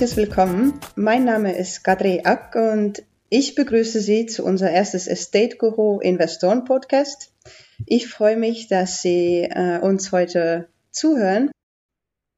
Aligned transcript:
herzliches 0.00 0.16
Willkommen. 0.16 0.80
Mein 0.96 1.26
Name 1.26 1.54
ist 1.54 1.84
Kadri 1.84 2.22
Ak 2.24 2.54
und 2.54 3.02
ich 3.28 3.54
begrüße 3.54 4.00
Sie 4.00 4.24
zu 4.24 4.46
unser 4.46 4.70
erstes 4.70 5.06
Estate 5.06 5.58
Guru 5.58 6.00
Investoren 6.00 6.64
Podcast. 6.64 7.34
Ich 7.84 8.08
freue 8.08 8.38
mich, 8.38 8.66
dass 8.66 9.02
Sie 9.02 9.42
äh, 9.42 9.78
uns 9.80 10.10
heute 10.10 10.70
zuhören. 10.90 11.50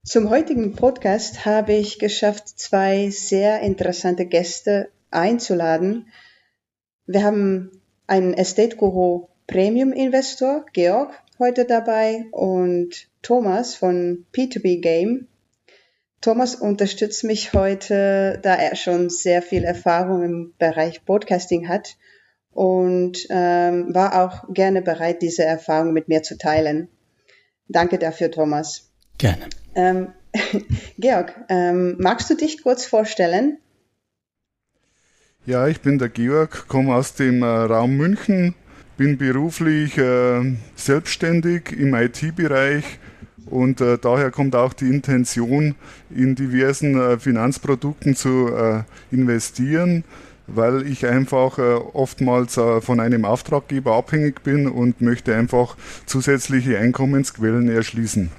Zum 0.04 0.28
heutigen 0.28 0.74
Podcast 0.74 1.46
habe 1.46 1.74
ich 1.74 2.00
geschafft, 2.00 2.48
zwei 2.48 3.10
sehr 3.10 3.60
interessante 3.60 4.26
Gäste 4.26 4.88
einzuladen. 5.12 6.08
Wir 7.06 7.22
haben 7.22 7.70
einen 8.08 8.34
Estate 8.34 8.74
Guru 8.74 9.28
Premium 9.46 9.92
Investor, 9.92 10.66
Georg, 10.72 11.12
heute 11.38 11.64
dabei 11.64 12.24
und 12.32 13.06
Thomas 13.22 13.76
von 13.76 14.26
P2B 14.32 14.80
Game. 14.80 15.28
Thomas 16.22 16.54
unterstützt 16.54 17.24
mich 17.24 17.52
heute, 17.52 18.38
da 18.42 18.54
er 18.54 18.76
schon 18.76 19.10
sehr 19.10 19.42
viel 19.42 19.64
Erfahrung 19.64 20.22
im 20.22 20.54
Bereich 20.56 21.04
Podcasting 21.04 21.68
hat 21.68 21.96
und 22.52 23.26
ähm, 23.28 23.92
war 23.92 24.22
auch 24.22 24.54
gerne 24.54 24.82
bereit, 24.82 25.20
diese 25.20 25.42
Erfahrung 25.42 25.92
mit 25.92 26.06
mir 26.06 26.22
zu 26.22 26.38
teilen. 26.38 26.88
Danke 27.66 27.98
dafür, 27.98 28.30
Thomas. 28.30 28.92
Gerne. 29.18 29.48
Ähm, 29.74 30.12
Georg, 30.96 31.34
ähm, 31.48 31.96
magst 31.98 32.30
du 32.30 32.36
dich 32.36 32.62
kurz 32.62 32.86
vorstellen? 32.86 33.58
Ja, 35.44 35.66
ich 35.66 35.80
bin 35.80 35.98
der 35.98 36.08
Georg, 36.08 36.68
komme 36.68 36.94
aus 36.94 37.14
dem 37.14 37.42
äh, 37.42 37.46
Raum 37.46 37.96
München, 37.96 38.54
bin 38.96 39.18
beruflich 39.18 39.98
äh, 39.98 40.54
selbstständig 40.76 41.72
im 41.72 41.94
IT-Bereich 41.96 42.84
und 43.46 43.80
äh, 43.80 43.98
daher 43.98 44.30
kommt 44.30 44.54
auch 44.54 44.72
die 44.72 44.88
Intention, 44.88 45.74
in 46.10 46.34
diversen 46.34 46.98
äh, 46.98 47.18
Finanzprodukten 47.18 48.14
zu 48.14 48.48
äh, 48.48 48.82
investieren, 49.10 50.04
weil 50.46 50.86
ich 50.86 51.06
einfach 51.06 51.58
äh, 51.58 51.74
oftmals 51.74 52.56
äh, 52.56 52.80
von 52.80 53.00
einem 53.00 53.24
Auftraggeber 53.24 53.94
abhängig 53.94 54.42
bin 54.42 54.68
und 54.68 55.00
möchte 55.00 55.34
einfach 55.34 55.76
zusätzliche 56.06 56.78
Einkommensquellen 56.78 57.68
erschließen. 57.68 58.30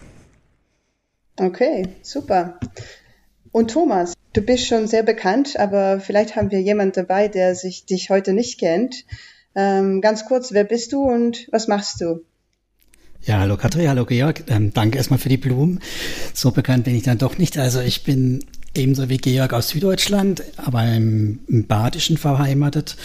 Okay, 1.38 1.88
super. 2.02 2.60
Und 3.52 3.72
Thomas, 3.72 4.14
du 4.34 4.42
bist 4.42 4.68
schon 4.68 4.88
sehr 4.88 5.04
bekannt, 5.04 5.58
aber 5.58 6.00
vielleicht 6.00 6.36
haben 6.36 6.52
wir 6.52 6.62
jemanden 6.62 6.94
dabei, 6.94 7.28
der 7.28 7.56
sich 7.56 7.86
dich 7.86 8.10
heute 8.10 8.34
nicht 8.34 8.60
kennt. 8.60 9.06
Ähm, 9.56 10.02
ganz 10.02 10.26
kurz, 10.26 10.54
wer 10.54 10.64
bist 10.64 10.92
du 10.94 11.04
und 11.04 11.48
was 11.52 11.68
machst 11.68 12.02
du? 12.02 12.24
Ja, 13.26 13.40
hallo 13.40 13.56
Katrin, 13.56 13.88
hallo 13.88 14.06
Georg. 14.06 14.44
Ähm, 14.48 14.74
danke 14.74 14.98
erstmal 14.98 15.18
für 15.18 15.30
die 15.30 15.38
Blumen. 15.38 15.80
So 16.34 16.52
bekannt 16.52 16.84
bin 16.84 16.94
ich 16.94 17.04
dann 17.04 17.18
doch 17.18 17.38
nicht. 17.38 17.58
Also 17.58 17.80
ich 17.80 18.04
bin 18.04 18.44
ebenso 18.76 19.08
wie 19.08 19.16
Georg 19.16 19.54
aus 19.54 19.70
Süddeutschland, 19.70 20.44
aber 20.58 20.86
im, 20.94 21.40
im 21.48 21.66
Badischen 21.66 22.18
verheimatet 22.18 22.98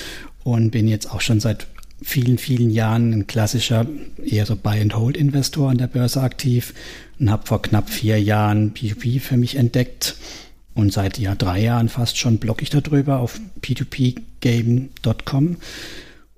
und 0.42 0.72
bin 0.72 0.89
jetzt 0.89 1.08
auch 1.12 1.20
schon 1.20 1.39
seit 1.39 1.69
vielen, 2.02 2.39
vielen 2.39 2.70
Jahren 2.70 3.12
ein 3.12 3.27
klassischer, 3.28 3.86
eher 4.24 4.44
so 4.44 4.56
Buy-and-Hold-Investor 4.56 5.70
an 5.70 5.78
der 5.78 5.86
Börse 5.86 6.20
aktiv 6.20 6.74
und 7.20 7.30
habe 7.30 7.46
vor 7.46 7.62
knapp 7.62 7.89
vier 7.89 8.20
Jahren 8.20 8.74
P2P 8.74 9.20
für 9.20 9.36
mich 9.36 9.55
entdeckt. 9.55 10.17
Und 10.74 10.92
seit 10.92 11.18
ja 11.18 11.36
drei 11.36 11.61
Jahren 11.61 11.89
fast 11.89 12.18
schon 12.18 12.39
blogge 12.39 12.62
ich 12.62 12.70
darüber 12.70 13.20
auf 13.20 13.40
p2pgame.com. 13.62 15.58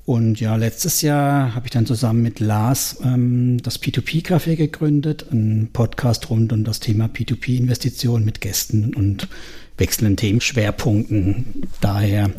Und 0.07 0.41
ja, 0.41 0.57
letztes 0.57 1.03
Jahr 1.03 1.55
habe 1.55 1.67
ich 1.67 1.73
dann 1.73 1.87
zusammen 1.87 2.23
mit 2.23 2.41
Lars 2.41 2.99
ähm, 3.05 3.59
das 3.63 3.81
P2P-Café 3.81 4.57
gegründet, 4.57 5.27
ein 5.31 5.69
Podcast 5.73 6.31
rund 6.31 6.53
um 6.53 6.65
das 6.65 6.81
Thema 6.81 7.07
P2P-Investitionen 7.07 8.25
mit 8.25 8.41
Gästen 8.41 8.95
und 8.95 9.29
wechselnden 9.77 10.17
Themenschwerpunkten. 10.17 11.69
Daher 11.81 12.31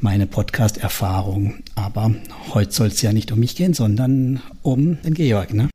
meine 0.00 0.26
Podcast-Erfahrung. 0.26 1.62
Aber 1.74 2.14
heute 2.54 2.72
soll 2.72 2.88
es 2.88 3.02
ja 3.02 3.12
nicht 3.12 3.32
um 3.32 3.40
mich 3.40 3.56
gehen, 3.56 3.74
sondern 3.74 4.42
um 4.62 5.00
den 5.02 5.14
Georg, 5.14 5.52
ne? 5.54 5.68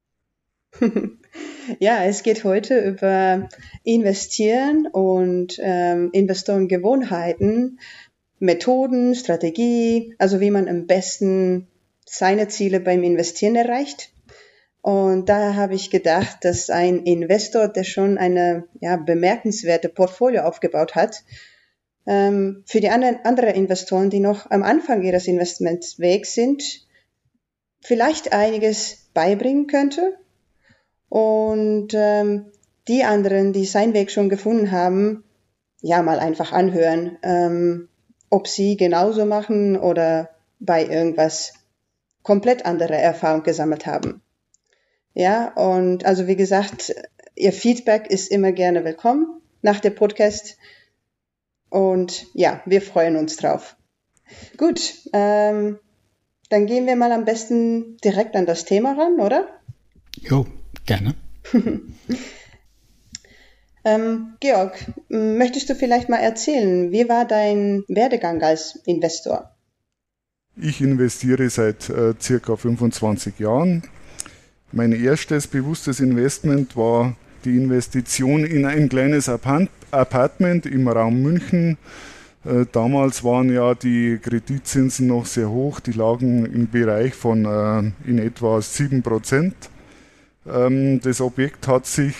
Ja, 1.79 2.03
es 2.03 2.21
geht 2.23 2.43
heute 2.43 2.79
über 2.79 3.49
Investieren 3.83 4.87
und 4.91 5.59
ähm, 5.59 6.09
Investorengewohnheiten 6.11 7.79
Methoden, 8.45 9.15
Strategie, 9.15 10.15
also 10.17 10.39
wie 10.39 10.51
man 10.51 10.67
am 10.67 10.87
besten 10.87 11.67
seine 12.05 12.47
Ziele 12.47 12.79
beim 12.79 13.03
Investieren 13.03 13.55
erreicht. 13.55 14.11
Und 14.81 15.29
da 15.29 15.55
habe 15.55 15.73
ich 15.73 15.89
gedacht, 15.89 16.45
dass 16.45 16.69
ein 16.69 16.99
Investor, 16.99 17.67
der 17.67 17.83
schon 17.83 18.19
eine 18.19 18.65
ja, 18.81 18.97
bemerkenswerte 18.97 19.89
Portfolio 19.89 20.43
aufgebaut 20.43 20.93
hat, 20.93 21.23
ähm, 22.05 22.63
für 22.67 22.81
die 22.81 22.89
anderen 22.89 23.17
andere 23.23 23.49
Investoren, 23.49 24.11
die 24.11 24.19
noch 24.19 24.51
am 24.51 24.61
Anfang 24.61 25.01
ihres 25.01 25.27
Investmentswegs 25.27 26.35
sind, 26.35 26.85
vielleicht 27.81 28.31
einiges 28.31 29.09
beibringen 29.15 29.65
könnte. 29.65 30.19
Und 31.09 31.93
ähm, 31.95 32.51
die 32.87 33.03
anderen, 33.03 33.53
die 33.53 33.65
seinen 33.65 33.93
Weg 33.93 34.11
schon 34.11 34.29
gefunden 34.29 34.71
haben, 34.71 35.23
ja, 35.81 36.03
mal 36.03 36.19
einfach 36.19 36.51
anhören. 36.51 37.17
Ähm, 37.23 37.89
ob 38.29 38.47
sie 38.47 38.77
genauso 38.77 39.25
machen 39.25 39.77
oder 39.77 40.29
bei 40.59 40.85
irgendwas 40.85 41.53
komplett 42.23 42.65
andere 42.65 42.95
Erfahrung 42.95 43.43
gesammelt 43.43 43.85
haben. 43.85 44.21
Ja, 45.13 45.53
und 45.53 46.05
also 46.05 46.27
wie 46.27 46.35
gesagt, 46.35 46.93
Ihr 47.35 47.51
Feedback 47.51 48.07
ist 48.07 48.31
immer 48.31 48.53
gerne 48.53 48.85
willkommen 48.85 49.41
nach 49.61 49.81
dem 49.81 49.93
Podcast. 49.93 50.57
Und 51.69 52.27
ja, 52.33 52.61
wir 52.65 52.81
freuen 52.81 53.17
uns 53.17 53.35
drauf. 53.35 53.75
Gut, 54.57 54.93
ähm, 55.11 55.79
dann 56.49 56.65
gehen 56.65 56.85
wir 56.87 56.95
mal 56.95 57.11
am 57.11 57.25
besten 57.25 57.97
direkt 57.97 58.35
an 58.35 58.45
das 58.45 58.63
Thema 58.63 58.93
ran, 58.93 59.19
oder? 59.19 59.47
Jo, 60.21 60.45
gerne. 60.85 61.15
Ähm, 63.85 64.33
Georg, 64.39 64.73
möchtest 65.09 65.69
du 65.69 65.75
vielleicht 65.75 66.09
mal 66.09 66.17
erzählen, 66.17 66.91
wie 66.91 67.07
war 67.07 67.25
dein 67.25 67.83
Werdegang 67.87 68.41
als 68.41 68.77
Investor? 68.85 69.51
Ich 70.57 70.81
investiere 70.81 71.49
seit 71.49 71.89
äh, 71.89 72.15
circa 72.19 72.55
25 72.55 73.37
Jahren. 73.39 73.83
Mein 74.71 74.91
erstes 74.91 75.45
bewusstes 75.45 75.99
Investment 75.99 76.75
war 76.75 77.15
die 77.43 77.57
Investition 77.57 78.43
in 78.43 78.65
ein 78.65 78.89
kleines 78.89 79.29
Apartment 79.29 80.65
im 80.65 80.87
Raum 80.87 81.21
München. 81.21 81.77
Äh, 82.43 82.65
damals 82.71 83.23
waren 83.23 83.53
ja 83.53 83.75
die 83.75 84.17
Kreditzinsen 84.19 85.07
noch 85.07 85.27
sehr 85.27 85.49
hoch, 85.49 85.79
die 85.79 85.91
lagen 85.91 86.47
im 86.47 86.69
Bereich 86.71 87.13
von 87.13 87.45
äh, 87.45 88.09
in 88.09 88.17
etwa 88.17 88.59
7 88.61 89.03
Prozent. 89.03 89.55
Ähm, 90.47 90.99
das 91.01 91.21
Objekt 91.21 91.67
hat 91.67 91.85
sich 91.85 92.15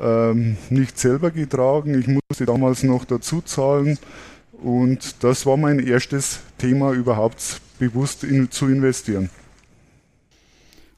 ähm, 0.00 0.56
nicht 0.70 0.98
selber 0.98 1.30
getragen. 1.30 1.98
Ich 1.98 2.06
musste 2.06 2.46
damals 2.46 2.82
noch 2.82 3.04
dazu 3.04 3.40
zahlen. 3.40 3.98
Und 4.52 5.22
das 5.24 5.44
war 5.44 5.56
mein 5.56 5.80
erstes 5.80 6.40
Thema, 6.58 6.92
überhaupt 6.92 7.60
bewusst 7.78 8.22
in, 8.24 8.50
zu 8.50 8.68
investieren. 8.68 9.28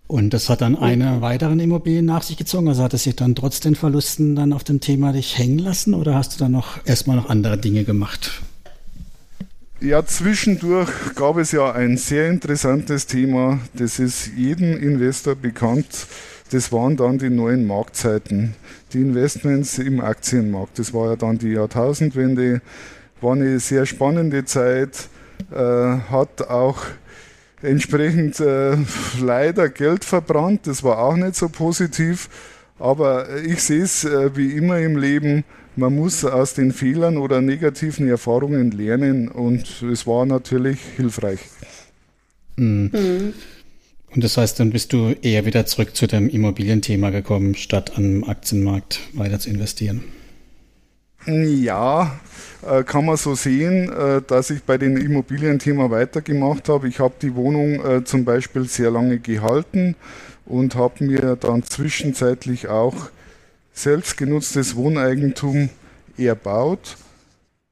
Und 0.07 0.35
das 0.35 0.51
hat 0.51 0.61
dann 0.61 0.77
eine 0.77 1.23
weitere 1.23 1.53
Immobilie 1.53 2.03
nach 2.03 2.23
sich 2.23 2.37
gezogen? 2.37 2.69
Also 2.69 2.83
hat 2.83 2.93
es 2.93 3.05
sich 3.05 3.17
dann 3.17 3.35
trotz 3.35 3.61
den 3.61 3.75
Verlusten 3.75 4.37
dann 4.37 4.53
auf 4.53 4.63
dem 4.63 4.81
Thema 4.81 5.13
dich 5.13 5.39
hängen 5.39 5.59
lassen 5.59 5.95
oder 5.95 6.15
hast 6.15 6.35
du 6.35 6.39
dann 6.39 6.53
noch 6.53 6.79
erstmal 6.85 7.17
noch 7.17 7.31
andere 7.31 7.57
Dinge 7.57 7.85
gemacht? 7.85 8.43
Ja, 9.81 10.05
zwischendurch 10.05 10.91
gab 11.15 11.37
es 11.37 11.53
ja 11.53 11.73
ein 11.73 11.97
sehr 11.97 12.29
interessantes 12.29 13.07
Thema, 13.07 13.61
das 13.75 13.99
ist 13.99 14.31
jedem 14.37 14.77
Investor 14.77 15.35
bekannt. 15.35 16.07
Das 16.55 16.71
waren 16.71 16.97
dann 16.97 17.19
die 17.19 17.31
neuen 17.31 17.67
Marktzeiten 17.67 18.55
die 18.93 19.01
Investments 19.01 19.79
im 19.79 20.01
Aktienmarkt. 20.01 20.79
Das 20.79 20.95
war 20.95 21.11
ja 21.11 21.17
dann 21.17 21.37
die 21.37 21.49
Jahrtausendwende, 21.49 22.63
war 23.21 23.33
eine 23.33 23.59
sehr 23.59 23.87
spannende 23.87 24.45
Zeit, 24.45 25.09
äh, 25.51 25.57
hat 25.57 26.49
auch 26.49 26.79
entsprechend 27.61 28.39
äh, 28.39 28.77
leider 29.21 29.69
Geld 29.69 30.05
verbrannt, 30.05 30.69
das 30.69 30.85
war 30.85 31.01
auch 31.01 31.17
nicht 31.17 31.35
so 31.35 31.49
positiv, 31.49 32.29
aber 32.79 33.35
ich 33.45 33.61
sehe 33.61 33.83
es 33.83 34.05
äh, 34.05 34.37
wie 34.37 34.53
immer 34.53 34.79
im 34.79 34.97
Leben, 34.97 35.43
man 35.75 35.97
muss 35.97 36.25
aus 36.25 36.55
den 36.55 36.73
Fehlern 36.73 37.17
oder 37.17 37.41
negativen 37.41 38.09
Erfahrungen 38.09 38.71
lernen 38.71 39.27
und 39.27 39.83
es 39.83 40.07
war 40.07 40.25
natürlich 40.25 40.79
hilfreich. 40.97 41.41
Mhm. 42.55 42.91
Mhm. 42.93 43.35
Und 44.15 44.23
das 44.23 44.37
heißt, 44.37 44.61
dann 44.61 44.71
bist 44.71 44.93
du 44.93 45.15
eher 45.23 45.45
wieder 45.45 45.67
zurück 45.67 45.97
zu 45.97 46.07
dem 46.07 46.29
Immobilienthema 46.29 47.11
gekommen, 47.11 47.57
statt 47.57 47.93
am 47.97 48.23
Aktienmarkt 48.25 49.01
weiter 49.13 49.41
zu 49.41 49.51
investieren. 49.51 50.05
Ja, 51.27 52.21
äh, 52.63 52.85
kann 52.85 53.07
man 53.07 53.17
so 53.17 53.35
sehen, 53.35 53.91
äh, 53.91 54.21
dass 54.23 54.51
ich 54.51 54.63
bei 54.63 54.79
dem 54.79 54.97
Immobilienthema 54.97 55.91
weitergemacht 55.91 56.69
habe. 56.69 56.87
Ich 56.87 57.01
habe 57.01 57.15
die 57.21 57.35
Wohnung 57.35 57.85
äh, 57.85 58.05
zum 58.05 58.25
Beispiel 58.25 58.69
sehr 58.69 58.91
lange 58.91 59.19
gehalten 59.19 59.97
und 60.45 60.75
habe 60.77 61.03
mir 61.03 61.37
dann 61.37 61.63
zwischenzeitlich 61.63 62.69
auch 62.69 62.95
selbstgenutztes 63.73 64.77
Wohneigentum 64.77 65.71
erbaut. 66.19 66.99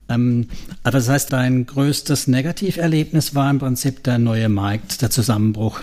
Ähm, 0.09 0.49
aber 0.83 0.93
das 0.93 1.09
heißt, 1.09 1.33
dein 1.33 1.67
größtes 1.67 2.27
Negativerlebnis 2.27 3.35
war 3.35 3.51
im 3.51 3.59
Prinzip 3.59 4.03
der 4.03 4.19
neue 4.19 4.49
Markt, 4.49 5.03
der 5.03 5.11
Zusammenbruch 5.11 5.83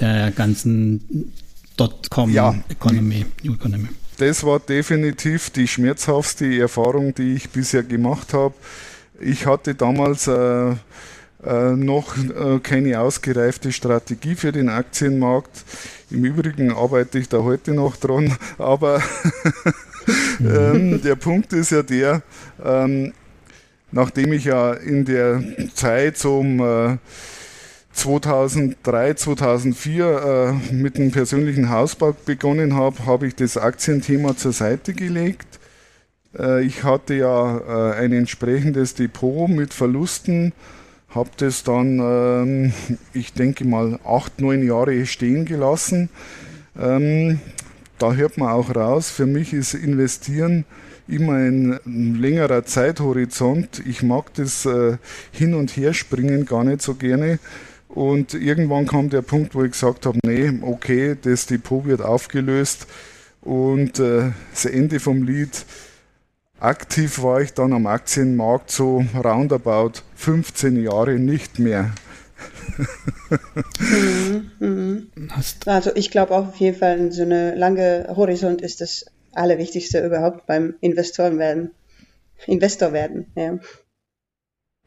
der 0.00 0.30
ganzen 0.30 1.32
Dotcom-Economy. 1.76 3.26
Ja, 3.42 3.54
das 4.18 4.44
war 4.44 4.58
definitiv 4.58 5.50
die 5.50 5.68
schmerzhaftste 5.68 6.58
Erfahrung, 6.58 7.14
die 7.14 7.34
ich 7.34 7.50
bisher 7.50 7.82
gemacht 7.82 8.34
habe. 8.34 8.54
Ich 9.20 9.46
hatte 9.46 9.74
damals 9.74 10.26
äh, 10.26 10.74
äh, 11.44 11.76
noch 11.76 12.16
äh, 12.16 12.58
keine 12.60 12.98
ausgereifte 13.00 13.70
Strategie 13.72 14.34
für 14.34 14.50
den 14.50 14.68
Aktienmarkt. 14.68 15.64
Im 16.10 16.24
Übrigen 16.24 16.72
arbeite 16.72 17.18
ich 17.18 17.28
da 17.28 17.38
heute 17.38 17.74
noch 17.74 17.96
dran, 17.96 18.36
aber 18.58 19.00
ähm, 20.40 21.00
der 21.02 21.14
Punkt 21.14 21.52
ist 21.52 21.70
ja 21.70 21.82
der, 21.82 22.22
ähm, 22.64 23.12
nachdem 23.92 24.32
ich 24.32 24.44
ja 24.44 24.72
in 24.72 25.04
der 25.04 25.42
Zeit 25.74 26.24
um 26.24 26.60
äh, 26.60 26.96
2003, 27.98 29.14
2004 29.14 30.60
äh, 30.70 30.72
mit 30.72 30.98
dem 30.98 31.10
persönlichen 31.10 31.68
Hausbau 31.68 32.14
begonnen 32.24 32.74
habe, 32.74 33.06
habe 33.06 33.26
ich 33.26 33.34
das 33.34 33.56
Aktienthema 33.56 34.36
zur 34.36 34.52
Seite 34.52 34.94
gelegt. 34.94 35.58
Äh, 36.38 36.62
ich 36.62 36.84
hatte 36.84 37.14
ja 37.14 37.58
äh, 37.58 37.96
ein 37.96 38.12
entsprechendes 38.12 38.94
Depot 38.94 39.48
mit 39.48 39.74
Verlusten, 39.74 40.52
habe 41.08 41.30
das 41.38 41.64
dann, 41.64 41.98
ähm, 41.98 42.72
ich 43.12 43.32
denke 43.32 43.66
mal, 43.66 43.98
acht, 44.04 44.40
neun 44.40 44.64
Jahre 44.64 45.04
stehen 45.04 45.44
gelassen. 45.44 46.08
Ähm, 46.78 47.40
da 47.98 48.12
hört 48.12 48.38
man 48.38 48.50
auch 48.50 48.76
raus, 48.76 49.10
für 49.10 49.26
mich 49.26 49.52
ist 49.52 49.74
Investieren 49.74 50.64
immer 51.08 51.32
ein 51.32 51.80
längerer 52.20 52.64
Zeithorizont. 52.64 53.82
Ich 53.84 54.04
mag 54.04 54.32
das 54.34 54.66
äh, 54.66 54.98
Hin- 55.32 55.54
und 55.54 55.76
Herspringen 55.76 56.44
gar 56.44 56.62
nicht 56.62 56.82
so 56.82 56.94
gerne. 56.94 57.40
Und 57.88 58.34
irgendwann 58.34 58.86
kam 58.86 59.08
der 59.08 59.22
Punkt, 59.22 59.54
wo 59.54 59.64
ich 59.64 59.72
gesagt 59.72 60.06
habe, 60.06 60.18
nee, 60.24 60.52
okay, 60.62 61.16
das 61.20 61.46
Depot 61.46 61.84
wird 61.86 62.02
aufgelöst. 62.02 62.86
Und 63.40 63.98
äh, 63.98 64.32
das 64.52 64.66
Ende 64.66 65.00
vom 65.00 65.22
Lied, 65.22 65.64
aktiv 66.60 67.22
war 67.22 67.40
ich 67.40 67.54
dann 67.54 67.72
am 67.72 67.86
Aktienmarkt 67.86 68.70
so 68.70 69.04
roundabout 69.14 70.02
15 70.16 70.82
Jahre 70.82 71.18
nicht 71.18 71.58
mehr. 71.58 71.92
mhm, 73.80 74.50
mhm. 74.58 75.08
Also 75.66 75.90
ich 75.94 76.10
glaube 76.10 76.34
auch 76.34 76.48
auf 76.48 76.56
jeden 76.56 76.76
Fall, 76.76 77.10
so 77.12 77.22
eine 77.22 77.54
lange 77.54 78.12
Horizont 78.14 78.60
ist 78.60 78.80
das 78.80 79.06
Allerwichtigste 79.32 80.04
überhaupt 80.04 80.46
beim 80.46 80.74
Investoren 80.80 81.38
werden. 81.38 81.70
Investor 82.46 82.92
werden, 82.92 83.26
ja. 83.34 83.58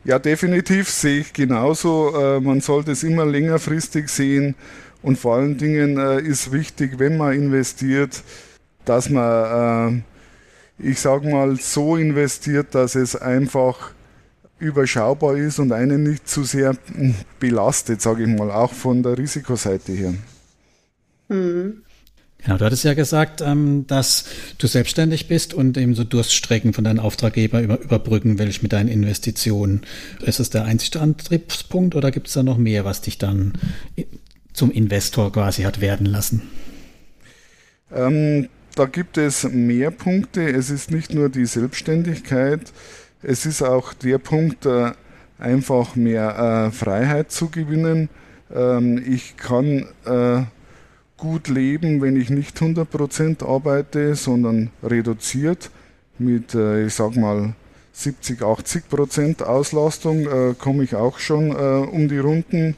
Ja, 0.04 0.18
definitiv 0.18 0.90
sehe 0.90 1.20
ich 1.20 1.34
genauso. 1.34 2.14
Äh, 2.16 2.40
man 2.40 2.62
sollte 2.62 2.92
es 2.92 3.04
immer 3.04 3.26
längerfristig 3.26 4.10
sehen 4.10 4.56
und 5.04 5.18
vor 5.18 5.36
allen 5.36 5.58
Dingen 5.58 5.98
äh, 5.98 6.22
ist 6.22 6.52
wichtig, 6.52 6.98
wenn 6.98 7.18
man 7.18 7.34
investiert, 7.34 8.24
dass 8.86 9.10
man, 9.10 10.02
äh, 10.80 10.90
ich 10.90 11.00
sage 11.00 11.30
mal, 11.30 11.56
so 11.58 11.98
investiert, 11.98 12.74
dass 12.74 12.96
es 12.96 13.16
einfach 13.16 13.94
überschaubar 14.58 15.36
ist 15.38 15.60
und 15.60 15.72
einen 15.72 16.04
nicht 16.04 16.28
zu 16.28 16.44
sehr 16.44 16.76
hm, 16.94 17.16
belastet, 17.40 18.02
sage 18.02 18.24
ich 18.24 18.30
mal, 18.30 18.52
auch 18.52 18.74
von 18.74 19.04
der 19.04 19.18
Risikoseite 19.18 19.92
her. 19.92 20.14
Mhm. 21.30 21.84
Genau, 22.44 22.58
du 22.58 22.66
hattest 22.66 22.84
ja 22.84 22.96
gesagt, 22.96 23.42
ähm, 23.42 23.86
dass 23.88 24.26
du 24.58 24.66
selbstständig 24.66 25.28
bist 25.28 25.54
und 25.54 25.78
eben 25.78 25.94
so 25.94 26.04
Durststrecken 26.04 26.74
von 26.74 26.84
deinen 26.84 27.00
Auftraggeber 27.00 27.62
über, 27.62 27.80
überbrücken 27.80 28.40
willst 28.40 28.64
mit 28.64 28.74
deinen 28.74 28.90
Investitionen. 28.90 29.82
Ist 30.22 30.40
das 30.40 30.50
der 30.50 30.66
einzige 30.66 31.02
Antriebspunkt 31.02 31.96
oder 31.96 32.10
gibt 32.10 32.28
es 32.28 32.34
da 32.34 32.42
noch 32.42 32.58
mehr, 32.58 32.84
was 32.84 33.02
dich 33.02 33.20
dann 33.20 33.54
zum 34.54 34.72
Investor 34.72 35.32
quasi 35.32 35.64
hat 35.64 35.82
werden 35.82 36.08
lassen? 36.08 36.42
Ähm, 37.94 38.50
da 38.76 38.86
gibt 38.86 39.18
es 39.18 39.44
mehr 39.44 39.92
Punkte. 39.92 40.50
Es 40.50 40.70
ist 40.70 40.92
nicht 40.92 41.14
nur 41.14 41.30
die 41.30 41.46
Selbstständigkeit, 41.46 42.72
es 43.22 43.46
ist 43.46 43.62
auch 43.62 43.94
der 43.94 44.18
Punkt, 44.18 44.66
äh, 44.66 44.92
einfach 45.38 45.96
mehr 45.96 46.70
äh, 46.70 46.72
Freiheit 46.72 47.32
zu 47.32 47.50
gewinnen. 47.50 48.10
Ähm, 48.54 49.04
ich 49.06 49.38
kann 49.38 49.86
äh, 50.06 50.44
gut 51.22 51.48
leben, 51.48 52.02
wenn 52.02 52.20
ich 52.20 52.32
nicht 52.32 52.58
100% 52.58 53.46
arbeite, 53.46 54.16
sondern 54.16 54.72
reduziert 54.84 55.70
mit, 56.18 56.56
äh, 56.56 56.88
ich 56.88 56.96
sag 56.96 57.16
mal, 57.16 57.54
70, 57.94 58.42
80% 58.42 59.44
Auslastung 59.44 60.26
äh, 60.26 60.56
komme 60.58 60.84
ich 60.84 60.96
auch 60.96 61.20
schon 61.20 61.52
äh, 61.52 61.54
um 61.54 62.08
die 62.10 62.18
Runden. 62.18 62.76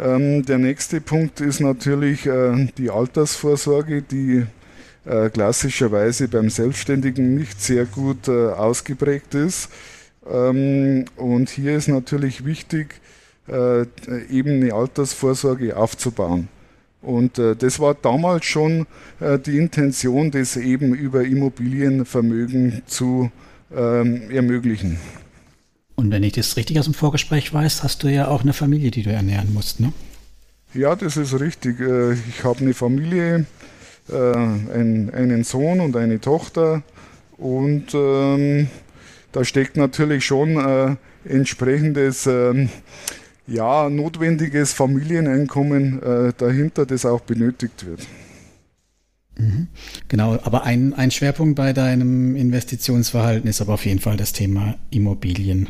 Ähm, 0.00 0.44
der 0.44 0.58
nächste 0.58 1.00
Punkt 1.00 1.40
ist 1.40 1.60
natürlich 1.60 2.26
äh, 2.26 2.66
die 2.76 2.90
Altersvorsorge, 2.90 4.02
die 4.02 4.44
äh, 5.04 5.30
klassischerweise 5.30 6.26
beim 6.26 6.50
Selbstständigen 6.50 7.36
nicht 7.36 7.62
sehr 7.62 7.84
gut 7.84 8.26
äh, 8.26 8.48
ausgeprägt 8.48 9.34
ist. 9.36 9.68
Ähm, 10.28 11.04
und 11.14 11.50
hier 11.50 11.76
ist 11.76 11.88
natürlich 11.88 12.44
wichtig, 12.44 13.00
eben 13.48 14.60
eine 14.60 14.74
Altersvorsorge 14.74 15.76
aufzubauen. 15.76 16.48
Und 17.06 17.38
äh, 17.38 17.54
das 17.54 17.78
war 17.78 17.94
damals 17.94 18.46
schon 18.46 18.86
äh, 19.20 19.38
die 19.38 19.58
Intention, 19.58 20.32
das 20.32 20.56
eben 20.56 20.92
über 20.92 21.24
Immobilienvermögen 21.24 22.82
zu 22.86 23.30
ähm, 23.74 24.28
ermöglichen. 24.28 24.98
Und 25.94 26.10
wenn 26.10 26.24
ich 26.24 26.32
das 26.32 26.56
richtig 26.56 26.80
aus 26.80 26.86
dem 26.86 26.94
Vorgespräch 26.94 27.54
weiß, 27.54 27.84
hast 27.84 28.02
du 28.02 28.08
ja 28.08 28.26
auch 28.26 28.42
eine 28.42 28.52
Familie, 28.52 28.90
die 28.90 29.04
du 29.04 29.10
ernähren 29.10 29.54
musst, 29.54 29.78
ne? 29.78 29.92
Ja, 30.74 30.96
das 30.96 31.16
ist 31.16 31.38
richtig. 31.38 31.78
Äh, 31.78 32.14
ich 32.14 32.42
habe 32.42 32.58
eine 32.58 32.74
Familie, 32.74 33.46
äh, 34.10 34.14
ein, 34.14 35.12
einen 35.14 35.44
Sohn 35.44 35.78
und 35.78 35.96
eine 35.96 36.20
Tochter. 36.20 36.82
Und 37.38 37.94
ähm, 37.94 38.68
da 39.30 39.44
steckt 39.44 39.76
natürlich 39.76 40.24
schon 40.24 40.56
äh, 40.56 40.96
entsprechendes 41.24 42.26
ähm, 42.26 42.68
ja, 43.46 43.88
notwendiges 43.88 44.72
Familieneinkommen 44.72 46.02
äh, 46.02 46.32
dahinter, 46.36 46.86
das 46.86 47.06
auch 47.06 47.20
benötigt 47.20 47.86
wird. 47.86 48.06
Mhm. 49.38 49.68
Genau, 50.08 50.38
aber 50.42 50.64
ein, 50.64 50.94
ein 50.94 51.10
Schwerpunkt 51.10 51.56
bei 51.56 51.72
deinem 51.72 52.36
Investitionsverhalten 52.36 53.48
ist 53.48 53.60
aber 53.60 53.74
auf 53.74 53.84
jeden 53.84 54.00
Fall 54.00 54.16
das 54.16 54.32
Thema 54.32 54.76
Immobilien. 54.90 55.68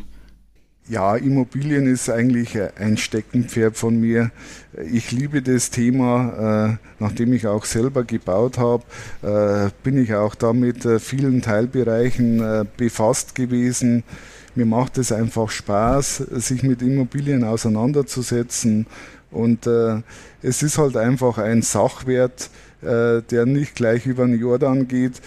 Ja, 0.88 1.16
Immobilien 1.16 1.88
ist 1.88 2.08
eigentlich 2.08 2.56
ein 2.78 2.96
Steckenpferd 2.96 3.76
von 3.76 3.98
mir. 3.98 4.30
Ich 4.88 5.10
liebe 5.10 5.42
das 5.42 5.70
Thema. 5.70 6.76
Äh, 6.78 7.02
nachdem 7.02 7.32
ich 7.32 7.48
auch 7.48 7.64
selber 7.64 8.04
gebaut 8.04 8.56
habe, 8.56 8.84
äh, 9.22 9.70
bin 9.82 10.00
ich 10.00 10.14
auch 10.14 10.36
da 10.36 10.52
mit 10.52 10.84
äh, 10.84 11.00
vielen 11.00 11.42
Teilbereichen 11.42 12.68
befasst 12.76 13.34
gewesen. 13.34 14.04
Mir 14.56 14.66
macht 14.66 14.98
es 14.98 15.12
einfach 15.12 15.50
Spaß, 15.50 16.16
sich 16.30 16.62
mit 16.62 16.82
Immobilien 16.82 17.44
auseinanderzusetzen. 17.44 18.86
Und 19.30 19.66
äh, 19.66 20.00
es 20.42 20.62
ist 20.62 20.78
halt 20.78 20.96
einfach 20.96 21.38
ein 21.38 21.62
Sachwert, 21.62 22.50
äh, 22.82 23.20
der 23.22 23.46
nicht 23.46 23.74
gleich 23.74 24.06
über 24.06 24.26
den 24.26 24.40
Jordan 24.40 24.88
geht. 24.88 25.20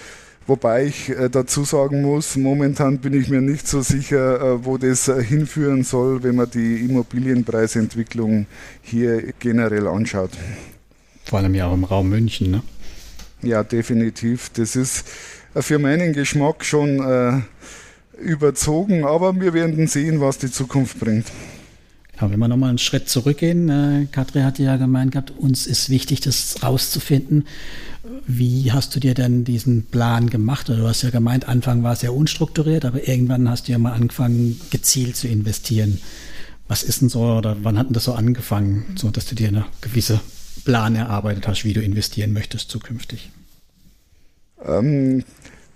Wobei 0.48 0.86
ich 0.86 1.10
äh, 1.10 1.30
dazu 1.30 1.64
sagen 1.64 2.02
muss, 2.02 2.36
momentan 2.36 2.98
bin 2.98 3.14
ich 3.14 3.30
mir 3.30 3.42
nicht 3.42 3.68
so 3.68 3.82
sicher, 3.82 4.42
äh, 4.42 4.66
wo 4.66 4.80
das 4.80 5.08
äh, 5.08 5.24
hinführen 5.24 5.84
soll, 5.84 6.24
wenn 6.24 6.38
man 6.38 6.50
die 6.50 6.78
Immobilienpreisentwicklung 6.86 8.48
hier 8.82 9.34
generell 9.40 9.86
anschaut. 9.86 10.32
Vor 11.26 11.38
allem 11.38 11.54
ja 11.54 11.68
auch 11.68 11.76
im 11.76 11.84
Raum 11.84 12.10
München, 12.10 12.50
ne? 12.50 12.64
Ja, 13.44 13.64
definitiv. 13.64 14.50
Das 14.56 14.76
ist 14.76 15.06
äh, 15.54 15.62
für 15.62 15.78
meinen 15.78 16.14
Geschmack 16.14 16.66
schon 16.66 17.00
äh, 17.00 17.42
überzogen, 18.20 19.06
aber 19.06 19.40
wir 19.40 19.54
werden 19.54 19.88
sehen, 19.88 20.22
was 20.22 20.38
die 20.38 20.52
Zukunft 20.52 21.00
bringt. 21.00 21.28
Ja, 22.20 22.30
wenn 22.30 22.40
wir 22.40 22.48
nochmal 22.50 22.70
einen 22.70 22.78
Schritt 22.78 23.08
zurückgehen, 23.08 23.70
äh, 23.70 24.08
Katrin 24.12 24.44
hat 24.44 24.60
ja 24.60 24.76
gemeint 24.76 25.14
gehabt, 25.14 25.32
uns 25.32 25.66
ist 25.66 25.90
wichtig, 25.90 26.20
das 26.20 26.62
rauszufinden. 26.62 27.48
Wie 28.28 28.72
hast 28.72 28.96
du 28.96 29.00
dir 29.00 29.14
denn 29.14 29.46
diesen 29.46 29.84
Plan 29.84 30.30
gemacht? 30.30 30.70
Oder 30.70 30.80
du 30.80 30.88
hast 30.88 31.02
ja 31.02 31.12
gemeint, 31.12 31.48
Anfang 31.48 31.84
war 31.84 31.94
es 31.94 32.02
ja 32.02 32.12
unstrukturiert, 32.12 32.84
aber 32.84 33.08
irgendwann 33.08 33.50
hast 33.50 33.68
du 33.68 33.72
ja 33.72 33.78
mal 33.78 33.94
angefangen, 33.94 34.60
gezielt 34.70 35.16
zu 35.16 35.28
investieren. 35.28 36.02
Was 36.68 36.84
ist 36.84 37.02
denn 37.02 37.10
so, 37.10 37.22
oder 37.22 37.58
wann 37.64 37.78
hat 37.78 37.88
denn 37.88 37.94
das 37.94 38.04
so 38.04 38.14
angefangen, 38.14 38.86
so 38.96 39.10
dass 39.10 39.26
du 39.26 39.36
dir 39.36 39.48
eine 39.48 39.66
gewisse 39.82 40.20
Plan 40.66 40.96
erarbeitet 40.96 41.48
hast, 41.48 41.64
wie 41.64 41.74
du 41.74 41.82
investieren 41.82 42.34
möchtest 42.34 42.70
zukünftig? 42.70 43.32
Ähm, 44.66 45.24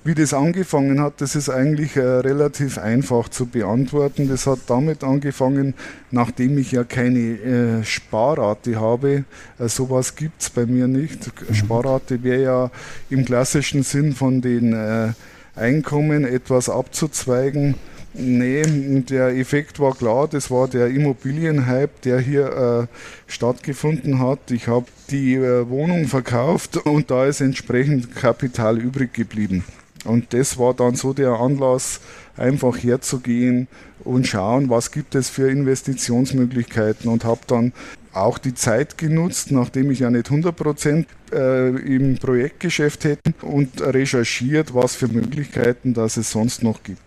wie 0.03 0.15
das 0.15 0.33
angefangen 0.33 1.01
hat, 1.01 1.22
das 1.22 1.36
ist 1.36 1.50
eigentlich 1.50 1.95
äh, 1.95 2.01
relativ 2.01 2.77
einfach 2.77 3.29
zu 3.29 3.45
beantworten. 3.45 4.27
Das 4.27 4.48
hat 4.48 4.60
damit 4.67 5.03
angefangen, 5.03 5.74
nachdem 6.12 6.57
ich 6.57 6.72
ja 6.74 6.83
keine 6.83 7.19
äh, 7.19 7.83
Sparrate 7.83 8.79
habe. 8.79 9.24
Äh, 9.60 9.69
sowas 9.69 10.15
gibt's 10.15 10.50
bei 10.50 10.65
mir 10.65 10.88
nicht. 10.88 11.27
Mhm. 11.27 11.53
Sparrate 11.53 12.24
wäre 12.24 12.43
ja 12.43 12.72
im 13.10 13.24
klassischen 13.24 13.83
Sinn 13.83 14.13
von 14.13 14.41
den 14.41 14.74
äh, 14.74 15.13
Einkommen 15.55 16.25
etwas 16.25 16.69
abzuzweigen. 16.69 17.75
Nee, 18.15 18.62
der 19.10 19.29
Effekt 19.29 19.79
war 19.79 19.95
klar, 19.95 20.27
das 20.27 20.51
war 20.51 20.67
der 20.67 20.88
Immobilienhype, 20.88 21.89
der 22.03 22.19
hier 22.19 22.88
äh, 22.89 23.31
stattgefunden 23.31 24.19
hat. 24.19 24.51
Ich 24.51 24.67
habe 24.67 24.86
die 25.10 25.33
äh, 25.36 25.67
Wohnung 25.67 26.07
verkauft 26.07 26.77
und 26.77 27.10
da 27.10 27.25
ist 27.25 27.41
entsprechend 27.41 28.15
Kapital 28.15 28.77
übrig 28.77 29.13
geblieben. 29.13 29.63
Und 30.05 30.33
das 30.33 30.57
war 30.57 30.74
dann 30.74 30.95
so 30.95 31.13
der 31.13 31.31
Anlass, 31.31 32.00
einfach 32.36 32.77
herzugehen 32.77 33.67
und 34.03 34.27
schauen, 34.27 34.69
was 34.69 34.91
gibt 34.91 35.15
es 35.15 35.29
für 35.29 35.50
Investitionsmöglichkeiten 35.50 37.10
und 37.10 37.24
habe 37.24 37.41
dann 37.48 37.74
auch 38.12 38.38
die 38.38 38.53
Zeit 38.53 38.98
genutzt, 38.98 39.51
nachdem 39.51 39.91
ich 39.91 40.00
ja 40.00 40.10
nicht 40.10 40.29
100 40.29 40.55
Prozent 40.55 41.07
äh, 41.31 41.69
im 41.69 42.17
Projektgeschäft 42.17 43.05
hätte 43.05 43.33
und 43.41 43.81
recherchiert, 43.81 44.74
was 44.74 44.95
für 44.95 45.07
Möglichkeiten 45.07 45.93
das 45.93 46.17
es 46.17 46.31
sonst 46.31 46.63
noch 46.63 46.83
gibt. 46.83 47.01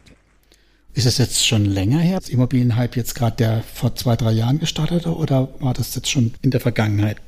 Ist 0.94 1.06
es 1.06 1.18
jetzt 1.18 1.46
schon 1.46 1.66
länger 1.66 1.98
her, 1.98 2.18
das 2.18 2.30
Immobilienhype 2.30 2.96
jetzt 2.96 3.14
gerade 3.14 3.36
der 3.36 3.62
vor 3.74 3.94
zwei, 3.94 4.16
drei 4.16 4.32
Jahren 4.32 4.58
gestartet 4.58 5.06
oder 5.06 5.48
war 5.60 5.74
das 5.74 5.94
jetzt 5.94 6.10
schon 6.10 6.32
in 6.40 6.50
der 6.50 6.60
Vergangenheit? 6.60 7.18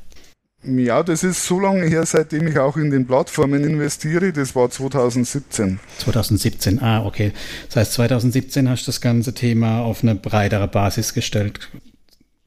Ja, 0.64 1.04
das 1.04 1.22
ist 1.22 1.46
so 1.46 1.60
lange 1.60 1.86
her, 1.86 2.04
seitdem 2.04 2.48
ich 2.48 2.58
auch 2.58 2.76
in 2.76 2.90
den 2.90 3.06
Plattformen 3.06 3.62
investiere. 3.62 4.32
Das 4.32 4.56
war 4.56 4.68
2017. 4.68 5.78
2017, 5.98 6.82
ah, 6.82 7.04
okay. 7.04 7.32
Das 7.68 7.76
heißt, 7.76 7.92
2017 7.94 8.68
hast 8.68 8.82
du 8.82 8.86
das 8.86 9.00
ganze 9.00 9.34
Thema 9.34 9.82
auf 9.82 10.02
eine 10.02 10.16
breitere 10.16 10.66
Basis 10.66 11.14
gestellt. 11.14 11.70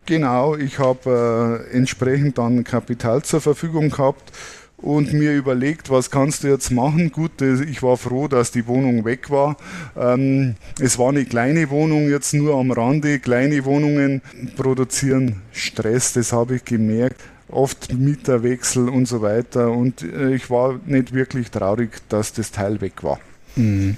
Genau, 0.06 0.56
ich 0.56 0.78
habe 0.78 1.66
äh, 1.72 1.76
entsprechend 1.76 2.38
dann 2.38 2.66
Kapital 2.66 3.24
zur 3.24 3.40
Verfügung 3.40 3.92
gehabt 3.92 4.32
und 4.76 5.14
mir 5.14 5.34
überlegt, 5.34 5.90
was 5.90 6.12
kannst 6.12 6.44
du 6.44 6.50
jetzt 6.50 6.72
machen? 6.72 7.12
Gut, 7.12 7.42
ich 7.42 7.82
war 7.82 7.96
froh, 7.96 8.28
dass 8.28 8.52
die 8.52 8.68
Wohnung 8.68 9.06
weg 9.06 9.30
war. 9.30 9.56
Ähm, 9.96 10.56
es 10.82 10.98
war 10.98 11.10
eine 11.10 11.24
kleine 11.24 11.70
Wohnung, 11.70 12.10
jetzt 12.10 12.34
nur 12.34 12.56
am 12.56 12.72
Rande. 12.72 13.20
Kleine 13.20 13.64
Wohnungen 13.64 14.22
produzieren 14.58 15.44
Stress, 15.54 16.12
das 16.14 16.34
habe 16.34 16.58
ich 16.58 16.66
gemerkt 16.66 17.22
oft 17.52 17.94
Mieterwechsel 17.94 18.90
und 18.90 19.08
so 19.08 19.22
weiter. 19.22 19.72
Und 19.72 20.02
äh, 20.02 20.34
ich 20.34 20.50
war 20.50 20.80
nicht 20.86 21.14
wirklich 21.14 21.52
traurig, 21.52 22.02
dass 22.10 22.34
das 22.34 22.52
Teil 22.52 22.82
weg 22.82 23.04
war. 23.04 23.20
Mhm. 23.56 23.98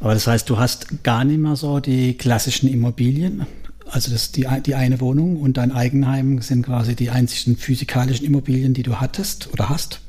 Aber 0.00 0.14
das 0.14 0.26
heißt, 0.26 0.48
du 0.48 0.58
hast 0.58 1.02
gar 1.02 1.24
nicht 1.24 1.38
mehr 1.38 1.56
so 1.56 1.80
die 1.80 2.16
klassischen 2.16 2.68
Immobilien? 2.68 3.46
Also 3.86 4.12
das, 4.12 4.32
die, 4.32 4.46
die 4.64 4.74
eine 4.74 5.00
Wohnung 5.00 5.36
und 5.36 5.56
dein 5.56 5.72
Eigenheim 5.72 6.40
sind 6.42 6.66
quasi 6.66 6.94
die 6.94 7.10
einzigen 7.10 7.56
physikalischen 7.56 8.24
Immobilien, 8.24 8.72
die 8.72 8.82
du 8.82 9.00
hattest 9.00 9.52
oder 9.52 9.68
hast? 9.68 10.00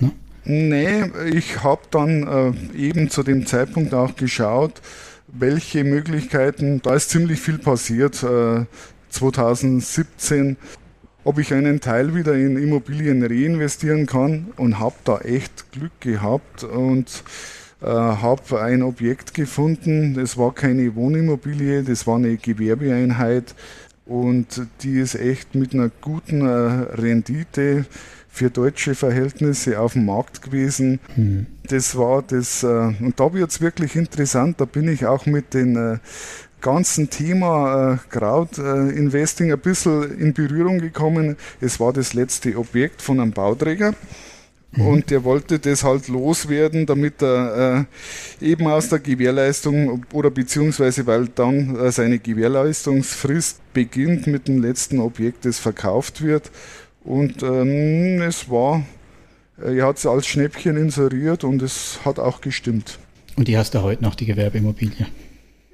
Ne? 0.00 0.10
Nee, 0.44 1.04
ich 1.32 1.62
habe 1.62 1.82
dann 1.90 2.54
äh, 2.74 2.76
eben 2.76 3.10
zu 3.10 3.22
dem 3.22 3.46
Zeitpunkt 3.46 3.94
auch 3.94 4.16
geschaut, 4.16 4.80
welche 5.28 5.84
Möglichkeiten, 5.84 6.80
da 6.82 6.94
ist 6.94 7.10
ziemlich 7.10 7.40
viel 7.40 7.58
passiert. 7.58 8.22
Äh, 8.22 8.66
2017 9.10 10.56
ob 11.26 11.40
ich 11.40 11.52
einen 11.52 11.80
Teil 11.80 12.14
wieder 12.14 12.34
in 12.34 12.56
Immobilien 12.56 13.20
reinvestieren 13.20 14.06
kann 14.06 14.52
und 14.56 14.78
habe 14.78 14.94
da 15.02 15.18
echt 15.18 15.72
Glück 15.72 16.00
gehabt 16.00 16.62
und 16.62 17.24
äh, 17.82 17.86
habe 17.86 18.62
ein 18.62 18.84
Objekt 18.84 19.34
gefunden. 19.34 20.14
Das 20.14 20.38
war 20.38 20.54
keine 20.54 20.94
Wohnimmobilie, 20.94 21.82
das 21.82 22.06
war 22.06 22.14
eine 22.14 22.36
Gewerbeeinheit 22.36 23.56
und 24.04 24.68
die 24.82 25.00
ist 25.00 25.16
echt 25.16 25.56
mit 25.56 25.74
einer 25.74 25.90
guten 26.00 26.42
äh, 26.42 26.50
Rendite 26.94 27.86
für 28.28 28.48
deutsche 28.48 28.94
Verhältnisse 28.94 29.80
auf 29.80 29.94
dem 29.94 30.04
Markt 30.04 30.42
gewesen. 30.42 31.00
Mhm. 31.16 31.46
Das 31.64 31.96
war 31.96 32.22
das, 32.22 32.62
äh, 32.62 32.66
und 32.66 33.14
da 33.16 33.32
wird 33.32 33.50
es 33.50 33.60
wirklich 33.60 33.96
interessant, 33.96 34.60
da 34.60 34.64
bin 34.64 34.86
ich 34.86 35.06
auch 35.06 35.26
mit 35.26 35.54
den 35.54 35.74
äh, 35.74 35.98
ganzen 36.60 37.10
Thema 37.10 37.94
äh, 37.94 37.98
Crowd 38.10 38.60
äh, 38.60 38.90
Investing 38.96 39.52
ein 39.52 39.58
bisschen 39.58 40.18
in 40.18 40.34
Berührung 40.34 40.78
gekommen. 40.78 41.36
Es 41.60 41.78
war 41.80 41.92
das 41.92 42.14
letzte 42.14 42.56
Objekt 42.56 43.02
von 43.02 43.20
einem 43.20 43.32
Bauträger. 43.32 43.94
Mhm. 44.72 44.86
Und 44.86 45.10
der 45.10 45.24
wollte 45.24 45.58
das 45.58 45.84
halt 45.84 46.08
loswerden, 46.08 46.86
damit 46.86 47.22
er 47.22 47.86
äh, 48.40 48.46
eben 48.46 48.66
aus 48.66 48.88
der 48.88 48.98
Gewährleistung 48.98 50.04
oder 50.12 50.30
beziehungsweise 50.30 51.06
weil 51.06 51.28
dann 51.28 51.76
äh, 51.76 51.90
seine 51.92 52.18
Gewährleistungsfrist 52.18 53.60
beginnt 53.72 54.26
mit 54.26 54.48
dem 54.48 54.60
letzten 54.60 55.00
Objekt, 55.00 55.44
das 55.44 55.58
verkauft 55.58 56.22
wird. 56.22 56.50
Und 57.04 57.42
ähm, 57.42 58.20
es 58.22 58.50
war, 58.50 58.84
äh, 59.62 59.78
er 59.78 59.86
hat 59.86 59.98
es 59.98 60.06
als 60.06 60.26
Schnäppchen 60.26 60.76
inseriert 60.76 61.44
und 61.44 61.62
es 61.62 62.00
hat 62.04 62.18
auch 62.18 62.40
gestimmt. 62.40 62.98
Und 63.36 63.48
die 63.48 63.56
hast 63.56 63.74
du 63.74 63.82
heute 63.82 64.02
noch, 64.02 64.14
die 64.14 64.26
Gewerbeimmobilie? 64.26 65.06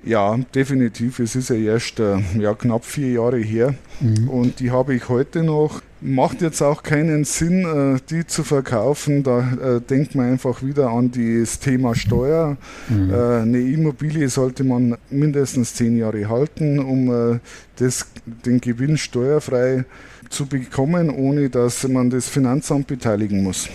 Ja, 0.04 0.36
definitiv. 0.54 1.20
Es 1.20 1.36
ist 1.36 1.50
ja 1.50 1.56
erst 1.56 2.00
äh, 2.00 2.18
ja, 2.38 2.54
knapp 2.54 2.84
vier 2.84 3.12
Jahre 3.12 3.38
her 3.38 3.74
mhm. 4.00 4.28
und 4.28 4.60
die 4.60 4.70
habe 4.70 4.94
ich 4.94 5.08
heute 5.08 5.42
noch. 5.42 5.80
Macht 6.00 6.42
jetzt 6.42 6.60
auch 6.60 6.82
keinen 6.82 7.22
Sinn, 7.22 7.64
äh, 7.64 8.00
die 8.10 8.26
zu 8.26 8.42
verkaufen. 8.42 9.22
Da 9.22 9.76
äh, 9.76 9.80
denkt 9.80 10.16
man 10.16 10.32
einfach 10.32 10.60
wieder 10.64 10.88
an 10.88 11.12
das 11.12 11.60
Thema 11.60 11.94
Steuer. 11.94 12.56
Mhm. 12.88 13.14
Eine 13.14 13.60
Immobilie 13.60 14.28
sollte 14.28 14.64
man 14.64 14.96
mindestens 15.10 15.74
zehn 15.74 15.96
Jahre 15.96 16.28
halten, 16.28 16.80
um 16.80 17.40
das, 17.76 18.06
den 18.44 18.60
Gewinn 18.60 18.96
steuerfrei 18.96 19.84
zu 20.28 20.46
bekommen, 20.46 21.10
ohne 21.10 21.48
dass 21.50 21.86
man 21.86 22.10
das 22.10 22.28
Finanzamt 22.28 22.88
beteiligen 22.88 23.44
muss. 23.44 23.68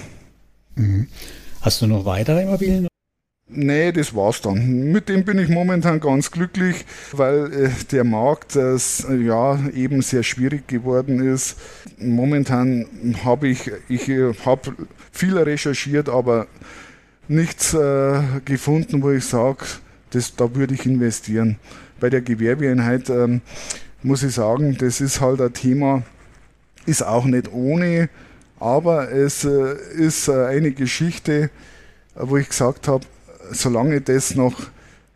Mhm. 0.75 1.07
Hast 1.62 1.81
du 1.81 1.88
noch 1.88 2.03
weitere 2.03 2.43
Immobilien? 2.43 2.88
Nee, 3.49 3.93
das 3.93 4.13
war's 4.13 4.41
dann. 4.41 4.91
Mit 4.91 5.07
dem 5.07 5.23
bin 5.23 5.39
ich 5.39 5.47
momentan 5.47 6.01
ganz 6.01 6.31
glücklich, 6.31 6.85
weil 7.13 7.53
äh, 7.53 7.69
der 7.91 8.03
Markt 8.03 8.57
äh, 8.57 8.75
ja 9.23 9.57
eben 9.69 10.01
sehr 10.01 10.23
schwierig 10.23 10.67
geworden 10.67 11.25
ist. 11.25 11.55
Momentan 11.97 12.85
habe 13.23 13.47
ich, 13.47 13.71
ich 13.87 14.09
äh, 14.09 14.33
habe 14.45 14.73
viel 15.13 15.37
recherchiert, 15.37 16.09
aber 16.09 16.47
nichts 17.29 17.73
äh, 17.73 18.21
gefunden, 18.43 19.01
wo 19.01 19.11
ich 19.11 19.23
sage, 19.23 19.63
da 20.35 20.55
würde 20.55 20.73
ich 20.73 20.85
investieren. 20.85 21.57
Bei 22.01 22.09
der 22.09 22.21
Gewerbeeinheit 22.21 23.09
ähm, 23.09 23.39
muss 24.03 24.23
ich 24.23 24.33
sagen, 24.33 24.77
das 24.77 24.99
ist 24.99 25.21
halt 25.21 25.39
ein 25.39 25.53
Thema, 25.53 26.03
ist 26.85 27.01
auch 27.01 27.23
nicht 27.23 27.53
ohne, 27.53 28.09
aber 28.59 29.09
es 29.09 29.45
äh, 29.45 29.75
ist 29.95 30.27
äh, 30.27 30.47
eine 30.47 30.71
Geschichte, 30.71 31.49
wo 32.13 32.35
ich 32.35 32.49
gesagt 32.49 32.89
habe, 32.89 33.05
solange 33.51 34.01
das 34.01 34.35
noch 34.35 34.67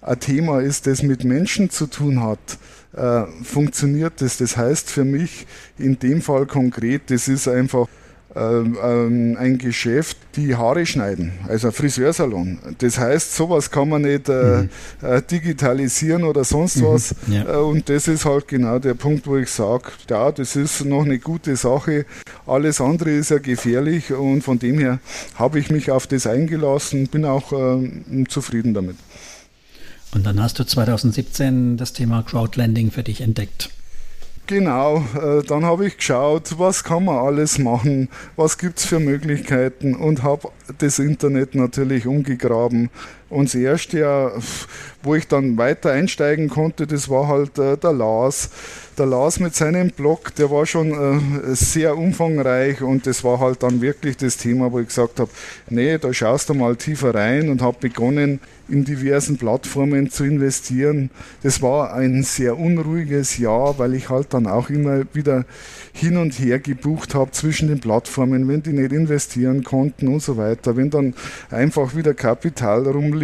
ein 0.02 0.20
Thema 0.20 0.62
ist, 0.62 0.88
das 0.88 1.04
mit 1.04 1.24
Menschen 1.24 1.70
zu 1.70 1.88
tun 1.88 2.22
hat, 2.22 2.40
äh, 2.94 3.24
funktioniert 3.44 4.22
das. 4.22 4.38
Das 4.38 4.58
heißt 4.58 4.90
für 4.90 5.06
mich 5.06 5.46
in 5.78 6.00
dem 6.00 6.22
Fall 6.22 6.46
konkret, 6.46 7.10
das 7.12 7.28
ist 7.28 7.48
einfach 7.48 7.88
ähm, 8.36 8.78
ähm, 8.82 9.38
ein 9.38 9.58
Geschäft, 9.58 10.18
die 10.36 10.56
Haare 10.56 10.86
schneiden, 10.86 11.34
also 11.48 11.68
ein 11.68 11.74
Friseursalon. 11.74 12.60
Das 12.78 12.98
heißt, 12.98 13.36
sowas 13.36 13.70
kann 13.70 13.90
man 13.90 14.04
nicht 14.04 14.30
äh, 14.30 14.64
mhm. 14.64 14.70
äh, 15.02 15.22
digitalisieren 15.22 16.24
oder 16.24 16.44
sonst 16.44 16.78
mhm. 16.78 16.86
was. 16.86 17.16
Ja. 17.28 17.44
Äh, 17.44 17.58
und 17.58 17.90
das 17.90 18.08
ist 18.08 18.24
halt 18.24 18.48
genau 18.48 18.80
der 18.80 18.94
Punkt, 18.94 19.28
wo 19.28 19.36
ich 19.36 19.50
sage, 19.50 19.92
ja, 20.10 20.32
das 20.32 20.56
ist 20.56 20.86
noch 20.86 21.04
eine 21.04 21.20
gute 21.20 21.56
Sache. 21.58 22.06
Alles 22.48 22.80
andere 22.80 23.12
ist 23.12 23.32
ja 23.32 23.38
gefährlich 23.38 24.14
und 24.14 24.44
von 24.44 24.60
dem 24.60 24.80
her 24.80 25.00
habe 25.36 25.60
ich 25.60 25.70
mich 25.70 25.92
auf 25.92 26.08
das 26.08 26.26
eingelassen, 26.26 27.08
bin 27.08 27.26
auch 27.26 27.52
ähm, 27.52 28.30
zufrieden 28.30 28.74
damit. 28.74 28.96
Und 30.14 30.26
dann 30.26 30.42
hast 30.42 30.60
du 30.60 30.66
2017 30.66 31.78
das 31.78 31.94
Thema 31.94 32.24
Crowdlending 32.24 32.92
für 32.92 33.04
dich 33.04 33.22
entdeckt. 33.22 33.72
Genau, 34.52 34.98
äh, 35.16 35.44
dann 35.44 35.64
habe 35.64 35.88
ich 35.88 35.96
geschaut, 35.96 36.56
was 36.60 36.84
kann 36.84 37.06
man 37.06 37.20
alles 37.20 37.58
machen, 37.58 38.10
was 38.36 38.58
gibt 38.58 38.80
es 38.80 38.86
für 38.86 39.00
Möglichkeiten 39.00 39.96
und 39.96 40.24
habe 40.24 40.50
das 40.78 41.00
Internet 41.00 41.56
natürlich 41.56 42.06
umgegraben. 42.06 42.90
Und 43.32 43.46
das 43.46 43.56
erste, 43.56 44.34
wo 45.04 45.16
ich 45.16 45.28
dann 45.28 45.58
weiter 45.58 45.92
einsteigen 45.92 46.50
konnte, 46.50 46.86
das 46.86 47.10
war 47.10 47.30
halt 47.30 47.58
äh, 47.58 47.78
der 47.78 47.94
Lars. 47.94 48.50
Der 48.98 49.06
Lars 49.06 49.40
mit 49.40 49.56
seinem 49.56 49.90
Blog, 49.90 50.36
der 50.36 50.52
war 50.52 50.66
schon 50.66 50.92
äh, 50.92 51.56
sehr 51.56 51.98
umfangreich 51.98 52.82
und 52.82 53.08
das 53.08 53.24
war 53.24 53.40
halt 53.40 53.64
dann 53.64 53.82
wirklich 53.82 54.18
das 54.18 54.36
Thema, 54.36 54.72
wo 54.72 54.80
ich 54.80 54.88
gesagt 54.88 55.22
habe, 55.22 55.32
nee, 55.70 55.98
da 55.98 56.14
schaust 56.14 56.50
du 56.50 56.54
mal 56.54 56.76
tiefer 56.76 57.16
rein 57.16 57.50
und 57.50 57.62
habe 57.62 57.78
begonnen, 57.80 58.42
in 58.72 58.86
diversen 58.86 59.38
Plattformen 59.38 60.10
zu 60.10 60.24
investieren. 60.24 61.10
Das 61.44 61.62
war 61.62 61.94
ein 61.94 62.24
sehr 62.24 62.58
unruhiges 62.58 63.38
Jahr, 63.38 63.78
weil 63.78 63.94
ich 63.94 64.10
halt 64.10 64.34
dann 64.34 64.48
auch 64.48 64.70
immer 64.70 65.04
wieder 65.14 65.46
hin 65.94 66.18
und 66.18 66.32
her 66.40 66.60
gebucht 66.60 67.14
habe 67.14 67.32
zwischen 67.32 67.68
den 67.68 67.80
Plattformen, 67.80 68.48
wenn 68.48 68.64
die 68.64 68.72
nicht 68.72 68.94
investieren 68.94 69.64
konnten 69.64 70.08
und 70.08 70.24
so 70.24 70.38
weiter, 70.38 70.78
wenn 70.78 70.90
dann 70.90 71.14
einfach 71.50 71.96
wieder 71.96 72.14
Kapital 72.14 72.88
rumliegt. 72.88 73.21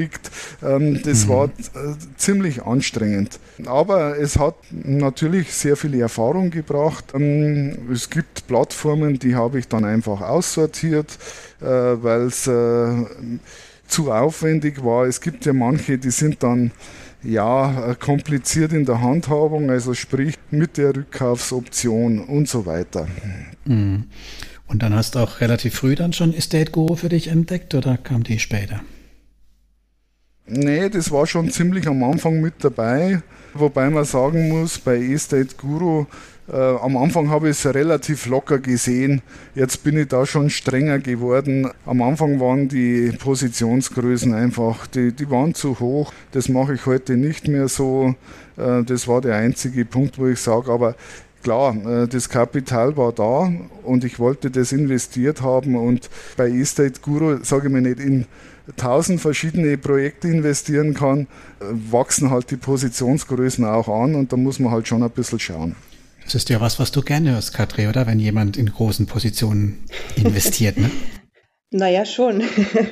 Ähm, 0.63 1.01
das 1.03 1.25
mhm. 1.25 1.29
war 1.29 1.45
äh, 1.45 1.49
ziemlich 2.17 2.63
anstrengend. 2.63 3.39
Aber 3.65 4.17
es 4.17 4.37
hat 4.37 4.55
natürlich 4.71 5.53
sehr 5.53 5.75
viel 5.75 5.99
Erfahrung 5.99 6.51
gebracht. 6.51 7.13
Ähm, 7.13 7.89
es 7.91 8.09
gibt 8.09 8.47
Plattformen, 8.47 9.19
die 9.19 9.35
habe 9.35 9.59
ich 9.59 9.67
dann 9.67 9.85
einfach 9.85 10.21
aussortiert, 10.21 11.17
äh, 11.61 11.65
weil 11.65 12.21
es 12.23 12.47
äh, 12.47 13.05
zu 13.87 14.11
aufwendig 14.11 14.83
war. 14.83 15.05
Es 15.05 15.21
gibt 15.21 15.45
ja 15.45 15.53
manche, 15.53 15.97
die 15.97 16.11
sind 16.11 16.43
dann 16.43 16.71
ja 17.23 17.95
kompliziert 17.99 18.73
in 18.73 18.85
der 18.85 19.01
Handhabung, 19.01 19.69
also 19.71 19.93
sprich 19.93 20.35
mit 20.51 20.77
der 20.77 20.95
Rückkaufsoption 20.95 22.19
und 22.19 22.47
so 22.47 22.65
weiter. 22.65 23.07
Mhm. 23.65 24.05
Und 24.67 24.83
dann 24.83 24.93
hast 24.93 25.15
du 25.15 25.19
auch 25.19 25.39
relativ 25.39 25.75
früh 25.75 25.95
dann 25.95 26.13
schon 26.13 26.33
Estate 26.33 26.71
Guru 26.71 26.95
für 26.95 27.09
dich 27.09 27.27
entdeckt 27.27 27.73
oder 27.73 27.97
kam 27.97 28.23
die 28.23 28.39
später? 28.39 28.81
Nee, 30.49 30.87
das 30.87 31.11
war 31.11 31.27
schon 31.27 31.49
ziemlich 31.51 31.87
am 31.87 32.01
Anfang 32.03 32.39
mit 32.39 32.63
dabei. 32.63 33.21
Wobei 33.53 33.89
man 33.89 34.05
sagen 34.05 34.47
muss, 34.47 34.79
bei 34.79 34.97
Estate 34.97 35.55
Guru, 35.57 36.05
äh, 36.49 36.55
am 36.55 36.95
Anfang 36.95 37.29
habe 37.29 37.49
ich 37.49 37.57
es 37.57 37.73
relativ 37.73 38.27
locker 38.27 38.59
gesehen. 38.59 39.21
Jetzt 39.55 39.83
bin 39.83 39.97
ich 39.97 40.07
da 40.07 40.25
schon 40.25 40.49
strenger 40.49 40.99
geworden. 40.99 41.69
Am 41.85 42.01
Anfang 42.01 42.39
waren 42.39 42.69
die 42.69 43.11
Positionsgrößen 43.11 44.33
einfach, 44.33 44.87
die, 44.87 45.11
die 45.11 45.29
waren 45.29 45.53
zu 45.53 45.81
hoch. 45.81 46.13
Das 46.31 46.47
mache 46.47 46.75
ich 46.75 46.85
heute 46.85 47.17
nicht 47.17 47.49
mehr 47.49 47.67
so. 47.67 48.15
Äh, 48.55 48.83
das 48.83 49.05
war 49.05 49.19
der 49.19 49.35
einzige 49.35 49.83
Punkt, 49.83 50.17
wo 50.17 50.27
ich 50.27 50.39
sage, 50.39 50.71
aber 50.71 50.95
klar, 51.43 51.75
äh, 51.75 52.07
das 52.07 52.29
Kapital 52.29 52.95
war 52.95 53.11
da 53.11 53.51
und 53.83 54.05
ich 54.05 54.17
wollte 54.17 54.49
das 54.49 54.71
investiert 54.71 55.41
haben 55.41 55.75
und 55.75 56.09
bei 56.37 56.49
Estate 56.49 57.01
Guru, 57.01 57.39
sage 57.43 57.67
ich 57.67 57.73
mir 57.73 57.81
nicht, 57.81 57.99
in 57.99 58.27
tausend 58.75 59.21
verschiedene 59.21 59.77
Projekte 59.77 60.27
investieren 60.27 60.93
kann, 60.93 61.27
wachsen 61.59 62.31
halt 62.31 62.51
die 62.51 62.57
Positionsgrößen 62.57 63.65
auch 63.65 63.87
an 63.87 64.15
und 64.15 64.31
da 64.33 64.37
muss 64.37 64.59
man 64.59 64.71
halt 64.71 64.87
schon 64.87 65.03
ein 65.03 65.11
bisschen 65.11 65.39
schauen. 65.39 65.75
Das 66.23 66.35
ist 66.35 66.49
ja 66.49 66.59
was, 66.59 66.77
was 66.77 66.91
du 66.91 67.01
gerne 67.01 67.31
hörst, 67.31 67.53
Katri, 67.53 67.87
oder? 67.87 68.05
Wenn 68.05 68.19
jemand 68.19 68.57
in 68.57 68.69
großen 68.69 69.05
Positionen 69.05 69.85
investiert, 70.15 70.77
ne? 70.77 70.91
naja, 71.71 72.03
schon. 72.03 72.43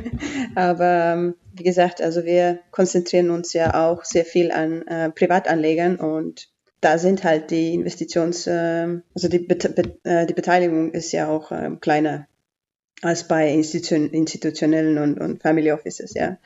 Aber 0.56 1.14
ähm, 1.14 1.36
wie 1.54 1.64
gesagt, 1.64 2.02
also 2.02 2.24
wir 2.24 2.60
konzentrieren 2.72 3.30
uns 3.30 3.52
ja 3.52 3.74
auch 3.74 4.06
sehr 4.06 4.24
viel 4.24 4.52
an 4.52 4.88
äh, 4.88 5.10
Privatanlegern 5.12 5.98
und 5.98 6.48
da 6.80 6.98
sind 6.98 7.24
halt 7.24 7.52
die 7.52 7.74
Investitions, 7.74 8.48
äh, 8.48 9.00
also 9.14 9.28
die, 9.28 9.40
Be 9.40 9.56
Be 9.56 9.98
äh, 10.04 10.26
die 10.26 10.34
Beteiligung 10.34 10.92
ist 10.92 11.12
ja 11.12 11.28
auch 11.28 11.52
äh, 11.52 11.72
kleiner 11.82 12.28
als 13.02 13.28
bei 13.28 13.52
Institution, 13.52 14.10
institutionellen 14.10 14.98
und, 14.98 15.20
und 15.20 15.42
Family 15.42 15.72
Offices, 15.72 16.14
ja. 16.14 16.38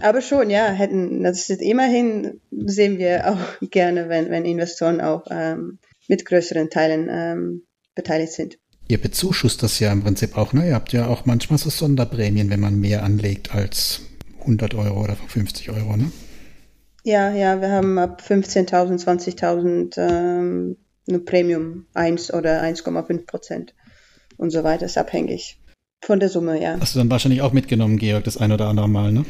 Aber 0.00 0.20
schon, 0.20 0.50
ja, 0.50 0.70
hätten, 0.70 1.22
das 1.22 1.48
ist 1.48 1.62
immerhin 1.62 2.40
sehen 2.50 2.98
wir 2.98 3.30
auch 3.30 3.60
gerne, 3.70 4.08
wenn, 4.08 4.30
wenn 4.30 4.44
Investoren 4.44 5.00
auch 5.00 5.24
ähm, 5.30 5.78
mit 6.08 6.26
größeren 6.26 6.70
Teilen 6.70 7.08
ähm, 7.10 7.62
beteiligt 7.94 8.32
sind. 8.32 8.58
Ihr 8.88 9.00
bezuschusst 9.00 9.62
das 9.62 9.80
ja 9.80 9.90
im 9.90 10.02
Prinzip 10.02 10.36
auch, 10.36 10.52
ne? 10.52 10.68
Ihr 10.68 10.74
habt 10.74 10.92
ja 10.92 11.08
auch 11.08 11.24
manchmal 11.24 11.58
so 11.58 11.70
Sonderprämien, 11.70 12.50
wenn 12.50 12.60
man 12.60 12.78
mehr 12.78 13.02
anlegt 13.02 13.54
als 13.54 14.02
100 14.40 14.74
Euro 14.74 15.02
oder 15.02 15.16
50 15.16 15.70
Euro, 15.70 15.96
ne? 15.96 16.12
Ja, 17.02 17.32
ja, 17.32 17.60
wir 17.60 17.70
haben 17.70 17.98
ab 17.98 18.22
15.000, 18.24 19.04
20.000 19.04 19.98
ähm, 19.98 20.76
eine 21.08 21.18
Premium 21.20 21.86
1 21.94 22.32
oder 22.34 22.62
1,5 22.62 23.26
Prozent 23.26 23.74
und 24.36 24.50
so 24.50 24.62
weiter, 24.62 24.86
ist 24.86 24.98
abhängig 24.98 25.58
von 26.06 26.20
der 26.20 26.28
Summe, 26.28 26.62
ja. 26.62 26.76
Hast 26.80 26.94
du 26.94 27.00
dann 27.00 27.10
wahrscheinlich 27.10 27.42
auch 27.42 27.52
mitgenommen, 27.52 27.98
Georg, 27.98 28.24
das 28.24 28.36
ein 28.36 28.52
oder 28.52 28.68
andere 28.68 28.88
Mal, 28.88 29.12
ne? 29.12 29.24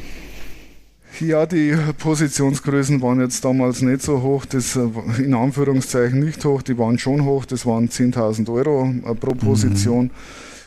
Ja, 1.20 1.46
die 1.46 1.74
Positionsgrößen 1.98 3.00
waren 3.00 3.20
jetzt 3.20 3.42
damals 3.42 3.80
nicht 3.80 4.02
so 4.02 4.20
hoch, 4.20 4.44
das 4.44 4.76
äh, 4.76 4.82
in 5.18 5.32
Anführungszeichen 5.32 6.20
nicht 6.20 6.44
hoch, 6.44 6.60
die 6.60 6.76
waren 6.76 6.98
schon 6.98 7.24
hoch, 7.24 7.46
das 7.46 7.64
waren 7.64 7.88
10.000 7.88 8.52
Euro 8.52 8.92
äh, 9.04 9.14
pro 9.14 9.34
Position. 9.34 10.10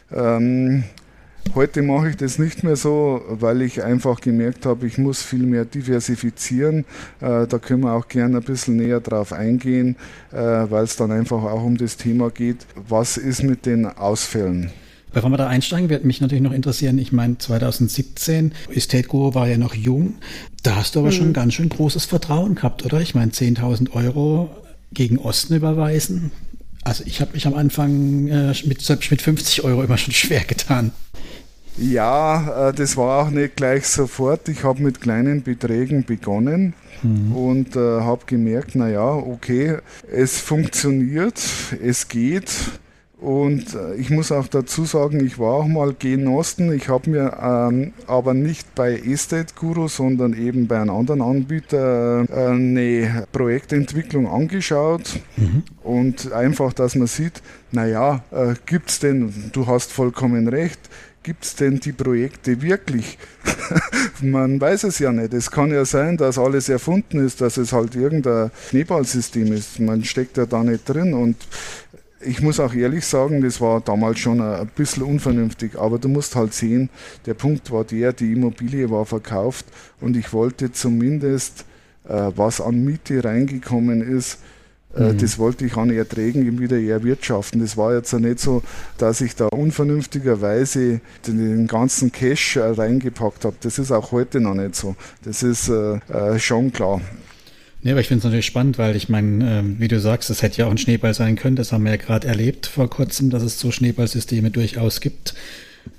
Mhm. 0.10 0.18
Ähm, 0.18 0.84
Heute 1.56 1.82
mache 1.82 2.10
ich 2.10 2.16
das 2.16 2.38
nicht 2.38 2.64
mehr 2.64 2.76
so, 2.76 3.24
weil 3.28 3.64
ich 3.64 3.82
einfach 3.82 4.22
gemerkt 4.22 4.68
habe, 4.68 4.86
ich 4.86 5.00
muss 5.00 5.24
viel 5.24 5.48
mehr 5.48 5.66
diversifizieren. 5.66 6.86
Äh, 7.22 7.48
da 7.48 7.58
können 7.58 7.82
wir 7.82 7.94
auch 7.94 8.08
gerne 8.08 8.38
ein 8.38 8.44
bisschen 8.44 8.76
näher 8.76 9.00
drauf 9.00 9.34
eingehen, 9.34 9.96
äh, 10.32 10.36
weil 10.36 10.84
es 10.84 10.96
dann 10.96 11.12
einfach 11.12 11.42
auch 11.42 11.64
um 11.64 11.76
das 11.76 11.98
Thema 11.98 12.30
geht, 12.30 12.68
was 12.76 13.18
ist 13.18 13.42
mit 13.42 13.66
den 13.66 13.88
Ausfällen. 13.88 14.72
Bevor 15.12 15.32
wir 15.32 15.38
da 15.38 15.48
einsteigen, 15.48 15.90
wird 15.90 16.06
mich 16.06 16.22
natürlich 16.22 16.44
noch 16.44 16.54
interessieren, 16.54 17.00
ich 17.00 17.12
meine 17.12 17.38
2017, 17.38 18.54
Estate 18.74 19.08
Guru 19.08 19.34
war 19.34 19.48
ja 19.48 19.58
noch 19.58 19.74
jung, 19.74 20.16
da 20.64 20.76
hast 20.76 20.96
du 20.96 21.00
aber 21.00 21.10
mhm. 21.10 21.14
schon 21.14 21.34
ganz 21.34 21.56
schön 21.56 21.70
großes 21.70 22.06
Vertrauen 22.06 22.56
gehabt, 22.56 22.86
oder? 22.86 23.02
Ich 23.02 23.16
meine 23.16 23.32
10.000 23.32 23.92
Euro 23.94 24.50
gegen 24.92 25.18
Osten 25.18 25.56
überweisen. 25.56 26.32
Also 26.84 27.04
ich 27.06 27.22
habe 27.22 27.34
mich 27.34 27.46
am 27.48 27.56
Anfang 27.56 28.28
äh, 28.28 28.54
mit, 28.66 28.88
mit 29.12 29.22
50 29.22 29.64
Euro 29.64 29.84
immer 29.84 29.98
schon 29.98 30.14
schwer 30.14 30.44
getan. 30.44 30.92
Ja, 31.78 32.70
äh, 32.70 32.74
das 32.74 32.98
war 32.98 33.26
auch 33.26 33.30
nicht 33.30 33.56
gleich 33.56 33.88
sofort. 33.88 34.50
Ich 34.50 34.64
habe 34.64 34.82
mit 34.82 35.02
kleinen 35.02 35.44
Beträgen 35.44 36.04
begonnen 36.04 36.74
mhm. 37.04 37.36
und 37.36 37.76
äh, 37.76 37.80
habe 37.80 38.26
gemerkt, 38.26 38.76
naja, 38.76 39.14
okay, 39.14 39.78
es 40.12 40.40
funktioniert, 40.40 41.42
es 41.82 42.08
geht. 42.08 42.52
Und 43.20 43.76
äh, 43.76 43.96
ich 43.96 44.10
muss 44.10 44.32
auch 44.32 44.48
dazu 44.48 44.86
sagen, 44.86 45.26
ich 45.26 45.40
war 45.40 45.56
auch 45.56 45.68
mal 45.68 45.94
Genosten. 45.98 46.72
Ich 46.72 46.88
habe 46.88 47.10
mir 47.10 47.38
ähm, 47.42 47.92
aber 48.08 48.34
nicht 48.34 48.74
bei 48.76 48.94
Estate 48.94 49.54
Guru, 49.60 49.90
sondern 49.90 50.34
eben 50.34 50.68
bei 50.68 50.80
einem 50.80 50.92
anderen 50.92 51.22
Anbieter 51.22 52.26
äh, 52.30 52.48
eine 52.48 53.28
Projektentwicklung 53.34 54.26
angeschaut. 54.26 55.20
Mhm. 55.36 55.64
Und 55.84 56.32
einfach, 56.32 56.72
dass 56.72 56.96
man 56.96 57.08
sieht, 57.08 57.42
naja, 57.72 58.24
äh, 58.32 58.54
gibt 58.66 58.90
es 58.90 59.00
denn, 59.00 59.34
du 59.52 59.68
hast 59.68 59.92
vollkommen 59.92 60.48
recht, 60.48 60.80
gibt 61.24 61.44
es 61.44 61.56
denn 61.56 61.80
die 61.80 61.92
Projekte 61.92 62.62
wirklich? 62.62 63.18
Man 64.22 64.60
weiß 64.60 64.86
es 64.86 65.00
ja 65.00 65.12
nicht. 65.12 65.34
Es 65.34 65.52
kann 65.52 65.72
ja 65.72 65.86
sein, 65.86 66.18
dass 66.18 66.38
alles 66.38 66.70
erfunden 66.70 67.26
ist, 67.26 67.42
dass 67.42 67.58
es 67.58 67.74
halt 67.74 67.96
irgendein 67.96 68.52
Schneeballsystem 68.70 69.52
ist. 69.54 69.80
Man 69.80 70.04
steckt 70.04 70.38
ja 70.38 70.46
da 70.46 70.64
nicht 70.64 70.88
drin 70.88 71.14
und 71.14 71.36
ich 72.22 72.42
muss 72.42 72.60
auch 72.60 72.74
ehrlich 72.74 73.06
sagen, 73.06 73.42
das 73.42 73.62
war 73.62 73.82
damals 73.82 74.20
schon 74.20 74.42
ein 74.42 74.68
bisschen 74.76 75.04
unvernünftig, 75.04 75.78
aber 75.78 76.00
du 76.00 76.10
musst 76.10 76.36
halt 76.36 76.54
sehen, 76.54 76.90
der 77.26 77.34
Punkt 77.34 77.72
war 77.72 77.84
der, 77.84 78.14
die 78.14 78.34
Immobilie 78.34 78.90
war 78.90 79.06
verkauft 79.06 79.66
und 80.02 80.18
ich 80.18 80.34
wollte 80.34 80.72
zumindest, 80.72 81.66
äh, 82.08 82.32
was 82.36 82.62
an 82.62 82.84
Miete 82.84 83.24
reingekommen 83.24 84.02
ist, 84.02 84.40
äh, 84.96 85.14
mhm. 85.14 85.18
Das 85.20 85.38
wollte 85.38 85.66
ich 85.66 85.78
an 85.78 85.92
Erträgen 85.92 86.60
wieder 86.60 86.80
erwirtschaften. 86.80 87.62
Das 87.62 87.78
war 87.78 87.94
jetzt 87.94 88.12
ja 88.12 88.20
nicht 88.20 88.40
so, 88.40 88.64
dass 88.98 89.22
ich 89.22 89.36
da 89.36 89.48
unvernünftigerweise 89.48 91.02
den 91.28 91.68
ganzen 91.68 92.12
Cash 92.12 92.56
äh, 92.56 92.62
reingepackt 92.62 93.46
habe. 93.46 93.56
Das 93.62 93.78
ist 93.78 93.92
auch 93.92 94.12
heute 94.12 94.40
noch 94.40 94.56
nicht 94.56 94.76
so. 94.76 94.96
Das 95.24 95.44
ist 95.44 95.70
äh, 95.70 96.40
schon 96.40 96.74
klar. 96.74 97.02
Nee, 97.82 97.92
aber 97.92 98.02
ich 98.02 98.08
finde 98.08 98.20
es 98.20 98.24
natürlich 98.26 98.46
spannend, 98.46 98.78
weil 98.78 98.96
ich 98.96 99.08
meine, 99.08 99.60
äh, 99.60 99.80
wie 99.80 99.88
du 99.88 100.00
sagst, 100.00 100.30
es 100.30 100.42
hätte 100.42 100.58
ja 100.58 100.68
auch 100.68 100.72
ein 100.72 100.78
Schneeball 100.78 101.14
sein 101.14 101.36
können. 101.36 101.56
Das 101.56 101.72
haben 101.72 101.86
wir 101.86 101.92
ja 101.92 101.98
gerade 101.98 102.28
erlebt 102.28 102.66
vor 102.66 102.90
kurzem, 102.90 103.30
dass 103.30 103.42
es 103.44 103.60
so 103.60 103.72
Schneeballsysteme 103.72 104.52
durchaus 104.52 105.00
gibt. 105.00 105.34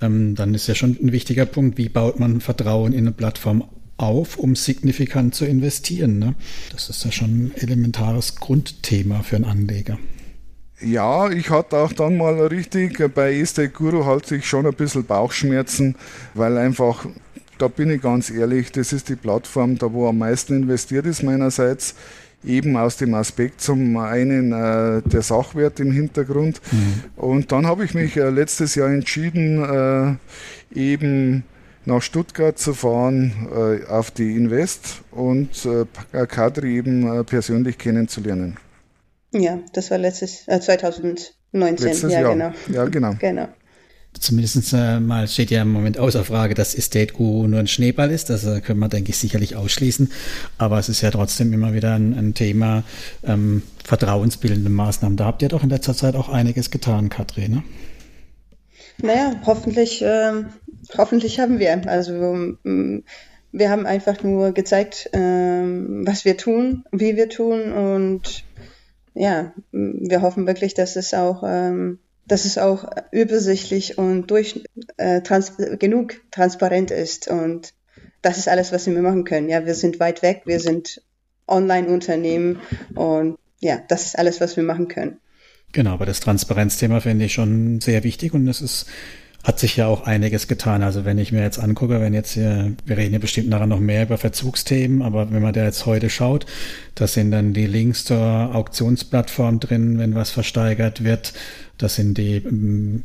Ähm, 0.03 0.35
dann 0.35 0.55
ist 0.55 0.67
ja 0.67 0.75
schon 0.75 0.99
ein 1.03 1.13
wichtiger 1.13 1.47
Punkt, 1.47 1.79
wie 1.79 1.89
baut 1.89 2.21
man 2.21 2.41
Vertrauen 2.41 2.93
in 2.93 3.01
eine 3.01 3.13
Plattform 3.13 3.65
auf, 3.97 4.37
um 4.37 4.57
signifikant 4.57 5.35
zu 5.35 5.45
investieren. 5.47 6.19
Ne? 6.19 6.35
Das 6.73 6.89
ist 6.91 7.05
ja 7.05 7.13
schon 7.13 7.47
ein 7.47 7.53
elementares 7.57 8.37
Grundthema 8.37 9.23
für 9.23 9.37
einen 9.37 9.45
Anleger. 9.47 9.99
Ja, 10.83 11.31
ich 11.31 11.51
hatte 11.51 11.77
auch 11.77 11.93
dann 11.93 12.17
mal 12.17 12.41
richtig, 12.47 13.03
bei 13.15 13.39
Estate 13.39 13.69
Guru 13.69 14.07
hatte 14.07 14.37
ich 14.37 14.47
schon 14.47 14.67
ein 14.67 14.73
bisschen 14.73 15.05
Bauchschmerzen, 15.05 15.95
weil 16.33 16.57
einfach, 16.57 17.05
da 17.61 17.69
bin 17.69 17.91
ich 17.91 18.03
ganz 18.03 18.31
ehrlich, 18.31 18.73
das 18.73 18.93
ist 18.93 19.09
die 19.09 19.17
Plattform, 19.17 19.79
da 19.79 19.93
wo 19.93 20.09
am 20.09 20.19
meisten 20.19 20.55
investiert 20.63 21.07
ist 21.07 21.23
meinerseits, 21.23 21.95
eben 22.45 22.77
aus 22.77 22.97
dem 22.97 23.15
Aspekt 23.15 23.61
zum 23.61 23.97
einen 23.99 24.53
äh, 24.53 25.03
der 25.03 25.23
Sachwert 25.23 25.79
im 25.79 25.93
Hintergrund. 25.93 26.61
Mhm. 26.73 27.05
Und 27.17 27.53
dann 27.53 27.67
habe 27.67 27.85
ich 27.85 27.95
mich 27.95 28.17
äh, 28.17 28.31
letztes 28.31 28.75
Jahr 28.75 28.89
entschieden, 28.89 30.19
äh, 30.75 30.79
eben 30.79 31.45
nach 31.85 32.03
Stuttgart 32.03 32.59
zu 32.59 32.75
fahren 32.75 33.49
äh, 33.55 33.87
auf 33.87 34.11
die 34.11 34.37
Invest 34.37 35.03
und 35.11 35.51
äh, 35.67 36.27
Kadri 36.27 36.77
eben 36.77 37.21
äh, 37.21 37.25
persönlich 37.25 37.79
kennenzulernen. 37.79 38.57
Ja, 39.33 39.59
das 39.73 39.91
war 39.91 39.99
letztes 39.99 40.47
äh, 40.49 40.61
2019. 40.61 41.33
Letztes 41.53 42.13
ja, 42.13 42.21
Jahr. 42.21 42.33
genau. 42.33 42.53
Ja, 42.73 42.85
genau. 42.87 43.15
genau. 43.19 43.49
Zumindest 44.19 44.73
äh, 44.73 45.01
mal 45.01 45.29
steht 45.29 45.51
ja 45.51 45.63
im 45.63 45.73
Moment 45.73 45.99
außer 45.99 46.25
Frage, 46.25 46.55
dass 46.55 46.75
Estate 46.75 47.15
Guru 47.15 47.47
nur 47.47 47.61
ein 47.61 47.69
Schneeball 47.69 48.11
ist. 48.11 48.29
Das 48.29 48.45
äh, 48.45 48.61
können 48.61 48.81
wir, 48.81 48.89
denke 48.89 49.11
ich, 49.11 49.19
sicherlich 49.19 49.57
ausschließen. 49.57 50.11
Aber 50.59 50.79
es 50.79 50.89
ist 50.89 51.01
ja 51.01 51.11
trotzdem 51.11 51.53
immer 51.53 51.73
wieder 51.73 51.95
ein, 51.95 52.15
ein 52.15 52.35
Thema 52.35 52.83
ähm, 53.25 53.63
vertrauensbildende 53.85 54.69
Maßnahmen. 54.69 55.17
Da 55.17 55.25
habt 55.25 55.43
ihr 55.43 55.49
doch 55.49 55.63
in 55.63 55.71
letzter 55.71 55.95
Zeit 55.95 56.17
auch 56.17 56.29
einiges 56.29 56.71
getan, 56.71 57.09
Katrin. 57.09 57.53
Ne? 57.53 57.63
Naja, 59.03 59.41
hoffentlich 59.47 60.03
ähm, 60.05 60.47
hoffentlich 60.97 61.39
haben 61.39 61.59
wir. 61.59 61.89
Also 61.89 62.13
mm, 62.63 63.03
wir 63.53 63.71
haben 63.71 63.87
einfach 63.87 64.23
nur 64.23 64.53
gezeigt, 64.53 65.11
ähm, 65.13 66.07
was 66.07 66.25
wir 66.25 66.37
tun, 66.37 66.85
wie 66.93 67.17
wir 67.17 67.29
tun 67.29 67.73
und 67.73 68.45
ja, 69.15 69.53
wir 69.73 70.23
hoffen 70.23 70.47
wirklich, 70.47 70.75
dass 70.75 70.95
es 70.95 71.15
auch, 71.15 71.43
ähm, 71.45 71.99
dass 72.31 72.45
es 72.45 72.59
auch 72.59 72.85
übersichtlich 73.11 73.99
und 73.99 74.31
durch 74.31 74.63
äh, 74.97 75.21
trans 75.21 75.55
genug 75.79 76.21
transparent 76.31 76.91
ist 76.91 77.29
und 77.29 77.75
das 78.23 78.39
ist 78.39 78.49
alles, 78.49 78.71
was 78.71 78.87
wir 78.87 79.01
machen 79.01 79.25
können. 79.25 79.49
Ja, 79.49 79.67
wir 79.67 79.75
sind 79.75 79.99
weit 79.99 80.23
weg, 80.23 80.43
wir 80.45 80.61
sind 80.61 81.03
Online-Unternehmen 81.49 82.61
und 82.95 83.39
ja, 83.59 83.83
das 83.89 84.07
ist 84.07 84.19
alles, 84.19 84.41
was 84.41 84.57
wir 84.57 84.63
machen 84.63 84.89
können. 84.89 85.19
Genau, 85.73 85.93
aber 85.93 86.07
das 86.07 86.21
Transparenzthema 86.21 87.01
finde 87.01 87.25
ich 87.25 87.35
schon 87.35 87.81
sehr 87.81 88.05
wichtig 88.05 88.33
und 88.33 88.47
es 88.47 88.61
ist 88.61 88.87
hat 89.43 89.59
sich 89.59 89.77
ja 89.77 89.87
auch 89.87 90.07
einiges 90.07 90.49
getan. 90.49 90.83
Also 90.83 91.05
wenn 91.05 91.19
ich 91.19 91.33
mir 91.33 91.43
jetzt 91.43 91.59
angucke, 91.59 92.01
wenn 92.01 92.13
jetzt 92.13 92.33
hier, 92.33 92.73
wir 92.85 92.97
reden 92.97 93.15
ja 93.15 93.19
bestimmt 93.19 93.49
nachher 93.49 93.67
noch 93.67 93.81
mehr 93.81 94.03
über 94.03 94.19
Verzugsthemen, 94.19 95.03
aber 95.03 95.31
wenn 95.33 95.43
man 95.43 95.55
da 95.55 95.65
jetzt 95.65 95.87
heute 95.87 96.11
schaut, 96.11 96.47
da 96.95 97.07
sind 97.07 97.31
dann 97.31 97.55
die 97.55 97.67
Links 97.67 98.05
zur 98.05 98.55
Auktionsplattform 98.55 99.61
drin, 99.61 99.99
wenn 99.99 100.15
was 100.15 100.31
versteigert 100.31 101.05
wird. 101.05 101.33
Das 101.79 101.95
sind 101.95 102.19
die 102.19 102.37
ähm, 102.37 103.05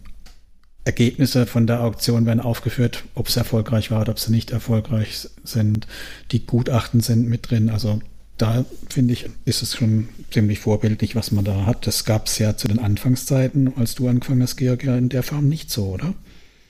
Ergebnisse 0.84 1.46
von 1.48 1.68
der 1.68 1.82
Auktion 1.82 2.26
werden 2.26 2.42
aufgeführt, 2.42 3.06
ob 3.16 3.28
es 3.28 3.38
erfolgreich 3.38 3.90
war 3.90 4.08
ob 4.08 4.20
sie 4.20 4.32
nicht 4.32 4.52
erfolgreich 4.52 5.28
sind. 5.44 5.88
Die 6.32 6.46
Gutachten 6.46 7.00
sind 7.00 7.28
mit 7.28 7.50
drin. 7.50 7.70
Also 7.70 8.02
da 8.38 8.66
finde 8.90 9.14
ich, 9.14 9.30
ist 9.46 9.64
es 9.64 9.76
schon 9.76 10.10
ziemlich 10.30 10.60
vorbildlich, 10.60 11.16
was 11.16 11.32
man 11.32 11.46
da 11.46 11.66
hat. 11.66 11.88
Das 11.88 12.06
gab 12.06 12.28
es 12.28 12.38
ja 12.38 12.58
zu 12.58 12.68
den 12.68 12.80
Anfangszeiten, 12.80 13.74
als 13.78 13.96
du 13.96 14.08
angefangen 14.08 14.44
hast, 14.44 14.58
Georg, 14.58 14.84
ja 14.84 14.98
in 14.98 15.10
der 15.10 15.24
Form 15.24 15.48
nicht 15.48 15.72
so, 15.72 15.86
oder? 15.88 16.14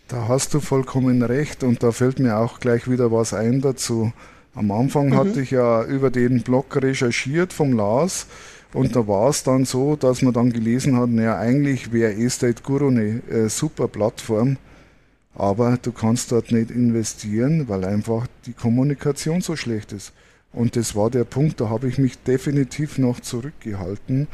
Da 0.08 0.28
hast 0.28 0.54
du 0.54 0.60
vollkommen 0.60 1.24
recht 1.24 1.64
und 1.64 1.82
da 1.82 1.92
fällt 1.92 2.20
mir 2.20 2.38
auch 2.38 2.60
gleich 2.60 2.88
wieder 2.88 3.12
was 3.12 3.34
ein 3.34 3.62
dazu. 3.62 4.14
Am 4.54 4.70
Anfang 4.72 5.10
mhm. 5.10 5.16
hatte 5.16 5.42
ich 5.42 5.50
ja 5.50 5.84
über 5.84 6.12
den 6.12 6.44
Blog 6.44 6.76
recherchiert 6.76 7.54
vom 7.54 7.74
Lars 7.74 8.28
und 8.72 8.96
da 8.96 9.08
war 9.08 9.30
es 9.30 9.42
dann 9.42 9.66
so, 9.66 9.96
dass 9.96 10.22
man 10.22 10.34
dann 10.34 10.54
gelesen 10.54 10.96
hat, 10.96 11.10
naja, 11.10 11.40
eigentlich 11.40 11.92
wäre 11.92 12.14
Estate 12.14 12.62
Guru 12.62 12.90
eine 12.90 13.22
äh, 13.30 13.50
super 13.50 13.88
Plattform, 13.88 14.58
aber 15.34 15.80
du 15.82 15.92
kannst 15.92 16.32
dort 16.32 16.52
nicht 16.52 16.70
investieren, 16.70 17.68
weil 17.68 17.84
einfach 17.84 18.28
die 18.46 18.54
Kommunikation 18.54 19.42
so 19.42 19.56
schlecht 19.56 19.92
ist. 19.92 20.14
Und 20.54 20.76
das 20.76 20.96
war 20.96 21.10
der 21.10 21.24
Punkt, 21.24 21.60
da 21.60 21.70
habe 21.70 21.88
ich 21.88 21.98
mich 21.98 22.20
definitiv 22.20 23.00
noch 23.00 23.22
zurückgehalten 23.22 24.28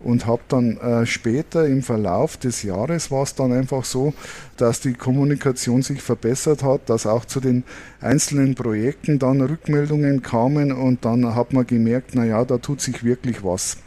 und 0.00 0.26
habe 0.26 0.42
dann 0.48 0.76
äh, 0.78 1.06
später 1.06 1.66
im 1.66 1.82
Verlauf 1.82 2.36
des 2.36 2.62
Jahres 2.62 3.10
war 3.10 3.24
es 3.24 3.34
dann 3.34 3.52
einfach 3.52 3.84
so, 3.84 4.14
dass 4.56 4.80
die 4.80 4.92
Kommunikation 4.92 5.82
sich 5.82 6.02
verbessert 6.02 6.62
hat, 6.62 6.88
dass 6.88 7.06
auch 7.06 7.24
zu 7.24 7.40
den 7.40 7.64
einzelnen 8.00 8.54
Projekten 8.54 9.18
dann 9.18 9.40
Rückmeldungen 9.40 10.22
kamen 10.22 10.72
und 10.72 11.04
dann 11.04 11.34
hat 11.34 11.52
man 11.52 11.66
gemerkt, 11.66 12.10
na 12.14 12.24
ja, 12.24 12.44
da 12.44 12.58
tut 12.58 12.80
sich 12.80 13.04
wirklich 13.04 13.42
was. 13.42 13.78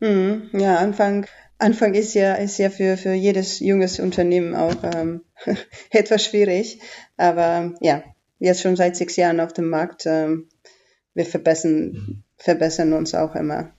Mhm, 0.00 0.50
ja, 0.52 0.76
Anfang 0.76 1.26
Anfang 1.58 1.94
ist 1.94 2.14
ja 2.14 2.34
ist 2.34 2.58
ja 2.58 2.70
für 2.70 2.96
für 2.96 3.12
jedes 3.12 3.60
junges 3.60 4.00
Unternehmen 4.00 4.54
auch 4.54 4.74
ähm, 4.82 5.22
etwas 5.90 6.24
schwierig, 6.24 6.80
aber 7.16 7.74
ja, 7.80 8.02
jetzt 8.40 8.62
schon 8.62 8.74
seit 8.74 8.96
sechs 8.96 9.14
Jahren 9.16 9.38
auf 9.38 9.52
dem 9.52 9.68
Markt, 9.68 10.04
ähm, 10.06 10.48
wir 11.14 11.24
verbessern 11.24 12.24
verbessern 12.36 12.92
uns 12.92 13.14
auch 13.14 13.36
immer. 13.36 13.70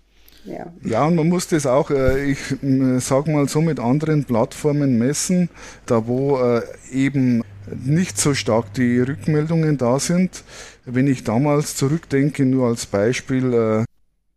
Ja. 0.46 0.66
ja, 0.84 1.06
und 1.06 1.16
man 1.16 1.30
muss 1.30 1.48
das 1.48 1.66
auch, 1.66 1.90
äh, 1.90 2.32
ich 2.32 2.40
sage 3.00 3.32
mal 3.32 3.48
so, 3.48 3.62
mit 3.62 3.80
anderen 3.80 4.26
Plattformen 4.26 4.98
messen, 4.98 5.50
da 5.86 6.06
wo 6.06 6.38
äh, 6.38 6.62
eben 6.92 7.44
nicht 7.84 8.18
so 8.18 8.34
stark 8.34 8.74
die 8.74 9.00
Rückmeldungen 9.00 9.78
da 9.78 10.00
sind. 10.00 10.44
Wenn 10.86 11.08
ich 11.08 11.24
damals 11.24 11.78
zurückdenke, 11.78 12.46
nur 12.46 12.68
als 12.68 12.86
Beispiel, 12.86 13.54
äh, 13.54 13.86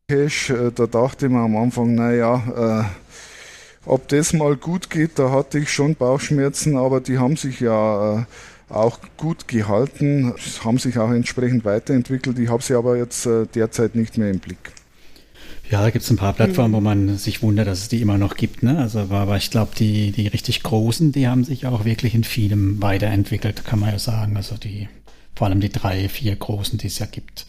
Cash, 0.09 0.53
da 0.77 0.87
dachte 0.87 1.29
man 1.29 1.47
am 1.47 1.57
Anfang, 1.57 1.97
naja, 1.97 2.89
ob 3.85 4.07
das 4.07 4.33
mal 4.33 4.55
gut 4.55 4.89
geht, 4.89 5.19
da 5.19 5.33
hatte 5.33 5.59
ich 5.59 5.73
schon 5.73 5.97
Bauchschmerzen, 5.97 6.77
aber 6.77 7.01
die 7.01 7.19
haben 7.19 7.35
sich 7.37 7.59
ja 7.59 8.25
auch 8.69 8.99
gut 9.17 9.49
gehalten, 9.49 10.33
haben 10.63 10.79
sich 10.79 10.97
auch 10.99 11.11
entsprechend 11.11 11.65
weiterentwickelt. 11.65 12.39
Ich 12.39 12.49
habe 12.49 12.63
sie 12.63 12.75
aber 12.75 12.97
jetzt 12.97 13.29
derzeit 13.57 13.97
nicht 13.97 14.17
mehr 14.17 14.31
im 14.31 14.39
Blick. 14.39 14.76
Ja, 15.71 15.83
da 15.83 15.91
gibt 15.91 16.05
es 16.05 16.11
ein 16.11 16.17
paar 16.17 16.33
Plattformen, 16.33 16.75
wo 16.75 16.81
man 16.81 17.19
sich 17.19 17.43
wundert, 17.43 17.67
dass 17.67 17.81
es 17.81 17.89
die 17.89 18.01
immer 18.01 18.19
noch 18.19 18.37
gibt. 18.37 18.63
Ne? 18.63 18.79
Also, 18.79 19.01
aber 19.01 19.37
ich 19.37 19.51
glaube, 19.51 19.73
die, 19.77 20.13
die 20.13 20.29
richtig 20.29 20.63
großen, 20.63 21.11
die 21.11 21.27
haben 21.27 21.43
sich 21.43 21.67
auch 21.67 21.85
wirklich 21.85 22.15
in 22.15 22.23
vielem 22.23 22.81
weiterentwickelt, 22.81 23.65
kann 23.65 23.81
man 23.81 23.91
ja 23.91 23.99
sagen. 23.99 24.37
Also 24.37 24.57
die, 24.57 24.89
vor 25.35 25.49
allem 25.49 25.61
die 25.61 25.71
drei, 25.71 26.09
vier 26.09 26.37
großen, 26.37 26.79
die 26.79 26.87
es 26.87 27.01
ja 27.01 27.07
gibt. 27.07 27.47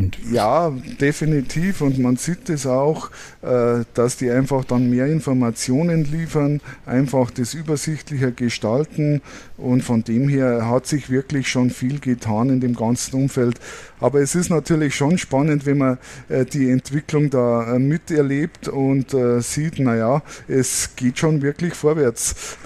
Und 0.00 0.18
ja, 0.32 0.70
definitiv. 1.00 1.80
Und 1.80 1.98
man 1.98 2.16
sieht 2.16 2.48
es 2.48 2.66
auch, 2.66 3.10
äh, 3.42 3.84
dass 3.94 4.16
die 4.16 4.30
einfach 4.30 4.64
dann 4.64 4.90
mehr 4.90 5.06
Informationen 5.06 6.04
liefern, 6.04 6.60
einfach 6.86 7.30
das 7.30 7.54
übersichtlicher 7.54 8.30
gestalten. 8.30 9.20
Und 9.56 9.82
von 9.82 10.02
dem 10.04 10.28
her 10.28 10.68
hat 10.68 10.86
sich 10.86 11.10
wirklich 11.10 11.48
schon 11.48 11.70
viel 11.70 12.00
getan 12.00 12.50
in 12.50 12.60
dem 12.60 12.74
ganzen 12.74 13.14
Umfeld. 13.16 13.60
Aber 14.00 14.20
es 14.20 14.34
ist 14.34 14.50
natürlich 14.50 14.94
schon 14.94 15.18
spannend, 15.18 15.66
wenn 15.66 15.78
man 15.78 15.98
äh, 16.28 16.44
die 16.44 16.70
Entwicklung 16.70 17.30
da 17.30 17.74
äh, 17.74 17.78
miterlebt 17.78 18.68
und 18.68 19.14
sieht, 19.40 19.78
naja, 19.78 20.22
es 20.48 20.96
geht 20.96 21.18
schon 21.18 21.42
wirklich 21.42 21.74
vorwärts. 21.74 22.56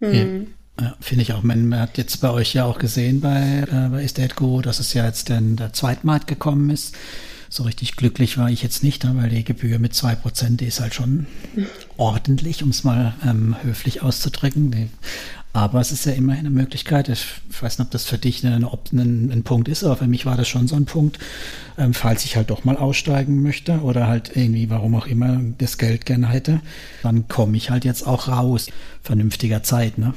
Mhm. 0.00 0.57
Ja, 0.80 0.94
finde 1.00 1.22
ich 1.22 1.32
auch. 1.32 1.42
Man, 1.42 1.74
hat 1.74 1.98
jetzt 1.98 2.20
bei 2.20 2.30
euch 2.30 2.54
ja 2.54 2.64
auch 2.64 2.78
gesehen 2.78 3.20
bei, 3.20 3.64
äh, 3.70 3.88
bei 3.88 4.04
Estate 4.04 4.34
Go, 4.36 4.60
dass 4.62 4.78
es 4.78 4.94
ja 4.94 5.04
jetzt 5.04 5.28
dann 5.28 5.56
der 5.56 5.72
Zweitmarkt 5.72 6.28
gekommen 6.28 6.70
ist. 6.70 6.94
So 7.50 7.62
richtig 7.62 7.96
glücklich 7.96 8.36
war 8.38 8.50
ich 8.50 8.62
jetzt 8.62 8.84
nicht, 8.84 9.04
weil 9.16 9.30
die 9.30 9.42
Gebühr 9.42 9.78
mit 9.78 9.94
zwei 9.94 10.14
Prozent, 10.14 10.60
die 10.60 10.66
ist 10.66 10.80
halt 10.80 10.94
schon 10.94 11.26
ordentlich, 11.96 12.62
um 12.62 12.68
es 12.68 12.84
mal 12.84 13.14
ähm, 13.26 13.56
höflich 13.62 14.02
auszudrücken. 14.02 14.90
Aber 15.54 15.80
es 15.80 15.90
ist 15.90 16.04
ja 16.04 16.12
immerhin 16.12 16.46
eine 16.46 16.54
Möglichkeit. 16.54 17.08
Ich 17.08 17.24
weiß 17.60 17.78
nicht, 17.78 17.86
ob 17.86 17.90
das 17.90 18.04
für 18.04 18.18
dich 18.18 18.44
ein, 18.44 18.64
ein, 18.64 19.30
ein 19.32 19.42
Punkt 19.44 19.66
ist, 19.68 19.82
aber 19.82 19.96
für 19.96 20.06
mich 20.06 20.26
war 20.26 20.36
das 20.36 20.46
schon 20.46 20.68
so 20.68 20.76
ein 20.76 20.84
Punkt, 20.84 21.18
ähm, 21.78 21.94
falls 21.94 22.24
ich 22.26 22.36
halt 22.36 22.50
doch 22.50 22.64
mal 22.64 22.76
aussteigen 22.76 23.42
möchte 23.42 23.80
oder 23.80 24.06
halt 24.06 24.36
irgendwie, 24.36 24.68
warum 24.68 24.94
auch 24.94 25.06
immer, 25.06 25.40
das 25.56 25.78
Geld 25.78 26.04
gerne 26.04 26.28
hätte, 26.28 26.60
dann 27.02 27.28
komme 27.28 27.56
ich 27.56 27.70
halt 27.70 27.86
jetzt 27.86 28.06
auch 28.06 28.28
raus. 28.28 28.68
Vernünftiger 29.02 29.62
Zeit, 29.62 29.96
ne? 29.96 30.12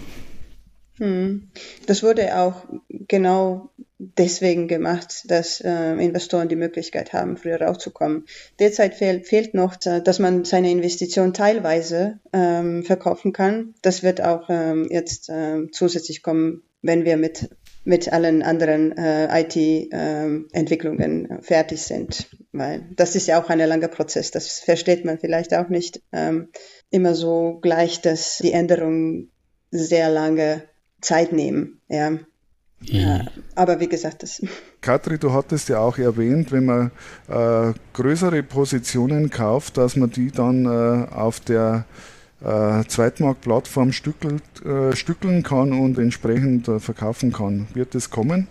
Hm. 1.01 1.47
Das 1.87 2.03
wurde 2.03 2.37
auch 2.37 2.63
genau 3.07 3.71
deswegen 3.97 4.67
gemacht, 4.67 5.23
dass 5.31 5.59
äh, 5.59 5.93
Investoren 5.93 6.47
die 6.47 6.55
Möglichkeit 6.55 7.11
haben, 7.11 7.37
früher 7.37 7.59
rauszukommen. 7.59 8.25
Derzeit 8.59 8.93
fehl, 8.93 9.23
fehlt 9.23 9.55
noch, 9.55 9.83
äh, 9.83 10.01
dass 10.01 10.19
man 10.19 10.45
seine 10.45 10.69
Investition 10.69 11.33
teilweise 11.33 12.19
ähm, 12.33 12.83
verkaufen 12.83 13.33
kann. 13.33 13.73
Das 13.81 14.03
wird 14.03 14.21
auch 14.21 14.47
ähm, 14.49 14.89
jetzt 14.91 15.29
äh, 15.29 15.71
zusätzlich 15.71 16.21
kommen, 16.21 16.61
wenn 16.83 17.03
wir 17.03 17.17
mit 17.17 17.49
mit 17.83 18.13
allen 18.13 18.43
anderen 18.43 18.95
äh, 18.95 19.41
IT-Entwicklungen 19.41 21.31
äh, 21.31 21.41
fertig 21.41 21.81
sind. 21.81 22.29
Weil 22.51 22.87
das 22.95 23.15
ist 23.15 23.25
ja 23.25 23.41
auch 23.41 23.49
ein 23.49 23.57
langer 23.57 23.87
Prozess. 23.87 24.29
Das 24.29 24.59
versteht 24.59 25.03
man 25.03 25.17
vielleicht 25.17 25.55
auch 25.55 25.67
nicht 25.67 26.03
ähm, 26.11 26.49
immer 26.91 27.15
so 27.15 27.57
gleich, 27.59 27.99
dass 28.01 28.37
die 28.37 28.51
Änderungen 28.51 29.31
sehr 29.71 30.11
lange 30.11 30.61
Zeit 31.01 31.33
nehmen. 31.33 31.79
Ja. 31.89 32.11
Ja, 32.83 33.25
aber 33.53 33.79
wie 33.79 33.87
gesagt, 33.87 34.23
das. 34.23 34.41
Katri, 34.81 35.19
du 35.19 35.33
hattest 35.33 35.69
ja 35.69 35.79
auch 35.79 35.99
erwähnt, 35.99 36.51
wenn 36.51 36.65
man 36.65 36.91
äh, 37.27 37.73
größere 37.93 38.41
Positionen 38.41 39.29
kauft, 39.29 39.77
dass 39.77 39.95
man 39.95 40.09
die 40.09 40.31
dann 40.31 40.65
äh, 40.65 41.13
auf 41.13 41.39
der 41.41 41.85
äh, 42.43 42.83
Zweitmarktplattform 42.85 43.91
stückelt, 43.91 44.43
äh, 44.65 44.95
stückeln 44.95 45.43
kann 45.43 45.73
und 45.73 45.99
entsprechend 45.99 46.67
äh, 46.67 46.79
verkaufen 46.79 47.31
kann. 47.31 47.67
Wird 47.75 47.93
das 47.93 48.09
kommen? 48.09 48.47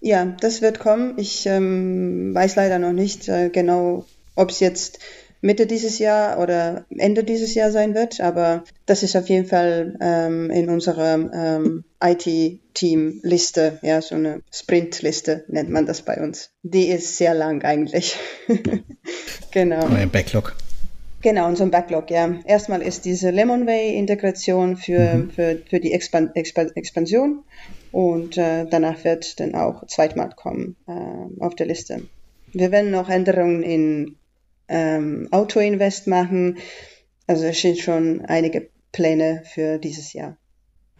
Ja, 0.00 0.24
das 0.24 0.62
wird 0.62 0.78
kommen. 0.78 1.14
Ich 1.18 1.46
ähm, 1.46 2.34
weiß 2.34 2.56
leider 2.56 2.78
noch 2.78 2.92
nicht 2.92 3.28
äh, 3.28 3.50
genau, 3.50 4.06
ob 4.34 4.50
es 4.50 4.60
jetzt 4.60 4.98
Mitte 5.42 5.66
dieses 5.66 5.98
Jahr 5.98 6.38
oder 6.38 6.86
Ende 6.96 7.24
dieses 7.24 7.54
Jahr 7.54 7.72
sein 7.72 7.94
wird. 7.94 8.20
Aber 8.20 8.64
das 8.86 9.02
ist 9.02 9.16
auf 9.16 9.28
jeden 9.28 9.46
Fall 9.46 9.98
ähm, 10.00 10.50
in 10.50 10.70
unserer 10.70 11.14
ähm, 11.14 11.84
IT-Team-Liste, 12.02 13.78
ja, 13.82 14.00
so 14.00 14.14
eine 14.14 14.40
Sprint-Liste 14.50 15.44
nennt 15.48 15.68
man 15.68 15.84
das 15.84 16.02
bei 16.02 16.16
uns. 16.16 16.50
Die 16.62 16.86
ist 16.86 17.16
sehr 17.16 17.34
lang 17.34 17.62
eigentlich. 17.64 18.16
genau. 19.50 19.84
Ein 19.86 20.10
Backlog. 20.10 20.54
Genau, 21.22 21.46
unser 21.46 21.66
Backlog, 21.66 22.10
ja. 22.10 22.34
Erstmal 22.44 22.82
ist 22.82 23.04
diese 23.04 23.30
Lemonway-Integration 23.30 24.76
für, 24.76 25.14
mhm. 25.14 25.30
für, 25.30 25.58
für 25.68 25.80
die 25.80 25.92
Expan 25.92 26.30
Expan 26.34 26.70
Expansion 26.74 27.44
und 27.92 28.38
äh, 28.38 28.66
danach 28.68 29.04
wird 29.04 29.38
dann 29.38 29.54
auch 29.54 29.86
Zweitmarkt 29.86 30.36
kommen 30.36 30.76
äh, 30.88 31.42
auf 31.42 31.54
der 31.54 31.66
Liste. 31.66 32.02
Wir 32.52 32.72
werden 32.72 32.90
noch 32.90 33.08
Änderungen 33.08 33.62
in 33.62 34.16
ähm, 34.72 35.28
Autoinvest 35.30 36.06
machen. 36.06 36.58
Also 37.26 37.44
es 37.44 37.60
sind 37.60 37.78
schon 37.78 38.22
einige 38.22 38.68
Pläne 38.90 39.42
für 39.54 39.78
dieses 39.78 40.12
Jahr. 40.12 40.36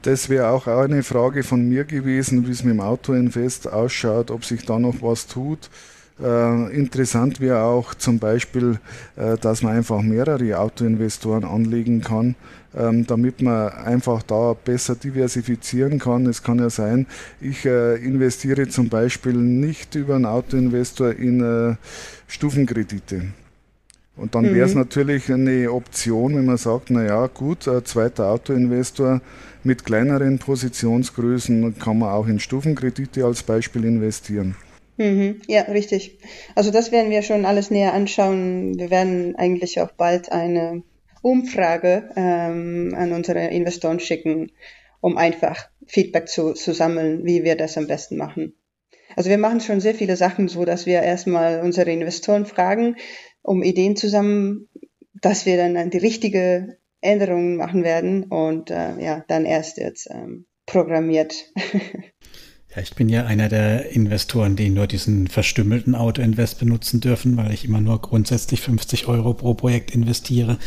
Das 0.03 0.29
wäre 0.29 0.49
auch 0.49 0.67
eine 0.67 1.03
Frage 1.03 1.43
von 1.45 1.69
mir 1.69 1.85
gewesen, 1.85 2.47
wie 2.47 2.51
es 2.51 2.65
mit 2.65 2.75
dem 2.75 2.81
Autoinvest 2.81 3.73
ausschaut, 3.73 4.31
ob 4.31 4.45
sich 4.45 4.65
da 4.65 4.79
noch 4.79 4.97
was 5.01 5.27
tut. 5.27 5.71
Äh, 6.21 6.77
interessant 6.77 7.41
wäre 7.41 7.63
auch 7.63 7.95
zum 7.95 8.19
Beispiel, 8.19 8.79
äh, 9.17 9.37
dass 9.39 9.63
man 9.63 9.77
einfach 9.77 10.03
mehrere 10.03 10.59
Autoinvestoren 10.59 11.45
anlegen 11.45 12.01
kann, 12.01 12.35
ähm, 12.77 13.07
damit 13.07 13.43
man 13.43 13.71
einfach 13.71 14.23
da 14.23 14.55
besser 14.55 14.95
diversifizieren 14.95 15.99
kann. 15.99 16.27
Es 16.27 16.43
kann 16.43 16.59
ja 16.59 16.69
sein, 16.69 17.07
ich 17.41 17.65
äh, 17.65 17.97
investiere 17.97 18.69
zum 18.69 18.89
Beispiel 18.89 19.35
nicht 19.35 19.95
über 19.95 20.17
einen 20.17 20.27
Autoinvestor 20.27 21.13
in 21.13 21.41
äh, 21.41 21.77
Stufenkredite. 22.27 23.23
Und 24.17 24.35
dann 24.35 24.55
wäre 24.55 24.67
es 24.67 24.75
mhm. 24.75 24.81
natürlich 24.81 25.33
eine 25.33 25.73
Option, 25.73 26.37
wenn 26.37 26.45
man 26.45 26.59
sagt, 26.59 26.91
naja 26.91 27.27
gut, 27.29 27.67
ein 27.67 27.85
zweiter 27.85 28.31
Autoinvestor 28.31 29.23
mit 29.65 29.85
kleineren 29.85 30.39
Positionsgrößen 30.39 31.79
kann 31.79 31.99
man 31.99 32.11
auch 32.11 32.27
in 32.27 32.39
Stufenkredite 32.39 33.25
als 33.25 33.43
Beispiel 33.43 33.85
investieren. 33.85 34.55
Mhm, 34.99 35.41
ja, 35.47 35.63
richtig. 35.63 36.19
Also 36.55 36.71
das 36.71 36.93
werden 36.93 37.11
wir 37.11 37.23
schon 37.23 37.47
alles 37.47 37.71
näher 37.71 37.95
anschauen. 37.95 38.79
Wir 38.79 38.91
werden 38.91 39.35
eigentlich 39.37 39.81
auch 39.81 39.93
bald 39.93 40.31
eine 40.31 40.83
Umfrage 41.23 42.11
ähm, 42.17 42.95
an 42.97 43.13
unsere 43.13 43.47
Investoren 43.49 44.01
schicken, 44.01 44.53
um 45.01 45.17
einfach 45.17 45.69
Feedback 45.87 46.29
zu, 46.29 46.53
zu 46.53 46.75
sammeln, 46.75 47.25
wie 47.25 47.45
wir 47.45 47.57
das 47.57 47.79
am 47.79 47.87
besten 47.87 48.17
machen. 48.17 48.55
Also 49.17 49.31
wir 49.31 49.39
machen 49.39 49.61
schon 49.61 49.81
sehr 49.81 49.95
viele 49.95 50.17
Sachen 50.17 50.49
so, 50.49 50.65
dass 50.65 50.87
wir 50.87 51.03
erstmal 51.03 51.61
unsere 51.61 51.91
Investoren 51.93 52.47
fragen, 52.47 52.97
um 53.43 53.63
Ideen 53.63 53.97
zusammen, 53.97 54.69
dass 55.21 55.47
wir 55.47 55.57
dann 55.57 55.91
die 55.91 55.99
richtige 55.99 56.79
Änderungen 57.01 57.57
machen 57.57 57.83
werden 57.85 58.25
und 58.25 58.71
äh, 58.71 58.99
ja, 59.03 59.25
dann 59.29 59.45
erst 59.45 59.77
jetzt 59.77 60.09
ähm, 60.11 60.47
programmiert. 60.67 61.53
Ja, 62.75 62.81
ich 62.81 62.95
bin 62.95 63.11
ja 63.11 63.27
einer 63.27 63.51
der 63.51 63.91
Investoren, 63.91 64.57
die 64.57 64.71
nur 64.71 64.87
diesen 64.87 65.27
verstümmelten 65.27 65.95
Auto-Invest 65.95 66.59
benutzen 66.59 67.01
dürfen, 67.01 67.37
weil 67.37 67.53
ich 67.53 67.67
immer 67.67 67.83
nur 67.83 68.01
grundsätzlich 68.01 68.63
50 68.63 69.09
Euro 69.09 69.35
pro 69.35 69.53
Projekt 69.53 69.95
investiere. 69.95 70.59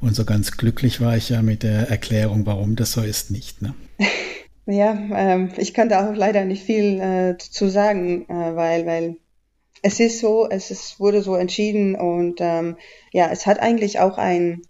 Und 0.00 0.16
so 0.16 0.24
ganz 0.24 0.56
glücklich 0.56 1.00
war 1.00 1.16
ich 1.16 1.28
ja 1.28 1.42
mit 1.42 1.62
der 1.62 1.90
Erklärung, 1.90 2.44
warum 2.44 2.74
das 2.74 2.90
so 2.90 3.02
ist, 3.02 3.30
nicht. 3.30 3.62
Ne? 3.62 3.74
Ja, 4.70 4.92
ähm, 5.14 5.48
ich 5.56 5.72
kann 5.72 5.88
da 5.88 6.10
auch 6.10 6.14
leider 6.14 6.44
nicht 6.44 6.62
viel 6.62 7.00
äh, 7.00 7.38
zu 7.38 7.70
sagen, 7.70 8.28
äh, 8.28 8.54
weil, 8.54 8.84
weil 8.84 9.16
es 9.82 10.00
ist 10.00 10.20
so, 10.20 10.48
es 10.48 10.70
ist, 10.70 11.00
wurde 11.00 11.22
so 11.22 11.34
entschieden 11.34 11.94
und 11.94 12.40
ähm, 12.40 12.76
ja, 13.12 13.30
es 13.30 13.46
hat 13.46 13.60
eigentlich 13.60 14.00
auch 14.00 14.18
ein, 14.18 14.62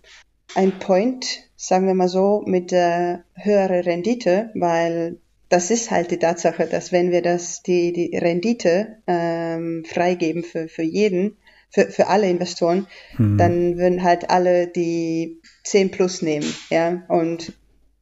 ein 0.54 0.78
Point, 0.78 1.50
sagen 1.56 1.86
wir 1.86 1.94
mal 1.94 2.08
so, 2.08 2.42
mit 2.46 2.70
der 2.70 3.24
höheren 3.34 3.80
Rendite, 3.80 4.50
weil 4.54 5.18
das 5.48 5.70
ist 5.70 5.90
halt 5.90 6.10
die 6.10 6.18
Tatsache, 6.18 6.66
dass 6.66 6.92
wenn 6.92 7.10
wir 7.10 7.22
das, 7.22 7.62
die, 7.62 7.92
die 7.92 8.16
Rendite 8.16 8.98
ähm, 9.06 9.84
freigeben 9.86 10.42
für, 10.42 10.68
für 10.68 10.82
jeden, 10.82 11.38
für, 11.70 11.86
für 11.86 12.08
alle 12.08 12.28
Investoren, 12.28 12.86
mhm. 13.16 13.38
dann 13.38 13.78
würden 13.78 14.02
halt 14.02 14.30
alle 14.30 14.66
die 14.66 15.40
10 15.64 15.90
plus 15.90 16.22
nehmen, 16.22 16.52
ja, 16.70 17.04
und 17.08 17.54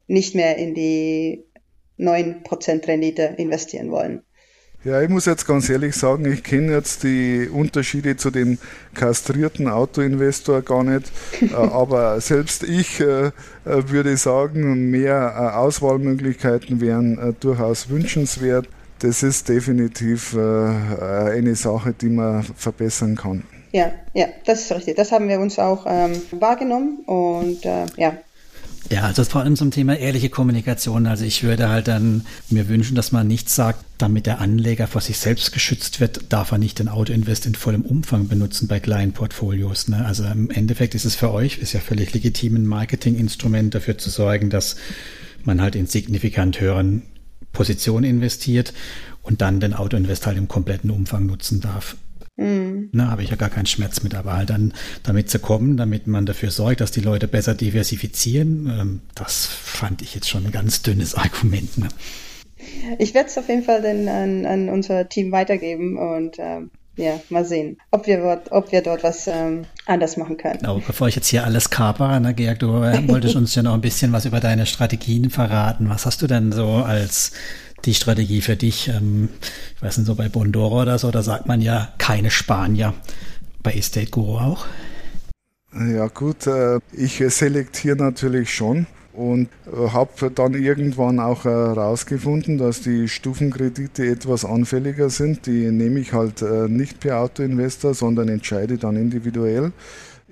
nicht 0.09 0.35
mehr 0.35 0.57
in 0.57 0.75
die 0.75 1.45
9% 1.99 2.87
Rendite 2.87 3.35
investieren 3.39 3.91
wollen. 3.91 4.23
Ja, 4.85 5.03
ich 5.03 5.09
muss 5.09 5.27
jetzt 5.27 5.47
ganz 5.47 5.69
ehrlich 5.69 5.97
sagen, 5.97 6.31
ich 6.31 6.45
kenne 6.45 6.73
jetzt 6.73 7.03
die 7.03 7.49
Unterschiede 7.53 8.17
zu 8.17 8.31
dem 8.31 8.59
kastrierten 8.95 9.69
Autoinvestor 9.69 10.63
gar 10.63 10.85
nicht, 10.85 11.11
äh, 11.41 11.55
aber 11.55 12.21
selbst 12.21 12.63
ich 12.63 13.01
äh, 13.01 13.27
äh, 13.27 13.33
würde 13.65 14.17
sagen, 14.17 14.91
mehr 14.91 15.59
Auswahlmöglichkeiten 15.59 16.81
wären 16.81 17.37
durchaus 17.41 17.89
wünschenswert. 17.89 18.69
Das 19.01 19.23
ist 19.23 19.51
definitiv 19.51 20.35
eine 20.35 21.55
Sache, 21.55 21.93
die 21.93 22.09
man 22.09 22.43
verbessern 22.43 23.15
kann. 23.15 23.43
Ja, 23.73 23.93
ja, 24.15 24.29
das 24.47 24.63
ist 24.63 24.73
richtig. 24.73 24.97
Das 24.97 25.13
haben 25.13 25.29
wir 25.29 25.39
uns 25.39 25.59
auch 25.59 25.85
ähm, 25.87 26.13
wahrgenommen 26.31 27.01
und 27.05 27.63
äh, 27.67 27.85
ja, 27.97 28.17
ja, 28.91 29.03
also 29.03 29.25
vor 29.25 29.43
allem 29.43 29.57
zum 29.57 29.71
Thema 29.71 29.97
ehrliche 29.97 30.29
Kommunikation. 30.29 31.07
Also 31.07 31.25
ich 31.25 31.43
würde 31.43 31.69
halt 31.69 31.89
dann 31.89 32.25
mir 32.51 32.69
wünschen, 32.69 32.95
dass 32.95 33.13
man 33.13 33.27
nicht 33.27 33.51
sagt, 33.51 33.85
damit 33.99 34.27
der 34.27 34.41
Anleger 34.41 34.87
vor 34.87 35.01
sich 35.01 35.19
selbst 35.19 35.53
geschützt 35.53 36.01
wird, 36.01 36.33
darf 36.33 36.53
er 36.53 36.59
nicht 36.59 36.79
den 36.79 36.89
Autoinvest 36.89 37.47
in 37.47 37.55
vollem 37.55 37.83
Umfang 37.83 38.29
benutzen 38.29 38.69
bei 38.69 38.81
kleinen 38.81 39.13
Portfolios. 39.13 39.89
Ne? 39.89 40.05
Also 40.05 40.25
im 40.25 40.51
Endeffekt 40.51 40.95
ist 40.95 41.05
es 41.05 41.15
für 41.15 41.33
euch, 41.33 41.59
ist 41.59 41.73
ja 41.73 41.81
völlig 41.81 42.13
legitim, 42.13 42.57
ein 42.57 42.67
Marketinginstrument 42.67 43.75
dafür 43.75 43.99
zu 43.99 44.11
sorgen, 44.11 44.51
dass 44.51 44.77
man 45.45 45.61
halt 45.61 45.77
in 45.77 45.87
signifikant 45.87 46.61
höheren 46.61 47.03
Positionen 47.53 48.05
investiert 48.05 48.73
und 49.23 49.41
dann 49.41 49.61
den 49.61 49.75
Autoinvest 49.75 50.27
halt 50.27 50.37
im 50.37 50.49
kompletten 50.49 50.91
Umfang 50.91 51.27
nutzen 51.27 51.61
darf. 51.61 51.97
Mhm. 52.37 52.91
Na, 52.93 53.11
habe 53.11 53.23
ich 53.23 53.31
ja 53.31 53.37
gar 53.37 53.49
keinen 53.49 53.67
Schmerz 53.67 54.03
mit, 54.03 54.15
aber 54.15 54.35
halt 54.35 54.51
dann 54.51 54.75
damit 55.03 55.31
zu 55.31 55.39
kommen, 55.39 55.77
damit 55.77 56.07
man 56.07 56.27
dafür 56.27 56.51
sorgt, 56.51 56.81
dass 56.81 56.91
die 56.91 57.01
Leute 57.01 57.29
besser 57.29 57.55
diversifizieren, 57.55 58.67
ähm, 58.67 59.01
das 59.15 59.47
fand 59.47 60.03
ich 60.03 60.15
jetzt 60.15 60.29
schon 60.29 60.45
ein 60.45 60.53
ganz 60.53 60.83
dünnes 60.83 61.15
Argument. 61.15 61.79
Ne? 61.79 61.89
Ich 62.99 63.15
werde 63.15 63.29
es 63.29 63.39
auf 63.39 63.49
jeden 63.49 63.63
Fall 63.63 63.83
dann 63.83 64.09
an, 64.09 64.47
an, 64.47 64.69
unser 64.69 65.09
Team 65.09 65.33
weitergeben 65.33 65.97
und 65.97 66.37
ähm, 66.39 66.71
ja, 66.97 67.21
mal 67.29 67.45
sehen, 67.45 67.77
ob 67.91 68.07
wir, 68.07 68.43
ob 68.51 68.73
wir 68.73 68.83
dort 68.83 69.03
was 69.03 69.27
ähm, 69.27 69.67
anders 69.85 70.17
machen 70.17 70.39
können. 70.39 70.65
Aber 70.65 70.81
bevor 70.81 71.09
ich 71.09 71.15
jetzt 71.15 71.29
hier 71.29 71.45
alles 71.45 71.69
kapere, 71.69 72.21
ne, 72.21 72.33
Georg, 72.33 72.59
du 72.59 72.69
wolltest 72.69 73.37
uns 73.37 73.55
ja 73.55 73.63
noch 73.63 73.75
ein 73.75 73.83
bisschen 73.83 74.13
was 74.13 74.25
über 74.25 74.41
deine 74.41 74.65
Strategien 74.65 75.29
verraten. 75.29 75.91
Was 75.91 76.07
hast 76.07 76.23
du 76.23 76.27
denn 76.27 76.53
so 76.53 76.67
als 76.67 77.33
die 77.85 77.95
Strategie 77.95 78.41
für 78.41 78.57
dich? 78.57 78.89
Ähm, 78.89 79.29
ich 79.77 79.83
weiß 79.83 79.99
nicht, 79.99 80.07
so 80.07 80.15
bei 80.15 80.29
Bondora 80.29 80.83
oder 80.83 80.99
so, 80.99 81.11
da 81.11 81.23
sagt 81.23 81.47
man 81.47 81.61
ja 81.61 81.93
keine 81.99 82.31
Spanier. 82.31 82.95
Bei 83.63 83.73
Estate 83.73 84.11
Guru 84.11 84.39
auch? 84.39 84.67
Ja 85.73 86.09
gut, 86.09 86.47
äh, 86.47 86.79
ich 86.93 87.23
selektiere 87.29 87.97
natürlich 87.97 88.55
schon 88.55 88.87
und 89.13 89.49
äh, 89.67 89.89
habe 89.91 90.31
dann 90.31 90.55
irgendwann 90.55 91.19
auch 91.19 91.45
herausgefunden, 91.45 92.59
dass 92.59 92.83
die 92.83 93.09
Stufenkredite 93.09 94.07
etwas 94.07 94.45
anfälliger 94.45 95.11
sind. 95.11 95.47
Die 95.47 95.71
nehme 95.71 96.01
ich 96.01 96.13
halt 96.13 96.43
äh, 96.43 96.69
nicht 96.69 97.01
per 97.01 97.21
Autoinvestor, 97.21 97.95
sondern 97.95 98.29
entscheide 98.29 98.79
dann 98.79 98.97
individuell. 98.97 99.73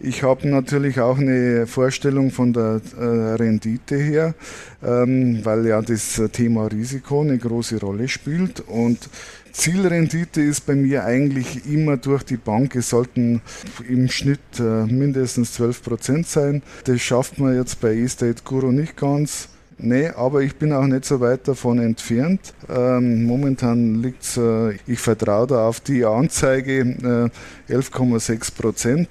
Ich 0.01 0.25
habe 0.25 0.49
natürlich 0.49 0.99
auch 0.99 1.19
eine 1.19 1.69
Vorstellung 1.69 2.33
von 2.33 2.53
der 2.53 2.81
äh, 2.99 3.05
Rendite 3.05 3.97
her, 3.97 4.35
ähm, 4.83 5.45
weil 5.45 5.67
ja 5.67 5.81
das 5.83 6.21
Thema 6.33 6.67
Risiko 6.67 7.21
eine 7.21 7.39
große 7.39 7.79
Rolle 7.79 8.09
spielt 8.09 8.61
und 8.61 9.09
Zielrendite 9.53 10.43
ist 10.43 10.67
bei 10.67 10.75
mir 10.75 11.05
eigentlich 11.05 11.73
immer 11.73 11.97
durch 11.97 12.25
die 12.25 12.37
Bank. 12.37 12.75
Es 12.75 12.89
sollten 12.89 13.41
im 13.89 14.09
Schnitt 14.09 14.41
äh, 14.59 14.85
mindestens 14.85 15.53
12 15.53 15.83
Prozent 15.85 16.27
sein. 16.27 16.63
Das 16.87 17.01
schafft 17.01 17.39
man 17.39 17.55
jetzt 17.55 17.81
bei 17.81 17.97
estate 17.97 18.43
Guru 18.45 18.73
nicht 18.73 18.97
ganz. 18.97 19.49
Nee, 19.79 20.09
aber 20.09 20.43
ich 20.43 20.57
bin 20.57 20.73
auch 20.73 20.87
nicht 20.87 21.05
so 21.05 21.21
weit 21.21 21.47
davon 21.47 21.79
entfernt. 21.79 22.53
Ähm, 22.69 23.27
momentan 23.27 24.03
liegt 24.03 24.25
es, 24.25 24.37
äh, 24.37 24.73
ich 24.89 24.99
vertraue 24.99 25.47
da 25.47 25.69
auf 25.69 25.79
die 25.79 26.05
Anzeige, 26.05 27.31
äh, 27.69 27.73
11,6 27.73 28.55
Prozent. 28.57 29.09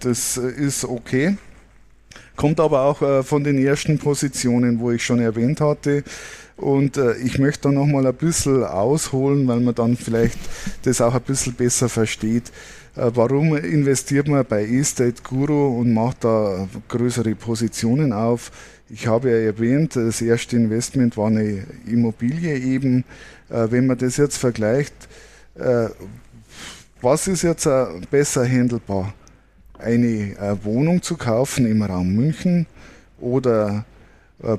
Das 0.00 0.36
ist 0.36 0.84
okay. 0.84 1.36
Kommt 2.36 2.60
aber 2.60 2.82
auch 2.82 3.00
äh, 3.00 3.22
von 3.22 3.44
den 3.44 3.58
ersten 3.58 3.98
Positionen, 3.98 4.78
wo 4.78 4.90
ich 4.90 5.02
schon 5.02 5.20
erwähnt 5.20 5.60
hatte. 5.60 6.04
Und 6.56 6.98
äh, 6.98 7.16
ich 7.16 7.38
möchte 7.38 7.62
da 7.62 7.72
nochmal 7.72 8.06
ein 8.06 8.14
bisschen 8.14 8.62
ausholen, 8.62 9.48
weil 9.48 9.60
man 9.60 9.74
dann 9.74 9.96
vielleicht 9.96 10.38
das 10.82 11.00
auch 11.00 11.14
ein 11.14 11.22
bisschen 11.22 11.54
besser 11.54 11.88
versteht. 11.88 12.52
Äh, 12.94 13.10
warum 13.14 13.56
investiert 13.56 14.28
man 14.28 14.44
bei 14.44 14.64
eState 14.66 15.22
Guru 15.22 15.80
und 15.80 15.94
macht 15.94 16.24
da 16.24 16.68
größere 16.88 17.34
Positionen 17.34 18.12
auf? 18.12 18.52
Ich 18.90 19.06
habe 19.06 19.30
ja 19.30 19.36
erwähnt, 19.36 19.96
das 19.96 20.20
erste 20.20 20.56
Investment 20.56 21.16
war 21.16 21.28
eine 21.28 21.66
Immobilie 21.86 22.56
eben. 22.56 23.04
Wenn 23.48 23.86
man 23.86 23.98
das 23.98 24.16
jetzt 24.16 24.36
vergleicht, 24.36 24.94
was 27.00 27.26
ist 27.26 27.42
jetzt 27.42 27.68
besser 28.10 28.44
handelbar? 28.44 29.12
Eine 29.78 30.36
äh, 30.38 30.56
Wohnung 30.64 31.02
zu 31.02 31.16
kaufen 31.16 31.66
im 31.66 31.82
Raum 31.82 32.14
München 32.14 32.66
oder 33.20 33.84
äh, 34.42 34.56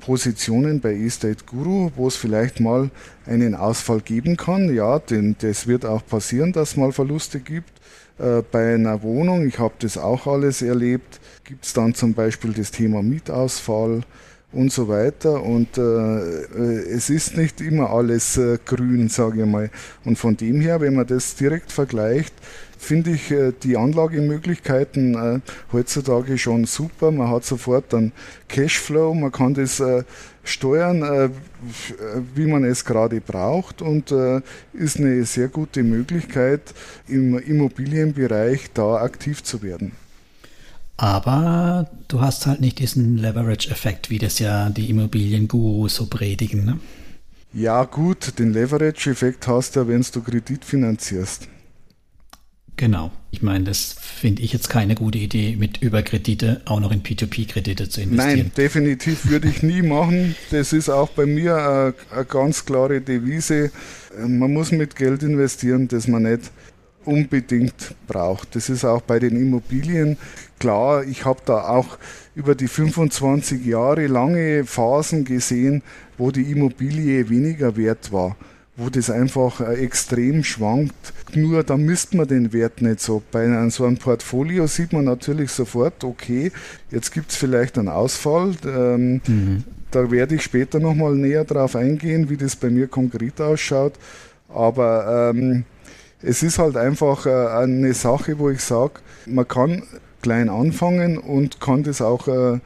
Positionen 0.00 0.80
bei 0.80 0.94
eState 0.94 1.44
Guru, 1.46 1.90
wo 1.96 2.08
es 2.08 2.16
vielleicht 2.16 2.60
mal 2.60 2.90
einen 3.26 3.54
Ausfall 3.54 4.00
geben 4.00 4.36
kann. 4.36 4.74
Ja, 4.74 4.98
denn 4.98 5.36
das 5.40 5.66
wird 5.66 5.86
auch 5.86 6.04
passieren, 6.06 6.52
dass 6.52 6.70
es 6.70 6.76
mal 6.76 6.92
Verluste 6.92 7.40
gibt. 7.40 7.72
Äh, 8.18 8.42
bei 8.50 8.74
einer 8.74 9.02
Wohnung, 9.02 9.46
ich 9.46 9.58
habe 9.58 9.74
das 9.78 9.96
auch 9.96 10.26
alles 10.26 10.62
erlebt, 10.62 11.20
gibt 11.44 11.64
es 11.64 11.72
dann 11.72 11.94
zum 11.94 12.14
Beispiel 12.14 12.52
das 12.52 12.70
Thema 12.70 13.02
Mietausfall 13.02 14.02
und 14.52 14.72
so 14.72 14.88
weiter. 14.88 15.42
Und 15.42 15.78
äh, 15.78 15.80
es 15.80 17.10
ist 17.10 17.36
nicht 17.36 17.60
immer 17.60 17.90
alles 17.90 18.36
äh, 18.36 18.58
grün, 18.64 19.08
sage 19.08 19.42
ich 19.42 19.48
mal. 19.48 19.70
Und 20.04 20.18
von 20.18 20.36
dem 20.36 20.60
her, 20.60 20.80
wenn 20.80 20.94
man 20.94 21.06
das 21.06 21.34
direkt 21.34 21.72
vergleicht, 21.72 22.34
finde 22.84 23.10
ich 23.12 23.30
äh, 23.30 23.52
die 23.62 23.76
Anlagemöglichkeiten 23.76 25.14
äh, 25.14 25.40
heutzutage 25.72 26.38
schon 26.38 26.66
super. 26.66 27.10
Man 27.10 27.28
hat 27.28 27.44
sofort 27.44 27.92
dann 27.92 28.12
Cashflow, 28.48 29.14
man 29.14 29.32
kann 29.32 29.54
das 29.54 29.80
äh, 29.80 30.04
steuern, 30.44 31.02
äh, 31.02 31.30
wie 32.34 32.46
man 32.46 32.64
es 32.64 32.84
gerade 32.84 33.20
braucht 33.20 33.82
und 33.82 34.12
äh, 34.12 34.40
ist 34.72 34.98
eine 34.98 35.24
sehr 35.24 35.48
gute 35.48 35.82
Möglichkeit, 35.82 36.74
im 37.08 37.38
Immobilienbereich 37.38 38.72
da 38.74 38.96
aktiv 38.96 39.42
zu 39.42 39.62
werden. 39.62 39.92
Aber 40.96 41.90
du 42.06 42.20
hast 42.20 42.46
halt 42.46 42.60
nicht 42.60 42.78
diesen 42.78 43.18
Leverage-Effekt, 43.18 44.10
wie 44.10 44.18
das 44.18 44.38
ja 44.38 44.70
die 44.70 44.90
Immobiliengurus 44.90 45.96
so 45.96 46.06
predigen. 46.06 46.64
Ne? 46.64 46.78
Ja 47.52 47.84
gut, 47.84 48.38
den 48.38 48.52
Leverage-Effekt 48.52 49.48
hast 49.48 49.74
du 49.74 49.80
ja, 49.80 49.88
wenn 49.88 50.02
du 50.02 50.20
Kredit 50.22 50.64
finanzierst. 50.64 51.48
Genau. 52.76 53.12
Ich 53.30 53.42
meine, 53.42 53.64
das 53.64 53.96
finde 54.00 54.42
ich 54.42 54.52
jetzt 54.52 54.68
keine 54.68 54.94
gute 54.94 55.18
Idee, 55.18 55.56
mit 55.56 55.80
Überkredite 55.80 56.60
auch 56.64 56.80
noch 56.80 56.90
in 56.90 57.02
P2P-Kredite 57.02 57.88
zu 57.88 58.00
investieren. 58.00 58.38
Nein, 58.38 58.52
definitiv 58.56 59.28
würde 59.28 59.48
ich 59.48 59.62
nie 59.62 59.82
machen. 59.82 60.34
Das 60.50 60.72
ist 60.72 60.88
auch 60.88 61.08
bei 61.10 61.26
mir 61.26 61.56
eine, 61.56 61.94
eine 62.10 62.24
ganz 62.24 62.64
klare 62.64 63.00
Devise. 63.00 63.70
Man 64.18 64.52
muss 64.52 64.72
mit 64.72 64.96
Geld 64.96 65.22
investieren, 65.22 65.88
das 65.88 66.08
man 66.08 66.24
nicht 66.24 66.50
unbedingt 67.04 67.94
braucht. 68.06 68.56
Das 68.56 68.68
ist 68.68 68.84
auch 68.84 69.02
bei 69.02 69.18
den 69.18 69.36
Immobilien 69.36 70.16
klar. 70.58 71.04
Ich 71.04 71.24
habe 71.24 71.40
da 71.44 71.68
auch 71.68 71.98
über 72.34 72.54
die 72.54 72.68
25 72.68 73.64
Jahre 73.64 74.06
lange 74.06 74.64
Phasen 74.64 75.24
gesehen, 75.24 75.82
wo 76.18 76.30
die 76.30 76.50
Immobilie 76.50 77.28
weniger 77.28 77.76
wert 77.76 78.10
war 78.10 78.36
wo 78.76 78.88
das 78.88 79.10
einfach 79.10 79.60
äh, 79.60 79.74
extrem 79.74 80.42
schwankt. 80.42 81.12
Nur 81.34 81.62
da 81.62 81.76
misst 81.76 82.14
man 82.14 82.26
den 82.26 82.52
Wert 82.52 82.82
nicht 82.82 83.00
so. 83.00 83.22
Bei 83.30 83.68
so 83.70 83.84
einem 83.84 83.98
Portfolio 83.98 84.66
sieht 84.66 84.92
man 84.92 85.04
natürlich 85.04 85.52
sofort, 85.52 86.02
okay, 86.02 86.50
jetzt 86.90 87.12
gibt 87.12 87.30
es 87.30 87.36
vielleicht 87.36 87.78
einen 87.78 87.88
Ausfall. 87.88 88.54
Ähm, 88.64 89.20
mhm. 89.26 89.64
Da 89.90 90.10
werde 90.10 90.34
ich 90.34 90.42
später 90.42 90.80
nochmal 90.80 91.14
näher 91.14 91.44
drauf 91.44 91.76
eingehen, 91.76 92.28
wie 92.28 92.36
das 92.36 92.56
bei 92.56 92.68
mir 92.68 92.88
konkret 92.88 93.40
ausschaut. 93.40 93.92
Aber 94.48 95.30
ähm, 95.32 95.64
es 96.20 96.42
ist 96.42 96.58
halt 96.58 96.76
einfach 96.76 97.26
äh, 97.26 97.30
eine 97.30 97.94
Sache, 97.94 98.38
wo 98.38 98.50
ich 98.50 98.60
sage, 98.60 98.94
man 99.26 99.46
kann 99.46 99.82
klein 100.22 100.48
anfangen 100.48 101.18
und 101.18 101.60
kann 101.60 101.84
das 101.84 102.00
auch 102.00 102.26
äh, 102.26 102.58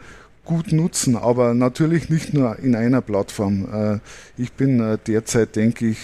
gut 0.49 0.73
nutzen, 0.73 1.15
aber 1.15 1.55
natürlich 1.55 2.09
nicht 2.09 2.35
nur 2.35 2.59
in 2.59 2.75
einer 2.75 3.03
Plattform. 3.03 3.69
Äh, 3.73 3.99
ich 4.43 4.53
bin 4.55 4.81
äh, 4.81 4.99
derzeit, 5.07 5.55
denke 5.55 5.87
ich, 5.87 5.99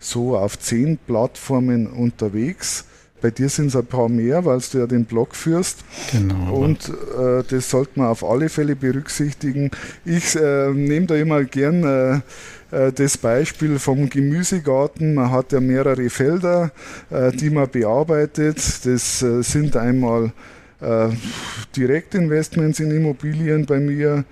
so 0.00 0.36
auf 0.36 0.58
zehn 0.58 0.98
Plattformen 0.98 1.86
unterwegs. 1.86 2.84
Bei 3.22 3.30
dir 3.30 3.48
sind 3.48 3.68
es 3.68 3.76
ein 3.76 3.86
paar 3.86 4.10
mehr, 4.10 4.44
weil 4.44 4.58
du 4.70 4.78
ja 4.78 4.86
den 4.86 5.06
Blog 5.06 5.34
führst. 5.34 5.84
Genau. 6.12 6.56
Und 6.56 6.90
äh, 6.90 7.42
das 7.48 7.70
sollte 7.70 7.98
man 8.00 8.08
auf 8.08 8.22
alle 8.22 8.50
Fälle 8.50 8.76
berücksichtigen. 8.76 9.70
Ich 10.04 10.36
äh, 10.36 10.70
nehme 10.72 11.06
da 11.06 11.14
immer 11.14 11.44
gern 11.44 11.84
äh, 11.84 12.76
äh, 12.76 12.92
das 12.92 13.16
Beispiel 13.16 13.78
vom 13.78 14.10
Gemüsegarten. 14.10 15.14
Man 15.14 15.30
hat 15.30 15.52
ja 15.52 15.60
mehrere 15.60 16.10
Felder, 16.10 16.72
die 17.10 17.48
man 17.48 17.70
bearbeitet. 17.70 18.58
Das 18.84 19.20
sind 19.20 19.76
einmal 19.76 20.32
äh, 20.80 21.08
Direktinvestments 21.76 22.80
in 22.80 22.90
Immobilien 22.90 23.66
bei 23.66 23.80
mir, 23.80 24.24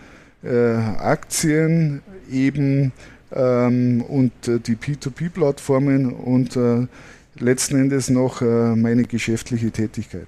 äh, 0.42 0.74
Aktien 0.74 2.02
eben 2.30 2.92
ähm, 3.34 4.02
und 4.02 4.32
äh, 4.48 4.58
die 4.60 4.76
P2P-Plattformen 4.76 6.12
und 6.12 6.56
äh, 6.56 6.86
letzten 7.38 7.76
Endes 7.76 8.10
noch 8.10 8.42
äh, 8.42 8.74
meine 8.76 9.04
geschäftliche 9.04 9.70
Tätigkeit. 9.70 10.26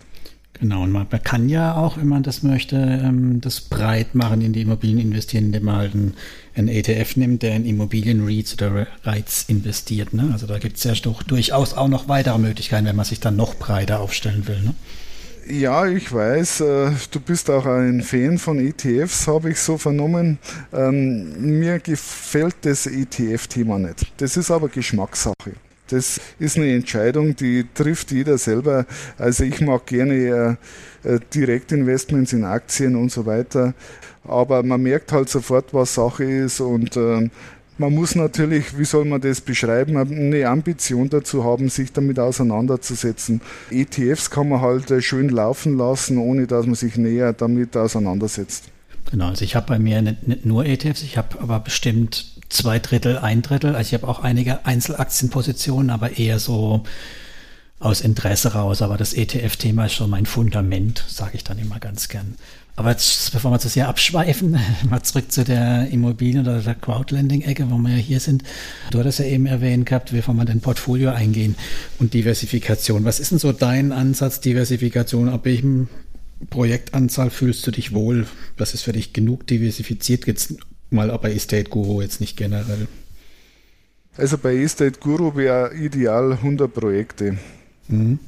Genau, 0.61 0.85
und 0.85 0.93
man, 0.93 1.09
kann 1.25 1.49
ja 1.49 1.75
auch, 1.77 1.97
wenn 1.97 2.07
man 2.07 2.23
das 2.23 2.45
möchte, 2.45 2.77
ähm, 2.77 3.41
das 3.41 3.61
breit 3.61 4.15
machen, 4.15 4.41
in 4.41 4.53
die 4.53 4.63
Immobilien 4.63 5.01
investieren, 5.01 5.47
indem 5.47 5.65
man 5.65 5.77
halt 5.77 5.95
einen, 5.95 6.15
einen 6.55 6.69
ETF 6.69 7.17
nimmt, 7.17 7.43
der 7.43 7.57
in 7.57 7.67
Immobilien-REITs 7.67 8.55
oder 8.55 8.87
REITs 9.03 9.45
investiert. 9.49 10.15
Ne? 10.15 10.31
Also 10.33 10.47
da 10.47 10.59
gibt 10.59 10.77
es 10.77 10.85
ja 10.85 10.95
doch 10.95 11.25
durchaus 11.25 11.75
auch 11.75 11.89
noch 11.89 12.09
weitere 12.09 12.39
Möglichkeiten, 12.39 12.87
wenn 12.87 12.95
man 12.95 13.05
sich 13.05 13.19
dann 13.19 13.35
noch 13.35 13.57
breiter 13.57 14.01
aufstellen 14.01 14.47
will. 14.47 14.61
Ne? 14.63 14.75
Ja, 15.47 15.87
ich 15.87 16.11
weiß, 16.11 16.61
äh, 16.61 16.91
du 17.11 17.21
bist 17.21 17.51
auch 17.51 17.67
ein 17.67 18.01
Fan 18.03 18.39
von 18.39 18.59
ETFs, 18.59 19.27
habe 19.27 19.51
ich 19.51 19.61
so 19.61 19.77
vernommen. 19.77 20.39
Ähm, 20.73 21.59
mir 21.59 21.79
gefällt 21.81 22.57
das 22.63 22.87
ETF-Thema 22.87 23.79
nicht. 23.79 24.13
Das 24.17 24.39
ist 24.39 24.51
aber 24.51 24.69
Geschmackssache. 24.69 25.53
Das 25.89 26.19
ist 26.39 26.57
eine 26.57 26.75
Entscheidung, 26.75 27.37
die 27.37 27.67
trifft 27.75 28.11
jeder 28.11 28.39
selber. 28.39 28.87
Also 29.19 29.45
ich 29.45 29.61
mag 29.61 29.85
gerne 29.85 30.59
äh, 31.05 31.09
äh, 31.09 31.21
Direktinvestments 31.35 32.33
in 32.33 32.45
Aktien 32.45 32.97
und 32.97 33.13
so 33.13 33.27
weiter. 33.27 33.75
Aber 34.27 34.63
man 34.63 34.83
merkt 34.83 35.13
halt 35.13 35.29
sofort, 35.29 35.75
was 35.75 35.95
Sache 35.95 36.25
ist 36.25 36.61
und 36.61 36.97
äh, 36.97 37.29
man 37.79 37.95
muss 37.95 38.15
natürlich, 38.15 38.79
wie 38.79 38.85
soll 38.85 39.05
man 39.05 39.21
das 39.21 39.41
beschreiben, 39.41 39.97
eine 39.97 40.49
Ambition 40.49 41.09
dazu 41.09 41.45
haben, 41.45 41.69
sich 41.69 41.93
damit 41.93 42.19
auseinanderzusetzen. 42.19 43.41
ETFs 43.71 44.31
kann 44.31 44.49
man 44.49 44.61
halt 44.61 44.91
äh, 44.91 45.03
schön 45.03 45.29
laufen 45.29 45.77
lassen, 45.77 46.19
ohne 46.19 46.47
dass 46.47 46.67
man 46.67 46.75
sich 46.75 46.97
näher 46.97 47.33
damit 47.33 47.77
auseinandersetzt. 47.77 48.65
Genau, 49.11 49.29
also 49.29 49.45
ich 49.45 49.57
habe 49.57 49.67
bei 49.67 49.79
mir 49.79 50.03
nicht, 50.03 50.27
nicht 50.27 50.47
nur 50.47 50.65
ETFs, 50.65 51.03
ich 51.03 51.19
habe 51.19 51.41
aber 51.41 51.61
bestimmt 51.61 52.35
zwei 52.49 52.79
Drittel, 52.79 53.19
ein 53.19 53.43
Drittel. 53.43 53.75
Also 53.75 53.89
ich 53.89 54.01
habe 54.01 54.09
auch 54.11 54.21
einige 54.21 54.65
Einzelaktienpositionen, 54.65 55.91
aber 55.91 56.17
eher 56.19 56.39
so 56.39 56.85
aus 57.81 58.01
Interesse 58.01 58.55
raus. 58.55 58.83
Aber 58.83 58.97
das 58.97 59.13
ETF-Thema 59.13 59.87
ist 59.87 59.95
schon 59.95 60.11
mein 60.11 60.27
Fundament, 60.27 61.05
sage 61.09 61.33
ich 61.35 61.45
dann 61.45 61.59
immer 61.59 61.81
ganz 61.81 62.09
gern. 62.09 62.37
Aber 62.77 62.91
jetzt, 62.91 63.33
bevor 63.33 63.53
wir 63.53 63.61
zu 63.61 63.69
sehr 63.69 63.89
abschweifen, 63.89 64.59
mal 64.91 65.03
zurück 65.03 65.31
zu 65.31 65.45
der 65.45 65.89
Immobilien- 65.91 66.41
oder 66.41 66.61
der 66.61 66.75
Crowdlending-Ecke, 66.75 67.71
wo 67.71 67.79
wir 67.79 67.91
ja 67.91 67.97
hier 67.97 68.21
sind. 68.21 68.43
Du 68.91 68.99
hattest 68.99 69.21
ja 69.21 69.27
eben 69.27 69.47
erwähnt 69.47 69.87
gehabt, 69.87 70.11
bevor 70.11 70.35
wir 70.35 70.45
dein 70.45 70.61
Portfolio 70.61 71.11
eingehen 71.11 71.55
und 71.99 72.15
Diversifikation. 72.15 73.05
Was 73.05 73.21
ist 73.21 73.31
denn 73.31 73.39
so 73.39 73.53
dein 73.53 73.93
Ansatz, 73.93 74.41
Diversifikation? 74.41 75.29
Ab 75.29 75.45
welchem 75.45 75.89
Projektanzahl 76.51 77.31
fühlst 77.31 77.65
du 77.67 77.71
dich 77.71 77.95
wohl? 77.95 78.27
Was 78.57 78.75
ist 78.75 78.83
für 78.83 78.93
dich 78.93 79.13
genug 79.13 79.47
diversifiziert? 79.47 80.27
Jetzt 80.27 80.55
mal 80.91 81.17
bei 81.19 81.33
Estate 81.33 81.71
Guru, 81.71 82.03
jetzt 82.03 82.21
nicht 82.21 82.37
generell. 82.37 82.89
Also 84.17 84.37
bei 84.37 84.57
Estate 84.57 84.99
Guru 84.99 85.37
wäre 85.37 85.75
ideal 85.75 86.33
100 86.33 86.73
Projekte. 86.73 87.37
Mhm. 87.89 88.19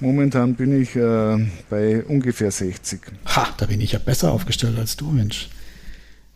Momentan 0.00 0.54
bin 0.54 0.80
ich 0.80 0.96
äh, 0.96 1.46
bei 1.70 2.02
ungefähr 2.04 2.50
60. 2.50 3.00
Ha, 3.26 3.48
da 3.56 3.66
bin 3.66 3.80
ich 3.80 3.92
ja 3.92 3.98
besser 3.98 4.32
aufgestellt 4.32 4.78
als 4.78 4.96
du, 4.96 5.06
Mensch. 5.10 5.48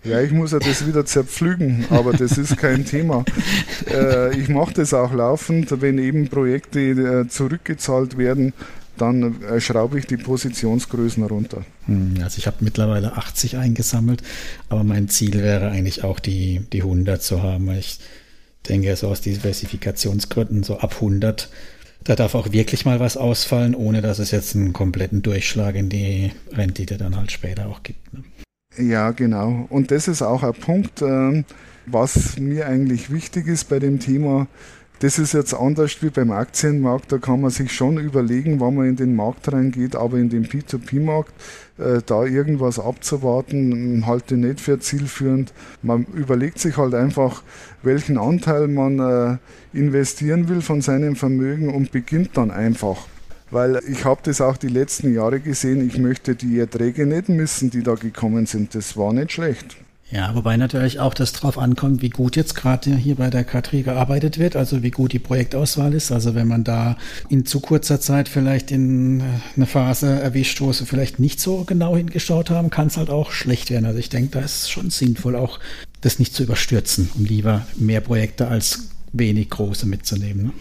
Ja, 0.04 0.20
ich 0.20 0.30
muss 0.30 0.52
ja 0.52 0.60
das 0.60 0.86
wieder 0.86 1.04
zerpflügen, 1.04 1.84
aber 1.90 2.12
das 2.12 2.38
ist 2.38 2.56
kein 2.56 2.84
Thema. 2.84 3.24
Äh, 3.86 4.38
ich 4.38 4.48
mache 4.48 4.74
das 4.74 4.92
auch 4.92 5.14
laufend, 5.14 5.80
wenn 5.80 5.98
eben 5.98 6.28
Projekte 6.28 6.80
äh, 6.80 7.28
zurückgezahlt 7.28 8.18
werden, 8.18 8.52
dann 8.98 9.42
äh, 9.42 9.60
schraube 9.60 9.98
ich 9.98 10.06
die 10.06 10.16
Positionsgrößen 10.16 11.22
runter. 11.22 11.64
Hm, 11.86 12.14
also 12.22 12.38
ich 12.38 12.46
habe 12.46 12.58
mittlerweile 12.60 13.16
80 13.16 13.56
eingesammelt, 13.56 14.22
aber 14.68 14.84
mein 14.84 15.08
Ziel 15.08 15.34
wäre 15.34 15.70
eigentlich 15.70 16.04
auch 16.04 16.20
die, 16.20 16.60
die 16.72 16.82
100 16.82 17.22
zu 17.22 17.42
haben. 17.42 17.70
Ich 17.70 17.98
denke, 18.68 18.94
so 18.96 19.08
aus 19.08 19.22
Diversifikationsgründen 19.22 20.64
so 20.64 20.80
ab 20.80 20.96
100 20.96 21.48
da 22.08 22.16
darf 22.16 22.34
auch 22.34 22.52
wirklich 22.52 22.86
mal 22.86 23.00
was 23.00 23.18
ausfallen, 23.18 23.74
ohne 23.74 24.00
dass 24.00 24.18
es 24.18 24.30
jetzt 24.30 24.56
einen 24.56 24.72
kompletten 24.72 25.20
Durchschlag 25.20 25.74
in 25.74 25.90
die 25.90 26.32
Rendite 26.50 26.96
dann 26.96 27.16
halt 27.16 27.30
später 27.30 27.66
auch 27.68 27.82
gibt. 27.82 28.14
Ne? 28.14 28.24
Ja, 28.78 29.10
genau. 29.10 29.66
Und 29.68 29.90
das 29.90 30.08
ist 30.08 30.22
auch 30.22 30.42
ein 30.42 30.54
Punkt, 30.54 31.02
ähm, 31.02 31.44
was 31.84 32.38
mir 32.38 32.66
eigentlich 32.66 33.12
wichtig 33.12 33.46
ist 33.46 33.68
bei 33.68 33.78
dem 33.78 34.00
Thema. 34.00 34.46
Das 35.00 35.20
ist 35.20 35.32
jetzt 35.32 35.54
anders 35.54 36.02
wie 36.02 36.10
beim 36.10 36.32
Aktienmarkt. 36.32 37.12
Da 37.12 37.18
kann 37.18 37.40
man 37.40 37.50
sich 37.50 37.70
schon 37.72 37.98
überlegen, 37.98 38.58
wann 38.58 38.74
man 38.74 38.88
in 38.88 38.96
den 38.96 39.14
Markt 39.14 39.52
reingeht, 39.52 39.94
aber 39.94 40.16
in 40.18 40.28
den 40.28 40.44
P2P-Markt 40.44 41.32
äh, 41.78 42.00
da 42.04 42.24
irgendwas 42.24 42.80
abzuwarten, 42.80 44.04
halte 44.06 44.34
ich 44.34 44.40
nicht 44.40 44.60
für 44.60 44.80
zielführend. 44.80 45.52
Man 45.82 46.04
überlegt 46.14 46.58
sich 46.58 46.76
halt 46.76 46.94
einfach, 46.94 47.44
welchen 47.84 48.18
Anteil 48.18 48.66
man 48.66 48.98
äh, 48.98 49.38
investieren 49.72 50.48
will 50.48 50.62
von 50.62 50.80
seinem 50.80 51.14
Vermögen 51.14 51.72
und 51.72 51.92
beginnt 51.92 52.36
dann 52.36 52.50
einfach. 52.50 53.06
Weil 53.52 53.80
ich 53.88 54.04
habe 54.04 54.20
das 54.24 54.40
auch 54.40 54.56
die 54.56 54.68
letzten 54.68 55.14
Jahre 55.14 55.38
gesehen, 55.38 55.86
ich 55.86 55.98
möchte 55.98 56.34
die 56.34 56.58
Erträge 56.58 57.06
nicht 57.06 57.28
missen, 57.28 57.70
die 57.70 57.84
da 57.84 57.94
gekommen 57.94 58.46
sind. 58.46 58.74
Das 58.74 58.96
war 58.96 59.12
nicht 59.12 59.30
schlecht. 59.30 59.76
Ja, 60.10 60.34
wobei 60.34 60.56
natürlich 60.56 61.00
auch 61.00 61.12
das 61.12 61.34
drauf 61.34 61.58
ankommt, 61.58 62.00
wie 62.00 62.08
gut 62.08 62.34
jetzt 62.34 62.54
gerade 62.54 62.96
hier 62.96 63.16
bei 63.16 63.28
der 63.28 63.46
K3 63.46 63.82
gearbeitet 63.82 64.38
wird, 64.38 64.56
also 64.56 64.82
wie 64.82 64.90
gut 64.90 65.12
die 65.12 65.18
Projektauswahl 65.18 65.92
ist. 65.92 66.12
Also 66.12 66.34
wenn 66.34 66.48
man 66.48 66.64
da 66.64 66.96
in 67.28 67.44
zu 67.44 67.60
kurzer 67.60 68.00
Zeit 68.00 68.30
vielleicht 68.30 68.70
in 68.70 69.22
eine 69.54 69.66
Phase 69.66 70.08
erwischt, 70.08 70.62
wo 70.62 70.72
sie 70.72 70.86
vielleicht 70.86 71.18
nicht 71.18 71.40
so 71.40 71.64
genau 71.64 71.94
hingeschaut 71.94 72.48
haben, 72.48 72.70
kann 72.70 72.86
es 72.86 72.96
halt 72.96 73.10
auch 73.10 73.32
schlecht 73.32 73.68
werden. 73.68 73.84
Also 73.84 73.98
ich 73.98 74.08
denke, 74.08 74.38
da 74.38 74.40
ist 74.40 74.70
schon 74.70 74.88
sinnvoll, 74.88 75.36
auch 75.36 75.60
das 76.00 76.18
nicht 76.18 76.34
zu 76.34 76.42
überstürzen 76.42 77.10
und 77.14 77.28
lieber 77.28 77.66
mehr 77.76 78.00
Projekte 78.00 78.48
als 78.48 78.88
wenig 79.12 79.50
große 79.50 79.84
mitzunehmen. 79.84 80.46
Ne? 80.46 80.52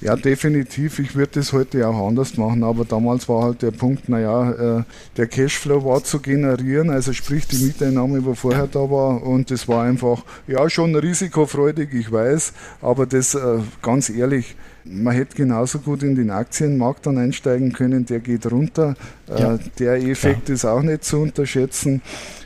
Ja, 0.00 0.16
definitiv. 0.16 0.98
Ich 0.98 1.14
würde 1.14 1.32
das 1.34 1.52
heute 1.52 1.86
auch 1.86 2.08
anders 2.08 2.38
machen, 2.38 2.64
aber 2.64 2.86
damals 2.86 3.28
war 3.28 3.44
halt 3.44 3.60
der 3.60 3.70
Punkt, 3.70 4.08
naja, 4.08 4.78
äh, 4.78 4.82
der 5.18 5.26
Cashflow 5.26 5.84
war 5.84 6.02
zu 6.02 6.20
generieren, 6.20 6.88
also 6.88 7.12
sprich 7.12 7.46
die 7.46 7.58
Mieteinnahme, 7.58 8.24
wo 8.24 8.34
vorher 8.34 8.66
da 8.66 8.78
war 8.90 9.22
und 9.22 9.50
das 9.50 9.68
war 9.68 9.84
einfach, 9.84 10.24
ja, 10.46 10.70
schon 10.70 10.96
risikofreudig, 10.96 11.92
ich 11.92 12.10
weiß, 12.10 12.54
aber 12.80 13.04
das 13.04 13.34
äh, 13.34 13.58
ganz 13.82 14.08
ehrlich, 14.08 14.56
man 14.84 15.14
hätte 15.14 15.36
genauso 15.36 15.80
gut 15.80 16.02
in 16.02 16.14
den 16.14 16.30
Aktienmarkt 16.30 17.04
dann 17.04 17.18
einsteigen 17.18 17.74
können, 17.74 18.06
der 18.06 18.20
geht 18.20 18.50
runter. 18.50 18.94
Äh, 19.28 19.40
ja, 19.40 19.58
der 19.78 19.96
Effekt 19.96 20.46
klar. 20.46 20.54
ist 20.54 20.64
auch 20.64 20.82
nicht 20.82 21.04
zu 21.04 21.18
unterschätzen 21.18 22.00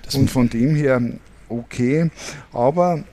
das 0.04 0.16
und 0.16 0.28
von 0.28 0.50
dem 0.50 0.74
her 0.74 1.00
okay, 1.48 2.10
aber 2.52 3.04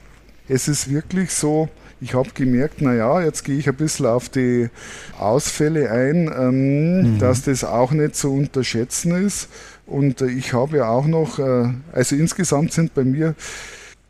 es 0.47 0.67
ist 0.67 0.89
wirklich 0.89 1.31
so, 1.31 1.69
ich 2.01 2.15
habe 2.15 2.29
gemerkt, 2.33 2.81
naja, 2.81 3.21
jetzt 3.21 3.43
gehe 3.43 3.57
ich 3.57 3.69
ein 3.69 3.75
bisschen 3.75 4.07
auf 4.07 4.27
die 4.27 4.69
Ausfälle 5.19 5.91
ein, 5.91 6.31
ähm, 6.35 7.01
mhm. 7.01 7.19
dass 7.19 7.43
das 7.43 7.63
auch 7.63 7.91
nicht 7.91 8.15
zu 8.15 8.33
unterschätzen 8.33 9.23
ist. 9.23 9.49
Und 9.85 10.21
äh, 10.21 10.27
ich 10.27 10.53
habe 10.53 10.77
ja 10.77 10.89
auch 10.89 11.05
noch, 11.05 11.37
äh, 11.37 11.69
also 11.93 12.15
insgesamt 12.15 12.73
sind 12.73 12.95
bei 12.95 13.03
mir 13.03 13.35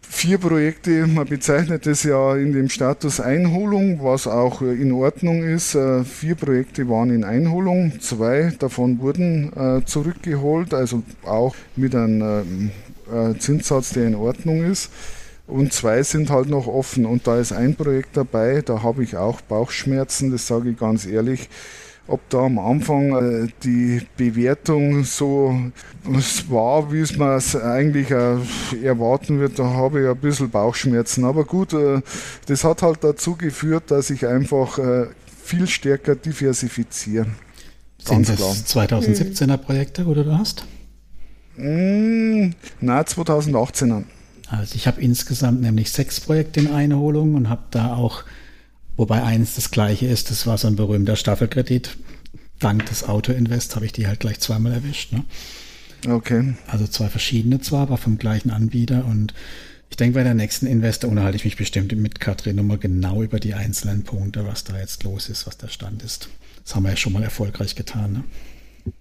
vier 0.02 0.38
Projekte, 0.38 1.06
man 1.06 1.28
bezeichnet 1.28 1.86
das 1.86 2.04
ja 2.04 2.36
in 2.36 2.54
dem 2.54 2.70
Status 2.70 3.20
Einholung, 3.20 4.02
was 4.02 4.26
auch 4.26 4.62
äh, 4.62 4.74
in 4.74 4.94
Ordnung 4.94 5.44
ist. 5.44 5.76
Äh, 5.76 6.06
vier 6.06 6.36
Projekte 6.36 6.88
waren 6.88 7.14
in 7.14 7.26
Einholung, 7.26 8.00
zwei 8.00 8.54
davon 8.58 9.00
wurden 9.00 9.84
zurückgeholt, 9.86 10.74
also 10.74 11.04
auch 11.26 11.56
mit 11.76 11.94
einem 11.94 12.72
Zinssatz, 13.40 13.90
der 13.90 14.08
in 14.08 14.16
Ordnung 14.16 14.64
ist 14.64 14.90
und 15.52 15.74
zwei 15.74 16.02
sind 16.04 16.30
halt 16.30 16.50
noch 16.50 16.68
offen. 16.68 17.06
Und 17.06 17.28
da 17.28 17.38
ist 17.38 17.52
ein 17.52 17.76
Projekt 17.76 18.16
dabei, 18.16 18.62
da 18.62 18.82
habe 18.84 19.04
ich 19.04 19.18
auch 19.18 19.42
Bauchschmerzen, 19.42 20.32
das 20.32 20.48
sage 20.48 20.72
ich 20.72 20.78
ganz 20.78 21.06
ehrlich. 21.06 21.50
Ob 22.08 22.28
da 22.30 22.46
am 22.46 22.58
Anfang 22.58 23.46
äh, 23.46 23.48
die 23.64 24.02
Bewertung 24.18 25.04
so 25.04 25.72
war, 26.50 26.92
wie 26.92 27.00
es 27.00 27.16
man 27.16 27.38
es 27.38 27.56
eigentlich 27.56 28.10
äh, 28.12 28.38
erwarten 28.82 29.40
wird, 29.40 29.60
da 29.60 29.66
habe 29.66 30.02
ich 30.02 30.08
ein 30.08 30.18
bisschen 30.18 30.50
Bauchschmerzen. 30.50 31.26
Aber 31.26 31.46
gut, 31.46 31.74
äh, 31.74 32.02
das 32.48 32.64
hat 32.64 32.82
halt 32.82 33.04
dazu 33.04 33.36
geführt, 33.36 33.92
dass 33.92 34.10
ich 34.10 34.26
einfach 34.26 34.78
äh, 34.80 35.08
viel 35.44 35.68
stärker 35.68 36.16
diversifiziere. 36.16 37.28
Sind 38.00 38.28
das 38.28 38.38
klar. 38.38 38.52
2017er 38.52 39.58
Projekte, 39.58 40.06
oder 40.06 40.24
du 40.24 40.38
hast? 40.38 40.66
Mm, 41.56 42.52
nein, 42.80 43.04
2018er. 43.04 44.04
Also 44.52 44.76
ich 44.76 44.86
habe 44.86 45.02
insgesamt 45.02 45.62
nämlich 45.62 45.92
sechs 45.92 46.20
Projekte 46.20 46.60
in 46.60 46.68
Einholung 46.68 47.36
und 47.36 47.50
habe 47.50 47.64
da 47.72 47.96
auch, 47.96 48.24
wobei 48.98 49.24
eins 49.24 49.56
das 49.56 49.72
gleiche 49.72 50.08
ist, 50.08 50.30
das 50.30 50.46
war 50.46 50.58
so 50.58 50.68
ein 50.68 50.76
berühmter 50.76 51.16
Staffelkredit. 51.16 51.98
Dank 52.60 52.86
des 52.88 53.08
Autoinvest 53.08 53.76
habe 53.76 53.86
ich 53.86 53.94
die 53.94 54.08
halt 54.08 54.20
gleich 54.20 54.40
zweimal 54.40 54.74
erwischt. 54.74 55.14
Ne? 55.14 55.24
Okay. 56.08 56.54
Also 56.68 56.86
zwei 56.86 57.08
verschiedene 57.08 57.62
zwar, 57.62 57.84
aber 57.84 57.98
vom 57.98 58.18
gleichen 58.18 58.52
Anbieter 58.52 59.06
und 59.06 59.34
ich 59.90 59.98
denke, 59.98 60.16
bei 60.16 60.24
der 60.24 60.34
nächsten 60.34 60.68
Investor 60.68 61.10
unterhalte 61.10 61.36
ich 61.36 61.44
mich 61.44 61.58
bestimmt 61.58 61.94
mit 61.94 62.20
Katrin 62.20 62.56
nochmal 62.56 62.78
genau 62.78 63.24
über 63.24 63.40
die 63.40 63.54
einzelnen 63.54 64.04
Punkte, 64.04 64.46
was 64.46 64.64
da 64.64 64.78
jetzt 64.78 65.04
los 65.04 65.28
ist, 65.28 65.48
was 65.48 65.58
der 65.58 65.68
Stand 65.68 66.04
ist. 66.04 66.30
Das 66.64 66.76
haben 66.76 66.84
wir 66.84 66.92
ja 66.92 66.98
schon 66.98 67.14
mal 67.14 67.24
erfolgreich 67.24 67.76
getan. 67.76 68.14
Ne? 68.14 68.24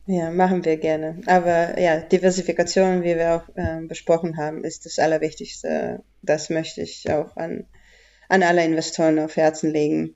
Ja, 0.06 0.30
machen 0.30 0.64
wir 0.64 0.76
gerne. 0.76 1.20
Aber 1.26 1.78
ja, 1.78 2.00
Diversifikation, 2.00 3.02
wie 3.02 3.16
wir 3.16 3.36
auch 3.36 3.56
äh, 3.56 3.80
besprochen 3.86 4.36
haben, 4.36 4.64
ist 4.64 4.86
das 4.86 4.98
Allerwichtigste. 4.98 6.02
Das 6.22 6.50
möchte 6.50 6.82
ich 6.82 7.10
auch 7.10 7.36
an, 7.36 7.66
an 8.28 8.42
alle 8.42 8.64
Investoren 8.64 9.18
auf 9.18 9.36
Herzen 9.36 9.70
legen. 9.70 10.14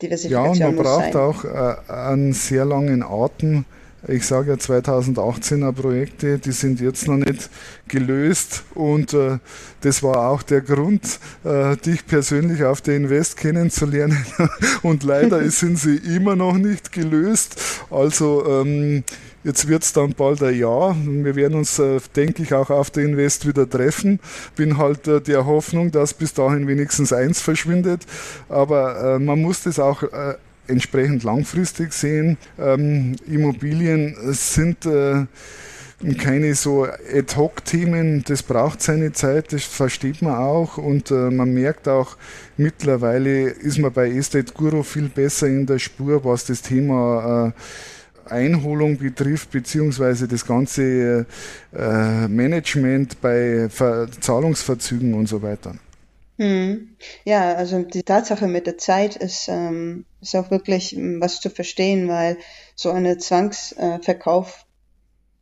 Diversifikation 0.00 0.54
ja, 0.54 0.68
und 0.68 0.76
man 0.76 0.84
braucht 0.84 1.12
sein. 1.12 1.16
auch 1.16 1.44
äh, 1.44 1.92
einen 1.92 2.32
sehr 2.32 2.64
langen 2.64 3.02
Atem 3.02 3.64
ich 4.08 4.26
sage 4.26 4.50
ja 4.50 4.56
2018er 4.56 5.72
Projekte, 5.72 6.38
die 6.38 6.52
sind 6.52 6.80
jetzt 6.80 7.06
noch 7.06 7.16
nicht 7.16 7.50
gelöst 7.88 8.64
und 8.74 9.14
äh, 9.14 9.38
das 9.80 10.02
war 10.02 10.28
auch 10.28 10.42
der 10.42 10.60
Grund, 10.60 11.20
äh, 11.44 11.76
dich 11.76 12.06
persönlich 12.06 12.64
auf 12.64 12.80
der 12.80 12.96
Invest 12.96 13.36
kennenzulernen 13.36 14.24
und 14.82 15.02
leider 15.02 15.48
sind 15.50 15.78
sie 15.78 15.96
immer 15.96 16.36
noch 16.36 16.56
nicht 16.56 16.92
gelöst. 16.92 17.60
Also 17.90 18.44
ähm, 18.46 19.04
Jetzt 19.44 19.66
wird 19.66 19.82
es 19.82 19.92
dann 19.92 20.14
bald 20.14 20.40
ein 20.42 20.56
Jahr. 20.56 20.96
Wir 21.04 21.34
werden 21.34 21.58
uns, 21.58 21.78
äh, 21.80 21.98
denke 22.14 22.44
ich, 22.44 22.54
auch 22.54 22.70
auf 22.70 22.90
der 22.90 23.04
Invest 23.04 23.46
wieder 23.46 23.68
treffen. 23.68 24.20
Bin 24.54 24.78
halt 24.78 25.08
äh, 25.08 25.20
der 25.20 25.46
Hoffnung, 25.46 25.90
dass 25.90 26.14
bis 26.14 26.32
dahin 26.32 26.68
wenigstens 26.68 27.12
eins 27.12 27.40
verschwindet. 27.40 28.06
Aber 28.48 29.16
äh, 29.16 29.18
man 29.18 29.42
muss 29.42 29.64
das 29.64 29.80
auch 29.80 30.04
äh, 30.04 30.34
entsprechend 30.72 31.22
langfristig 31.22 31.92
sehen. 31.92 32.38
Ähm, 32.58 33.16
Immobilien 33.26 34.16
sind 34.32 34.86
äh, 34.86 35.26
keine 36.18 36.54
so 36.54 36.84
Ad-Hoc-Themen, 36.84 38.24
das 38.26 38.42
braucht 38.42 38.82
seine 38.82 39.12
Zeit, 39.12 39.52
das 39.52 39.62
versteht 39.64 40.20
man 40.20 40.34
auch 40.34 40.76
und 40.78 41.10
äh, 41.10 41.30
man 41.30 41.54
merkt 41.54 41.86
auch, 41.86 42.16
mittlerweile 42.56 43.48
ist 43.48 43.78
man 43.78 43.92
bei 43.92 44.10
Estate 44.10 44.52
Guru 44.52 44.82
viel 44.82 45.08
besser 45.08 45.46
in 45.46 45.66
der 45.66 45.78
Spur, 45.78 46.24
was 46.24 46.46
das 46.46 46.62
Thema 46.62 47.52
äh, 48.28 48.32
Einholung 48.32 48.98
betrifft, 48.98 49.50
beziehungsweise 49.50 50.26
das 50.26 50.44
ganze 50.44 51.26
äh, 51.76 52.28
Management 52.28 53.20
bei 53.20 53.68
Ver 53.68 54.08
Zahlungsverzügen 54.20 55.14
und 55.14 55.28
so 55.28 55.42
weiter. 55.42 55.74
Hm. 56.42 56.96
Ja, 57.24 57.54
also 57.54 57.82
die 57.84 58.02
Tatsache 58.02 58.48
mit 58.48 58.66
der 58.66 58.76
Zeit 58.76 59.14
ist, 59.14 59.46
ähm, 59.46 60.06
ist 60.20 60.34
auch 60.34 60.50
wirklich 60.50 60.96
ähm, 60.96 61.20
was 61.20 61.40
zu 61.40 61.50
verstehen, 61.50 62.08
weil 62.08 62.36
so 62.74 62.90
eine 62.90 63.16
Zwangsverkauf, 63.16 64.66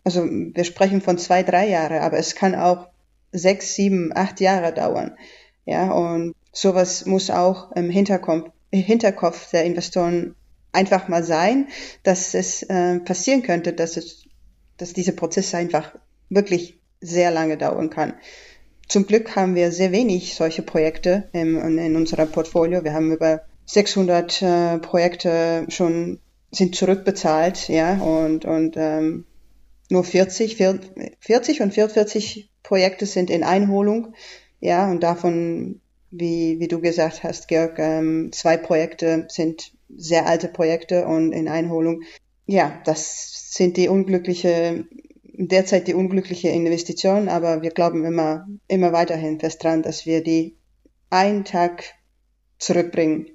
also 0.05 0.27
wir 0.27 0.65
sprechen 0.65 1.01
von 1.01 1.17
zwei, 1.17 1.43
drei 1.43 1.69
Jahre, 1.69 2.03
aber 2.03 2.19
es 2.19 2.35
kann 2.35 2.55
auch 2.55 2.89
sechs, 3.33 3.75
sieben, 3.75 4.13
acht 4.15 4.41
Jahre 4.41 4.75
dauern. 4.75 5.17
Ja, 5.65 5.91
und 5.91 6.35
sowas 6.53 7.07
muss 7.07 7.31
auch 7.31 7.73
im 7.73 7.89
Hinterkopf, 7.89 8.51
Hinterkopf 8.71 9.51
der 9.53 9.65
Investoren 9.65 10.35
einfach 10.71 11.09
mal 11.09 11.25
sein, 11.25 11.69
dass 12.03 12.35
es 12.35 12.63
äh, 12.65 13.01
passieren 13.01 13.43
könnte, 13.43 13.73
dass 13.73 13.97
es, 13.97 14.27
dass 14.77 14.93
dieser 14.93 15.13
Prozess 15.13 15.55
einfach 15.55 15.95
wirklich 16.29 16.79
sehr 17.01 17.31
lange 17.31 17.57
dauern 17.57 17.89
kann. 17.89 18.13
Zum 18.91 19.07
Glück 19.07 19.37
haben 19.37 19.55
wir 19.55 19.71
sehr 19.71 19.93
wenig 19.93 20.35
solche 20.35 20.63
Projekte 20.63 21.29
in, 21.33 21.79
in 21.79 21.95
unserem 21.95 22.29
Portfolio. 22.29 22.83
Wir 22.83 22.93
haben 22.93 23.13
über 23.13 23.43
600 23.67 24.43
äh, 24.43 24.79
Projekte 24.79 25.65
schon 25.69 26.19
sind 26.51 26.75
zurückbezahlt, 26.75 27.69
ja, 27.69 27.95
und, 27.99 28.45
und 28.47 28.77
ähm, 28.77 29.27
nur 29.91 30.03
40, 30.03 30.57
40 30.57 31.61
und 31.61 31.73
44 31.73 32.51
Projekte 32.65 33.07
sind 33.07 33.31
in 33.31 33.45
Einholung, 33.45 34.13
ja, 34.59 34.91
und 34.91 35.05
davon, 35.05 35.81
wie, 36.11 36.59
wie 36.59 36.67
du 36.67 36.81
gesagt 36.81 37.23
hast, 37.23 37.47
Georg, 37.47 37.79
ähm, 37.79 38.33
zwei 38.33 38.57
Projekte 38.57 39.29
sind 39.29 39.71
sehr 39.89 40.27
alte 40.27 40.49
Projekte 40.49 41.07
und 41.07 41.31
in 41.31 41.47
Einholung. 41.47 42.03
Ja, 42.47 42.83
das 42.85 43.53
sind 43.55 43.77
die 43.77 43.89
unglückliche 43.89 44.85
derzeit 45.49 45.89
die 45.89 45.95
unglückliche 45.95 46.49
Investition, 46.49 47.29
aber 47.29 47.63
wir 47.63 47.71
glauben 47.71 48.05
immer, 48.05 48.47
immer 48.69 48.93
weiterhin 48.93 49.41
fest 49.41 49.63
dran, 49.65 49.83
dass 49.83 50.07
wir 50.07 50.23
die 50.23 50.57
einen 51.09 51.45
Tag 51.45 51.85
zurückbringen. 52.59 53.27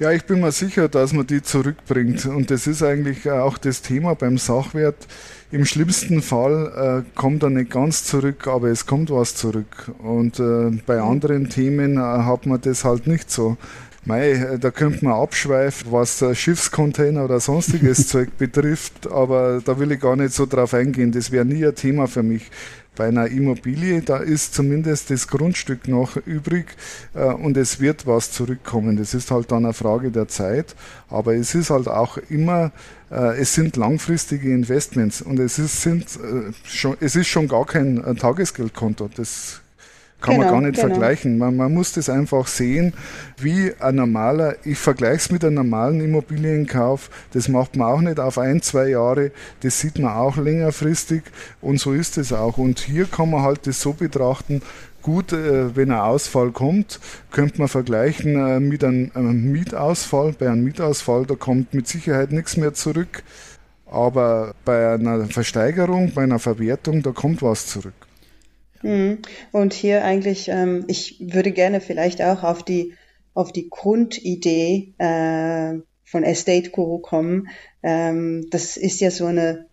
Ja, 0.00 0.10
ich 0.12 0.24
bin 0.24 0.40
mir 0.40 0.50
sicher, 0.50 0.88
dass 0.88 1.12
man 1.12 1.26
die 1.26 1.42
zurückbringt. 1.42 2.24
Und 2.24 2.50
das 2.50 2.66
ist 2.66 2.82
eigentlich 2.82 3.30
auch 3.30 3.58
das 3.58 3.82
Thema 3.82 4.14
beim 4.14 4.38
Sachwert. 4.38 5.06
Im 5.52 5.66
schlimmsten 5.66 6.22
Fall 6.22 7.04
äh, 7.04 7.18
kommt 7.18 7.42
er 7.42 7.50
nicht 7.50 7.70
ganz 7.70 8.04
zurück, 8.04 8.46
aber 8.46 8.68
es 8.68 8.86
kommt 8.86 9.10
was 9.10 9.34
zurück. 9.34 9.92
Und 9.98 10.40
äh, 10.40 10.70
bei 10.86 11.02
anderen 11.02 11.50
Themen 11.50 11.98
äh, 11.98 12.00
hat 12.00 12.46
man 12.46 12.62
das 12.62 12.84
halt 12.84 13.06
nicht 13.06 13.30
so. 13.30 13.58
Mei, 14.04 14.56
da 14.58 14.70
könnte 14.70 15.04
man 15.04 15.14
abschweifen, 15.14 15.92
was 15.92 16.24
Schiffscontainer 16.32 17.24
oder 17.24 17.38
sonstiges 17.38 18.06
Zeug 18.08 18.36
betrifft, 18.38 19.10
aber 19.10 19.60
da 19.62 19.78
will 19.78 19.92
ich 19.92 20.00
gar 20.00 20.16
nicht 20.16 20.32
so 20.32 20.46
drauf 20.46 20.72
eingehen. 20.72 21.12
Das 21.12 21.30
wäre 21.30 21.44
nie 21.44 21.66
ein 21.66 21.74
Thema 21.74 22.06
für 22.06 22.22
mich. 22.22 22.50
Bei 22.96 23.08
einer 23.08 23.28
Immobilie, 23.28 24.02
da 24.02 24.16
ist 24.16 24.54
zumindest 24.54 25.10
das 25.10 25.28
Grundstück 25.28 25.86
noch 25.86 26.16
übrig 26.16 26.66
äh, 27.14 27.24
und 27.24 27.56
es 27.56 27.78
wird 27.80 28.06
was 28.06 28.32
zurückkommen. 28.32 28.96
Das 28.96 29.14
ist 29.14 29.30
halt 29.30 29.52
dann 29.52 29.64
eine 29.64 29.74
Frage 29.74 30.10
der 30.10 30.28
Zeit, 30.28 30.74
aber 31.08 31.34
es 31.34 31.54
ist 31.54 31.70
halt 31.70 31.86
auch 31.86 32.18
immer, 32.28 32.72
äh, 33.10 33.38
es 33.38 33.54
sind 33.54 33.76
langfristige 33.76 34.52
Investments 34.52 35.22
und 35.22 35.38
es 35.38 35.58
ist, 35.58 35.82
sind, 35.82 36.04
äh, 36.16 36.52
schon, 36.64 36.96
es 37.00 37.16
ist 37.16 37.28
schon 37.28 37.48
gar 37.48 37.64
kein 37.64 38.02
äh, 38.02 38.14
Tagesgeldkonto. 38.14 39.08
Das 39.14 39.59
kann 40.20 40.34
genau, 40.34 40.44
man 40.46 40.54
gar 40.54 40.70
nicht 40.70 40.80
genau. 40.80 40.88
vergleichen. 40.88 41.38
Man, 41.38 41.56
man, 41.56 41.72
muss 41.72 41.92
das 41.92 42.08
einfach 42.08 42.46
sehen, 42.46 42.92
wie 43.38 43.72
ein 43.78 43.94
normaler, 43.94 44.56
ich 44.64 44.78
vergleiche 44.78 45.16
es 45.16 45.30
mit 45.30 45.44
einem 45.44 45.54
normalen 45.56 46.00
Immobilienkauf, 46.00 47.10
das 47.32 47.48
macht 47.48 47.76
man 47.76 47.88
auch 47.88 48.00
nicht 48.00 48.20
auf 48.20 48.38
ein, 48.38 48.60
zwei 48.62 48.88
Jahre, 48.88 49.30
das 49.60 49.80
sieht 49.80 49.98
man 49.98 50.12
auch 50.12 50.36
längerfristig 50.36 51.22
und 51.60 51.80
so 51.80 51.92
ist 51.92 52.18
es 52.18 52.32
auch. 52.32 52.58
Und 52.58 52.80
hier 52.80 53.06
kann 53.06 53.30
man 53.30 53.42
halt 53.42 53.66
das 53.66 53.80
so 53.80 53.92
betrachten, 53.92 54.62
gut, 55.02 55.32
äh, 55.32 55.74
wenn 55.74 55.90
ein 55.90 56.00
Ausfall 56.00 56.50
kommt, 56.50 57.00
könnte 57.30 57.58
man 57.58 57.68
vergleichen 57.68 58.36
äh, 58.36 58.60
mit 58.60 58.84
einem, 58.84 59.10
einem 59.14 59.52
Mietausfall. 59.52 60.34
Bei 60.38 60.48
einem 60.48 60.64
Mietausfall, 60.64 61.26
da 61.26 61.34
kommt 61.34 61.74
mit 61.74 61.88
Sicherheit 61.88 62.32
nichts 62.32 62.56
mehr 62.56 62.74
zurück. 62.74 63.22
Aber 63.90 64.54
bei 64.64 64.94
einer 64.94 65.26
Versteigerung, 65.26 66.12
bei 66.14 66.22
einer 66.22 66.38
Verwertung, 66.38 67.02
da 67.02 67.10
kommt 67.10 67.42
was 67.42 67.66
zurück. 67.66 67.94
Mhm. 68.82 69.18
Und 69.52 69.74
hier 69.74 70.04
eigentlich, 70.04 70.48
ähm, 70.48 70.84
ich 70.88 71.16
würde 71.20 71.52
gerne 71.52 71.80
vielleicht 71.80 72.22
auch 72.22 72.42
auf 72.42 72.62
die, 72.62 72.94
auf 73.34 73.52
die 73.52 73.68
Grundidee 73.68 74.94
äh, 74.98 75.80
von 76.04 76.24
Estate 76.24 76.70
Guru 76.70 76.98
kommen. 76.98 77.48
Ähm, 77.82 78.46
das 78.50 78.76
ist 78.76 79.00
ja 79.00 79.10
so 79.10 79.26
eine 79.26 79.66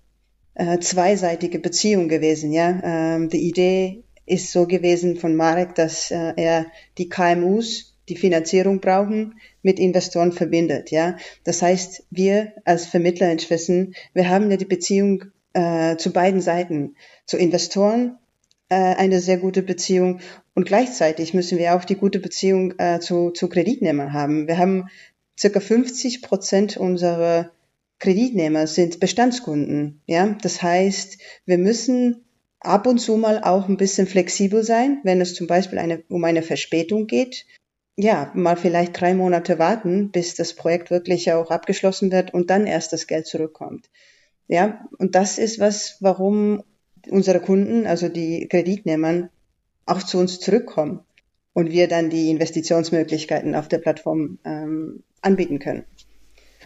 äh, 0.53 0.79
zweiseitige 0.79 1.59
Beziehung 1.59 2.09
gewesen, 2.09 2.51
ja. 2.51 2.79
Ähm, 2.83 3.29
die 3.29 3.47
Idee 3.47 4.03
ist 4.25 4.51
so 4.51 4.67
gewesen 4.67 5.15
von 5.15 5.35
Marek, 5.35 5.75
dass 5.75 6.11
äh, 6.11 6.33
er 6.35 6.65
die 6.97 7.09
KMUs, 7.09 7.95
die 8.09 8.15
Finanzierung 8.15 8.79
brauchen, 8.79 9.39
mit 9.61 9.79
Investoren 9.79 10.31
verbindet, 10.31 10.91
ja. 10.91 11.17
Das 11.43 11.61
heißt, 11.61 12.05
wir 12.11 12.53
als 12.65 12.85
Vermittler 12.85 13.31
in 13.31 13.39
Schwessen, 13.39 13.95
wir 14.13 14.29
haben 14.29 14.51
ja 14.51 14.57
die 14.57 14.65
Beziehung 14.65 15.25
äh, 15.53 15.95
zu 15.97 16.11
beiden 16.11 16.41
Seiten, 16.41 16.95
zu 17.25 17.37
Investoren 17.37 18.17
eine 18.75 19.19
sehr 19.19 19.37
gute 19.37 19.63
Beziehung 19.63 20.19
und 20.55 20.65
gleichzeitig 20.65 21.33
müssen 21.33 21.57
wir 21.57 21.75
auch 21.75 21.85
die 21.85 21.95
gute 21.95 22.19
Beziehung 22.19 22.73
äh, 22.79 22.99
zu, 22.99 23.31
zu 23.31 23.47
Kreditnehmern 23.47 24.13
haben. 24.13 24.47
Wir 24.47 24.57
haben 24.57 24.89
circa 25.39 25.59
50 25.59 26.21
Prozent 26.21 26.77
unserer 26.77 27.51
Kreditnehmer 27.99 28.67
sind 28.67 28.99
Bestandskunden. 28.99 30.01
Ja, 30.05 30.35
das 30.41 30.61
heißt, 30.61 31.17
wir 31.45 31.57
müssen 31.57 32.25
ab 32.59 32.87
und 32.87 32.99
zu 32.99 33.17
mal 33.17 33.43
auch 33.43 33.67
ein 33.67 33.77
bisschen 33.77 34.07
flexibel 34.07 34.63
sein, 34.63 34.99
wenn 35.03 35.21
es 35.21 35.33
zum 35.33 35.47
Beispiel 35.47 35.79
eine, 35.79 36.03
um 36.09 36.23
eine 36.23 36.43
Verspätung 36.43 37.07
geht. 37.07 37.45
Ja, 37.95 38.31
mal 38.35 38.55
vielleicht 38.55 38.99
drei 38.99 39.15
Monate 39.15 39.57
warten, 39.57 40.11
bis 40.11 40.35
das 40.35 40.53
Projekt 40.53 40.91
wirklich 40.91 41.31
auch 41.31 41.49
abgeschlossen 41.49 42.11
wird 42.11 42.33
und 42.33 42.49
dann 42.51 42.67
erst 42.67 42.93
das 42.93 43.07
Geld 43.07 43.25
zurückkommt. 43.25 43.89
Ja, 44.47 44.87
und 44.99 45.15
das 45.15 45.39
ist 45.39 45.59
was, 45.59 45.97
warum 45.99 46.63
unsere 47.11 47.39
Kunden, 47.39 47.85
also 47.85 48.09
die 48.09 48.47
Kreditnehmern, 48.47 49.29
auch 49.85 50.03
zu 50.03 50.17
uns 50.17 50.39
zurückkommen 50.39 51.01
und 51.53 51.71
wir 51.71 51.87
dann 51.87 52.09
die 52.09 52.29
Investitionsmöglichkeiten 52.29 53.55
auf 53.55 53.67
der 53.67 53.79
Plattform 53.79 54.37
ähm, 54.45 55.03
anbieten 55.21 55.59
können. 55.59 55.83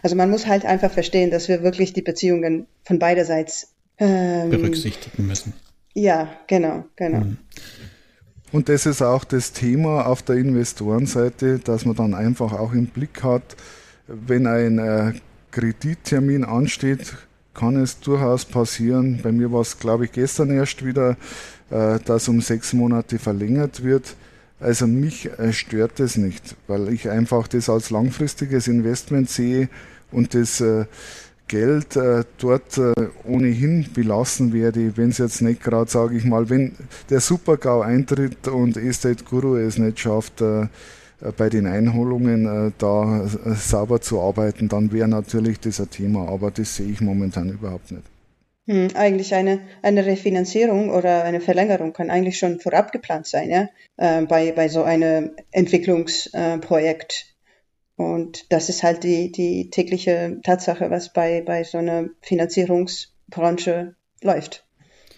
Also 0.02 0.16
man 0.16 0.30
muss 0.30 0.46
halt 0.46 0.64
einfach 0.64 0.90
verstehen, 0.90 1.30
dass 1.30 1.48
wir 1.48 1.62
wirklich 1.62 1.92
die 1.92 2.02
Beziehungen 2.02 2.66
von 2.84 2.98
beiderseits 2.98 3.74
ähm, 3.98 4.50
berücksichtigen 4.50 5.26
müssen. 5.26 5.52
Ja, 5.94 6.28
genau, 6.46 6.84
genau. 6.96 7.20
Mhm. 7.20 7.38
Und 8.50 8.68
das 8.68 8.84
ist 8.84 9.00
auch 9.00 9.24
das 9.24 9.52
Thema 9.52 10.06
auf 10.06 10.22
der 10.22 10.36
Investorenseite, 10.36 11.58
dass 11.58 11.86
man 11.86 11.96
dann 11.96 12.14
einfach 12.14 12.52
auch 12.52 12.72
im 12.72 12.86
Blick 12.86 13.22
hat, 13.22 13.56
wenn 14.06 14.46
ein 14.46 14.78
äh, 14.78 15.12
Kredittermin 15.52 16.44
ansteht, 16.44 17.14
kann 17.54 17.76
es 17.76 18.00
durchaus 18.00 18.44
passieren. 18.44 19.20
Bei 19.22 19.32
mir 19.32 19.52
war 19.52 19.60
es, 19.60 19.78
glaube 19.78 20.06
ich, 20.06 20.12
gestern 20.12 20.50
erst 20.50 20.84
wieder, 20.84 21.16
äh, 21.70 21.98
dass 22.04 22.28
um 22.28 22.40
sechs 22.40 22.72
Monate 22.72 23.18
verlängert 23.18 23.82
wird. 23.82 24.16
Also 24.60 24.86
mich 24.86 25.26
äh, 25.38 25.52
stört 25.52 25.98
das 25.98 26.16
nicht, 26.16 26.56
weil 26.66 26.92
ich 26.92 27.10
einfach 27.10 27.48
das 27.48 27.68
als 27.68 27.90
langfristiges 27.90 28.68
Investment 28.68 29.28
sehe 29.28 29.68
und 30.10 30.34
das 30.34 30.60
äh, 30.60 30.86
Geld 31.48 31.98
dort 32.38 32.80
ohnehin 33.24 33.86
belassen 33.92 34.54
werde, 34.54 34.96
wenn 34.96 35.10
es 35.10 35.18
jetzt 35.18 35.42
nicht 35.42 35.62
gerade, 35.62 35.90
sage 35.90 36.16
ich 36.16 36.24
mal, 36.24 36.48
wenn 36.48 36.72
der 37.10 37.20
Supergau 37.20 37.82
eintritt 37.82 38.48
und 38.48 38.78
Estate 38.78 39.24
Guru 39.24 39.56
es 39.56 39.76
nicht 39.76 40.00
schafft, 40.00 40.40
äh, 40.40 40.68
bei 41.30 41.48
den 41.48 41.66
Einholungen 41.66 42.46
äh, 42.46 42.72
da 42.78 43.24
äh, 43.24 43.54
sauber 43.54 44.00
zu 44.00 44.20
arbeiten, 44.20 44.68
dann 44.68 44.92
wäre 44.92 45.08
natürlich 45.08 45.60
das 45.60 45.80
ein 45.80 45.90
Thema, 45.90 46.28
aber 46.28 46.50
das 46.50 46.76
sehe 46.76 46.90
ich 46.90 47.00
momentan 47.00 47.50
überhaupt 47.50 47.92
nicht. 47.92 48.04
Hm, 48.66 48.88
eigentlich 48.94 49.34
eine, 49.34 49.60
eine 49.82 50.06
Refinanzierung 50.06 50.90
oder 50.90 51.24
eine 51.24 51.40
Verlängerung 51.40 51.92
kann 51.92 52.10
eigentlich 52.10 52.38
schon 52.38 52.60
vorab 52.60 52.92
geplant 52.92 53.26
sein, 53.26 53.50
ja, 53.50 53.68
äh, 53.96 54.24
bei, 54.24 54.52
bei 54.52 54.68
so 54.68 54.82
einem 54.82 55.32
Entwicklungsprojekt. 55.50 57.26
Und 57.96 58.52
das 58.52 58.68
ist 58.68 58.82
halt 58.82 59.04
die, 59.04 59.30
die 59.30 59.70
tägliche 59.70 60.40
Tatsache, 60.42 60.90
was 60.90 61.12
bei, 61.12 61.42
bei 61.42 61.64
so 61.64 61.78
einer 61.78 62.08
Finanzierungsbranche 62.20 63.94
läuft. 64.22 64.64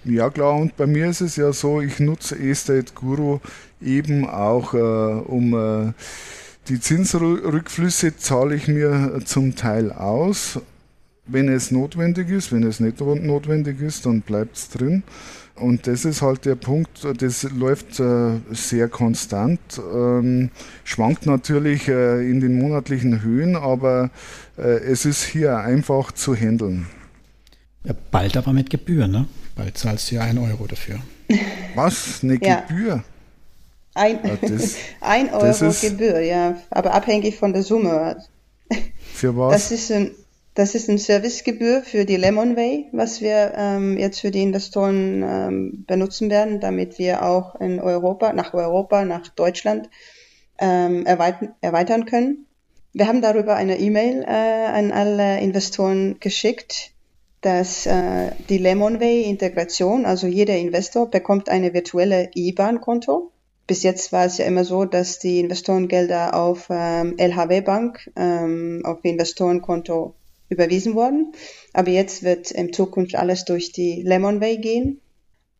Ja 0.04 0.28
klar, 0.28 0.56
und 0.56 0.76
bei 0.76 0.86
mir 0.86 1.08
ist 1.08 1.22
es 1.22 1.36
ja 1.36 1.52
so, 1.52 1.80
ich 1.80 1.98
nutze 1.98 2.38
Estate 2.38 2.92
Guru 2.94 3.40
eben 3.80 4.28
auch, 4.28 4.74
äh, 4.74 4.76
um 4.78 5.54
äh, 5.54 5.92
die 6.68 6.80
Zinsrückflüsse 6.80 8.16
zahle 8.16 8.54
ich 8.54 8.68
mir 8.68 9.20
zum 9.24 9.54
Teil 9.56 9.92
aus, 9.92 10.60
wenn 11.26 11.48
es 11.48 11.70
notwendig 11.70 12.30
ist. 12.30 12.52
Wenn 12.52 12.62
es 12.64 12.80
nicht 12.80 13.00
notwendig 13.00 13.80
ist, 13.80 14.06
dann 14.06 14.20
bleibt 14.22 14.56
es 14.56 14.68
drin. 14.70 15.02
Und 15.56 15.86
das 15.86 16.04
ist 16.04 16.20
halt 16.20 16.44
der 16.46 16.56
Punkt, 16.56 17.06
das 17.18 17.44
läuft 17.44 18.00
äh, 18.00 18.40
sehr 18.50 18.88
konstant, 18.88 19.60
ähm, 19.94 20.50
schwankt 20.82 21.26
natürlich 21.26 21.86
äh, 21.86 22.28
in 22.28 22.40
den 22.40 22.58
monatlichen 22.58 23.22
Höhen, 23.22 23.54
aber 23.54 24.10
äh, 24.58 24.62
es 24.62 25.04
ist 25.04 25.22
hier 25.22 25.58
einfach 25.58 26.10
zu 26.10 26.34
handeln. 26.34 26.86
Ja, 27.84 27.94
bald 28.10 28.36
aber 28.36 28.52
mit 28.52 28.68
Gebühr, 28.68 29.06
ne? 29.06 29.26
Bald 29.56 29.78
zahlst 29.78 30.10
du 30.10 30.16
ja 30.16 30.22
einen 30.22 30.38
Euro 30.38 30.66
dafür. 30.66 31.00
Was? 31.74 32.20
Eine 32.22 32.38
ja. 32.42 32.60
Gebühr? 32.60 33.04
Ein, 33.94 34.18
ja, 34.24 34.36
das, 34.40 34.74
ein 35.00 35.32
Euro 35.32 35.66
ist, 35.66 35.80
Gebühr, 35.80 36.20
ja, 36.20 36.56
aber 36.70 36.94
abhängig 36.94 37.36
von 37.36 37.52
der 37.52 37.62
Summe. 37.62 38.16
Für 39.12 39.36
was? 39.36 39.52
Das 39.52 39.70
ist 39.70 39.92
ein, 39.92 40.10
das 40.54 40.74
ist 40.74 40.88
eine 40.88 40.98
Servicegebühr 40.98 41.82
für 41.82 42.04
die 42.04 42.16
Lemonway, 42.16 42.86
was 42.92 43.20
wir 43.20 43.52
ähm, 43.56 43.96
jetzt 43.96 44.20
für 44.20 44.32
die 44.32 44.42
Investoren 44.42 45.22
ähm, 45.22 45.84
benutzen 45.86 46.30
werden, 46.30 46.60
damit 46.60 46.98
wir 46.98 47.22
auch 47.22 47.54
in 47.60 47.80
Europa, 47.80 48.32
nach 48.32 48.54
Europa, 48.54 49.04
nach 49.04 49.28
Deutschland 49.28 49.88
ähm, 50.58 51.06
erweitern, 51.06 51.54
erweitern 51.60 52.04
können. 52.06 52.46
Wir 52.92 53.08
haben 53.08 53.20
darüber 53.20 53.56
eine 53.56 53.78
E-Mail 53.78 54.22
äh, 54.22 54.26
an 54.26 54.92
alle 54.92 55.40
Investoren 55.40 56.18
geschickt, 56.20 56.92
dass 57.44 57.84
äh, 57.84 58.30
die 58.48 58.56
Lemonway-Integration, 58.56 60.06
also 60.06 60.26
jeder 60.26 60.56
Investor 60.56 61.10
bekommt 61.10 61.50
eine 61.50 61.74
virtuelle 61.74 62.30
IBAN-Konto. 62.34 63.32
Bis 63.66 63.82
jetzt 63.82 64.12
war 64.12 64.24
es 64.24 64.38
ja 64.38 64.46
immer 64.46 64.64
so, 64.64 64.86
dass 64.86 65.18
die 65.18 65.40
Investorengelder 65.40 66.34
auf 66.34 66.68
ähm, 66.70 67.18
LHW 67.18 67.60
Bank, 67.60 68.10
ähm, 68.16 68.80
auf 68.84 69.04
Investorenkonto 69.04 70.14
überwiesen 70.48 70.94
wurden. 70.94 71.32
Aber 71.74 71.90
jetzt 71.90 72.22
wird 72.22 72.50
in 72.50 72.72
Zukunft 72.72 73.14
alles 73.14 73.44
durch 73.44 73.72
die 73.72 74.02
Lemonway 74.02 74.56
gehen. 74.56 75.00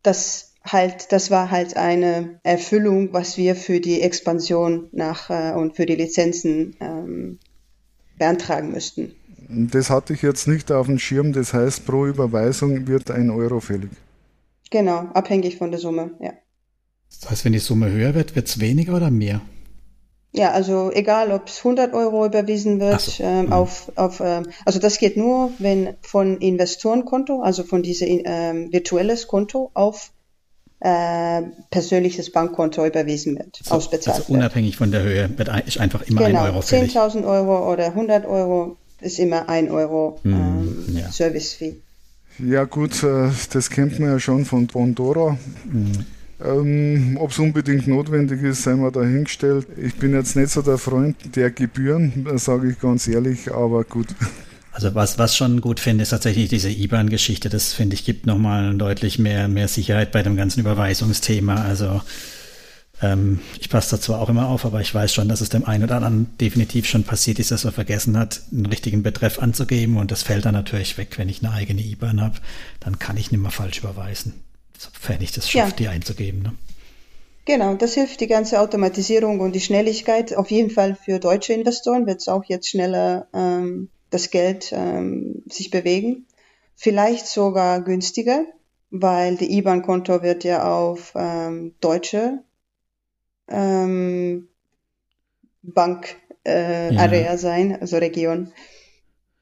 Das 0.01 0.53
halt, 0.63 1.11
das 1.11 1.29
war 1.29 1.51
halt 1.51 1.77
eine 1.77 2.39
Erfüllung, 2.41 3.13
was 3.13 3.37
wir 3.37 3.55
für 3.55 3.79
die 3.79 4.01
Expansion 4.01 4.89
nach 4.91 5.29
äh, 5.29 5.53
und 5.53 5.75
für 5.75 5.85
die 5.85 5.95
Lizenzen 5.95 6.75
ähm, 6.79 7.39
beantragen 8.17 8.71
müssten. 8.71 9.15
Das 9.49 9.89
hatte 9.89 10.13
ich 10.13 10.21
jetzt 10.21 10.47
nicht 10.47 10.71
auf 10.71 10.87
dem 10.87 10.99
Schirm. 10.99 11.33
Das 11.33 11.53
heißt, 11.53 11.85
pro 11.85 12.05
Überweisung 12.05 12.87
wird 12.87 13.11
ein 13.11 13.29
Euro 13.29 13.59
fällig. 13.59 13.91
Genau, 14.71 15.09
abhängig 15.13 15.57
von 15.57 15.71
der 15.71 15.79
Summe, 15.79 16.11
ja. 16.19 16.33
Das 17.21 17.29
heißt, 17.29 17.45
wenn 17.45 17.53
die 17.53 17.59
Summe 17.59 17.91
höher 17.91 18.15
wird, 18.15 18.35
wird 18.35 18.47
es 18.47 18.59
weniger 18.59 18.95
oder 18.95 19.11
mehr? 19.11 19.41
Ja, 20.33 20.51
also 20.51 20.91
egal, 20.91 21.31
ob 21.31 21.47
es 21.47 21.59
100 21.59 21.93
Euro 21.93 22.25
überwiesen 22.25 22.81
wird, 22.81 22.99
so. 22.99 23.23
ähm, 23.23 23.45
mhm. 23.45 23.53
auf, 23.53 23.91
auf 23.95 24.19
ähm, 24.19 24.47
also 24.65 24.79
das 24.79 24.97
geht 24.97 25.15
nur, 25.15 25.51
wenn 25.59 25.95
von 26.01 26.39
Investorenkonto, 26.39 27.41
also 27.41 27.63
von 27.63 27.83
diesem 27.83 28.21
ähm, 28.25 28.73
virtuelles 28.73 29.27
Konto 29.27 29.71
auf 29.73 30.11
äh, 30.81 31.43
persönliches 31.69 32.33
Bankkonto 32.33 32.85
überwiesen 32.85 33.37
wird, 33.37 33.61
so, 33.63 33.75
ausbezahlt 33.75 34.17
also 34.17 34.33
unabhängig 34.33 34.71
wird. 34.71 34.77
von 34.79 34.91
der 34.91 35.03
Höhe 35.03 35.29
wird 35.37 35.49
ist 35.67 35.79
einfach 35.79 36.01
immer 36.01 36.25
genau, 36.25 36.41
ein 36.41 36.47
Euro 36.47 36.61
fällig. 36.61 36.97
10.000 36.97 37.25
Euro 37.25 37.71
oder 37.71 37.85
100 37.85 38.25
Euro 38.25 38.75
ist 39.05 39.19
immer 39.19 39.47
ein 39.47 39.69
Euro 39.69 40.19
ähm, 40.25 40.85
ja. 40.93 41.11
Service-Fee. 41.11 41.75
Ja 42.39 42.65
gut, 42.65 43.03
äh, 43.03 43.29
das 43.53 43.69
kennt 43.69 43.99
man 43.99 44.09
ja 44.09 44.19
schon 44.19 44.45
von 44.45 44.67
Bondora. 44.67 45.37
Mhm. 45.71 45.91
Ähm, 46.43 47.17
Ob 47.19 47.31
es 47.31 47.39
unbedingt 47.39 47.87
notwendig 47.87 48.43
ist, 48.43 48.63
sei 48.63 48.75
mal 48.75 48.91
dahingestellt. 48.91 49.67
Ich 49.81 49.95
bin 49.95 50.13
jetzt 50.13 50.35
nicht 50.35 50.49
so 50.49 50.61
der 50.61 50.77
Freund 50.77 51.15
der 51.35 51.49
Gebühren, 51.51 52.27
sage 52.35 52.71
ich 52.71 52.79
ganz 52.79 53.07
ehrlich, 53.07 53.51
aber 53.53 53.85
gut. 53.85 54.07
Also 54.73 54.93
was, 54.93 55.17
was 55.17 55.37
schon 55.37 55.61
gut 55.61 55.79
finde, 55.79 56.01
ist 56.01 56.09
tatsächlich 56.09 56.49
diese 56.49 56.69
IBAN-Geschichte. 56.69 57.47
Das 57.47 57.71
finde 57.71 57.93
ich 57.93 58.03
gibt 58.03 58.25
nochmal 58.25 58.75
deutlich 58.75 59.17
mehr, 59.17 59.47
mehr 59.47 59.69
Sicherheit 59.69 60.11
bei 60.11 60.21
dem 60.21 60.35
ganzen 60.35 60.59
Überweisungsthema. 60.59 61.63
Also 61.63 62.01
ähm, 63.01 63.39
ich 63.59 63.69
passe 63.69 63.95
da 63.95 64.01
zwar 64.01 64.21
auch 64.21 64.29
immer 64.29 64.47
auf, 64.47 64.65
aber 64.65 64.79
ich 64.81 64.93
weiß 64.93 65.13
schon, 65.13 65.27
dass 65.27 65.41
es 65.41 65.49
dem 65.49 65.65
einen 65.65 65.83
oder 65.83 65.95
anderen 65.95 66.37
definitiv 66.39 66.87
schon 66.87 67.03
passiert 67.03 67.39
ist, 67.39 67.51
dass 67.51 67.65
er 67.65 67.71
vergessen 67.71 68.17
hat, 68.17 68.41
einen 68.51 68.65
richtigen 68.65 69.03
Betreff 69.03 69.39
anzugeben 69.39 69.97
und 69.97 70.11
das 70.11 70.23
fällt 70.23 70.45
dann 70.45 70.53
natürlich 70.53 70.97
weg, 70.97 71.17
wenn 71.17 71.29
ich 71.29 71.43
eine 71.43 71.53
eigene 71.53 71.81
IBAN 71.81 72.21
habe. 72.21 72.35
Dann 72.79 72.99
kann 72.99 73.17
ich 73.17 73.31
nicht 73.31 73.41
mehr 73.41 73.51
falsch 73.51 73.79
überweisen, 73.79 74.33
sofern 74.77 75.21
ich 75.21 75.33
das 75.33 75.49
schaffe, 75.49 75.71
ja. 75.71 75.75
die 75.75 75.87
einzugeben. 75.89 76.43
Ne? 76.43 76.53
Genau, 77.45 77.75
das 77.75 77.93
hilft 77.93 78.21
die 78.21 78.27
ganze 78.27 78.59
Automatisierung 78.59 79.39
und 79.39 79.53
die 79.53 79.61
Schnelligkeit. 79.61 80.35
Auf 80.35 80.49
jeden 80.49 80.71
Fall 80.71 80.95
für 80.95 81.19
deutsche 81.19 81.53
Investoren 81.53 82.07
wird 82.07 82.21
es 82.21 82.27
auch 82.27 82.45
jetzt 82.45 82.69
schneller 82.69 83.27
ähm, 83.33 83.89
das 84.09 84.31
Geld 84.31 84.71
ähm, 84.71 85.43
sich 85.47 85.69
bewegen. 85.69 86.25
Vielleicht 86.75 87.27
sogar 87.27 87.81
günstiger, 87.81 88.45
weil 88.89 89.35
die 89.35 89.57
IBAN-Konto 89.57 90.23
wird 90.23 90.43
ja 90.43 90.63
auf 90.63 91.13
ähm, 91.15 91.75
deutsche 91.81 92.39
ähm, 93.47 94.47
Bank-Area 95.63 97.33
äh, 97.33 97.37
sein, 97.37 97.77
also 97.79 97.97
Region. 97.97 98.51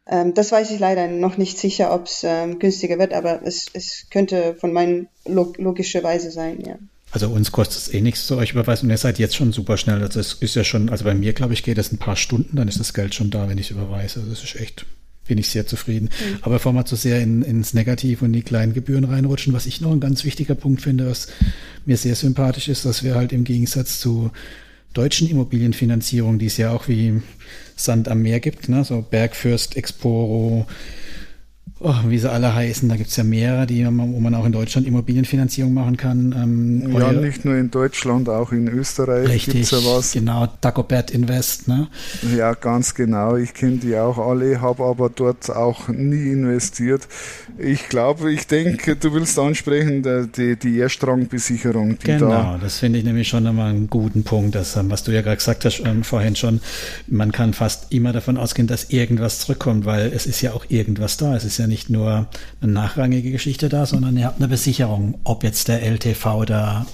Ähm, 0.05 0.33
das 0.33 0.51
weiß 0.51 0.71
ich 0.71 0.79
leider 0.79 1.07
noch 1.07 1.37
nicht 1.37 1.57
sicher, 1.57 1.93
ob 1.93 2.07
es 2.07 2.23
ähm, 2.23 2.59
günstiger 2.59 2.99
wird, 2.99 3.13
aber 3.13 3.41
es, 3.43 3.67
es 3.73 4.07
könnte 4.09 4.55
von 4.55 4.73
meinen 4.73 5.07
log 5.25 5.57
logischerweise 5.57 6.31
sein, 6.31 6.61
ja. 6.65 6.77
Also 7.11 7.29
uns 7.29 7.51
kostet 7.51 7.77
es 7.77 7.93
eh 7.93 8.01
nichts 8.01 8.25
zu 8.25 8.37
euch 8.37 8.53
überweisen 8.53 8.87
und 8.87 8.89
ihr 8.89 8.97
seid 8.97 9.19
jetzt 9.19 9.35
schon 9.35 9.53
super 9.53 9.77
schnell. 9.77 10.01
Also 10.01 10.19
es 10.19 10.33
ist 10.33 10.55
ja 10.55 10.63
schon, 10.63 10.89
also 10.89 11.03
bei 11.03 11.13
mir 11.13 11.33
glaube 11.33 11.53
ich 11.53 11.61
geht 11.61 11.77
es 11.77 11.91
ein 11.91 11.99
paar 11.99 12.15
Stunden, 12.15 12.57
dann 12.57 12.67
ist 12.67 12.79
das 12.79 12.95
Geld 12.95 13.13
schon 13.13 13.29
da, 13.29 13.47
wenn 13.47 13.59
ich 13.59 13.67
es 13.67 13.71
überweise. 13.71 14.19
Also 14.19 14.31
das 14.31 14.43
ist 14.43 14.55
echt, 14.55 14.87
bin 15.27 15.37
ich 15.37 15.49
sehr 15.49 15.65
zufrieden. 15.65 16.05
Mhm. 16.05 16.37
Aber 16.41 16.55
bevor 16.55 16.73
wir 16.73 16.85
zu 16.85 16.95
sehr 16.95 17.21
in, 17.21 17.41
ins 17.41 17.73
Negativ 17.73 18.21
und 18.21 18.33
die 18.33 18.41
kleinen 18.41 18.73
Gebühren 18.73 19.03
reinrutschen, 19.03 19.53
was 19.53 19.65
ich 19.65 19.81
noch 19.81 19.91
ein 19.91 19.99
ganz 19.99 20.23
wichtiger 20.23 20.55
Punkt 20.55 20.81
finde, 20.81 21.09
was 21.09 21.27
mir 21.85 21.97
sehr 21.97 22.15
sympathisch 22.15 22.67
ist, 22.67 22.85
dass 22.85 23.03
wir 23.03 23.15
halt 23.15 23.31
im 23.31 23.43
Gegensatz 23.43 23.99
zu 23.99 24.31
deutschen 24.93 25.29
Immobilienfinanzierung, 25.29 26.39
die 26.39 26.45
es 26.45 26.57
ja 26.57 26.71
auch 26.71 26.87
wie 26.87 27.21
Sand 27.75 28.07
am 28.07 28.21
Meer 28.21 28.39
gibt, 28.39 28.69
ne? 28.69 28.83
so 28.83 29.01
Bergfürst, 29.01 29.75
Exporo, 29.75 30.67
oh, 31.83 31.95
wie 32.07 32.17
sie 32.17 32.31
alle 32.31 32.55
heißen, 32.55 32.87
da 32.89 32.95
gibt 32.95 33.09
es 33.09 33.15
ja 33.17 33.23
mehrere, 33.23 33.67
die, 33.67 33.85
wo 33.85 33.89
man 34.19 34.33
auch 34.35 34.45
in 34.45 34.51
Deutschland 34.51 34.87
Immobilienfinanzierung 34.87 35.73
machen 35.73 35.97
kann. 35.97 36.33
Ähm, 36.35 36.97
ja, 36.97 37.11
nicht 37.11 37.45
nur 37.45 37.55
in 37.55 37.69
Deutschland, 37.69 38.29
auch 38.29 38.51
in 38.51 38.67
Österreich 38.67 39.45
gibt 39.45 39.57
es 39.57 39.71
ja 39.71 39.79
was. 39.83 40.13
Genau, 40.13 40.47
Dagobert 40.61 41.11
Invest, 41.11 41.67
ne? 41.67 41.87
Ja, 42.35 42.53
ganz 42.53 42.95
genau. 42.95 43.35
Ich 43.35 43.53
kenne 43.53 43.77
die 43.77 43.95
auch 43.97 44.17
alle, 44.17 44.61
habe 44.61 44.83
aber 44.83 45.09
dort 45.09 45.49
auch 45.49 45.89
nie 45.89 46.31
investiert. 46.31 47.07
Ich 47.57 47.89
glaube, 47.89 48.31
ich 48.31 48.47
denke, 48.47 48.95
du 48.95 49.13
willst 49.13 49.37
ansprechen, 49.37 50.03
die, 50.35 50.55
die 50.55 50.79
Erstrangbesicherung. 50.79 51.99
Die 51.99 52.05
genau, 52.05 52.29
da 52.29 52.59
das 52.61 52.79
finde 52.79 52.99
ich 52.99 53.05
nämlich 53.05 53.27
schon 53.27 53.45
einmal 53.45 53.69
einen 53.69 53.89
guten 53.89 54.23
Punkt, 54.23 54.55
dass, 54.55 54.75
ähm, 54.77 54.89
was 54.89 55.03
du 55.03 55.11
ja 55.11 55.21
gerade 55.21 55.37
gesagt 55.37 55.65
hast 55.65 55.81
ähm, 55.85 56.03
vorhin 56.03 56.35
schon, 56.35 56.61
man 57.07 57.31
kann 57.31 57.53
fast 57.53 57.91
immer 57.91 58.13
davon 58.13 58.37
ausgehen, 58.37 58.67
dass 58.67 58.89
irgendwas 58.89 59.39
zurückkommt, 59.39 59.85
weil 59.85 60.11
es 60.13 60.25
ist 60.25 60.41
ja 60.41 60.53
auch 60.53 60.65
irgendwas 60.69 61.17
da. 61.17 61.35
Es 61.35 61.43
ist 61.43 61.57
ja 61.57 61.67
nicht 61.67 61.72
nicht 61.73 61.89
nur 61.89 62.27
eine 62.61 62.71
nachrangige 62.71 63.31
Geschichte 63.31 63.67
da, 63.67 63.87
sondern 63.87 64.15
ihr 64.15 64.25
habt 64.25 64.37
eine 64.37 64.47
Besicherung. 64.47 65.19
Ob 65.23 65.43
jetzt 65.43 65.69
der 65.69 65.81
LTV 65.81 66.45
da 66.45 66.85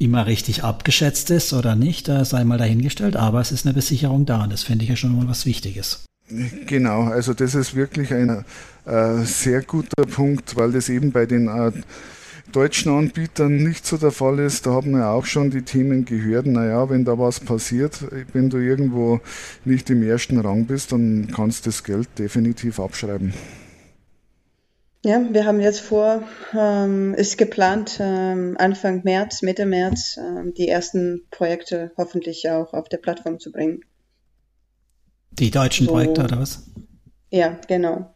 immer 0.00 0.26
richtig 0.26 0.64
abgeschätzt 0.64 1.30
ist 1.30 1.52
oder 1.52 1.76
nicht, 1.76 2.08
da 2.08 2.24
sei 2.24 2.42
mal 2.42 2.58
dahingestellt, 2.58 3.14
aber 3.14 3.40
es 3.40 3.52
ist 3.52 3.64
eine 3.64 3.72
Besicherung 3.72 4.26
da 4.26 4.42
und 4.42 4.52
das 4.52 4.64
finde 4.64 4.82
ich 4.82 4.90
ja 4.90 4.96
schon 4.96 5.14
mal 5.16 5.28
was 5.28 5.46
Wichtiges. 5.46 6.04
Genau, 6.66 7.04
also 7.04 7.34
das 7.34 7.54
ist 7.54 7.76
wirklich 7.76 8.12
ein 8.12 8.44
äh, 8.84 9.22
sehr 9.22 9.62
guter 9.62 10.02
Punkt, 10.10 10.56
weil 10.56 10.72
das 10.72 10.88
eben 10.88 11.12
bei 11.12 11.26
den 11.26 11.46
äh, 11.46 11.70
deutschen 12.50 12.90
Anbietern 12.90 13.58
nicht 13.58 13.86
so 13.86 13.96
der 13.96 14.10
Fall 14.10 14.40
ist. 14.40 14.66
Da 14.66 14.72
haben 14.72 14.90
wir 14.90 15.06
auch 15.06 15.26
schon 15.26 15.50
die 15.50 15.62
Themen 15.62 16.04
gehört, 16.04 16.46
naja, 16.46 16.90
wenn 16.90 17.04
da 17.04 17.16
was 17.16 17.38
passiert, 17.38 18.00
wenn 18.32 18.50
du 18.50 18.58
irgendwo 18.58 19.20
nicht 19.64 19.88
im 19.90 20.02
ersten 20.02 20.40
Rang 20.40 20.66
bist, 20.66 20.90
dann 20.90 21.28
kannst 21.32 21.64
du 21.64 21.70
das 21.70 21.84
Geld 21.84 22.08
definitiv 22.18 22.80
abschreiben. 22.80 23.32
Ja, 25.04 25.22
wir 25.30 25.44
haben 25.44 25.60
jetzt 25.60 25.80
vor, 25.80 26.22
ähm, 26.58 27.12
ist 27.12 27.36
geplant, 27.36 27.98
ähm, 28.00 28.56
Anfang 28.58 29.02
März, 29.04 29.42
Mitte 29.42 29.66
März, 29.66 30.16
ähm, 30.16 30.54
die 30.54 30.66
ersten 30.66 31.26
Projekte 31.30 31.92
hoffentlich 31.98 32.48
auch 32.48 32.72
auf 32.72 32.88
der 32.88 32.96
Plattform 32.96 33.38
zu 33.38 33.52
bringen. 33.52 33.84
Die 35.32 35.50
deutschen 35.50 35.86
so, 35.86 35.92
Projekte 35.92 36.24
oder 36.24 36.40
was? 36.40 36.62
Ja, 37.30 37.58
genau. 37.68 38.14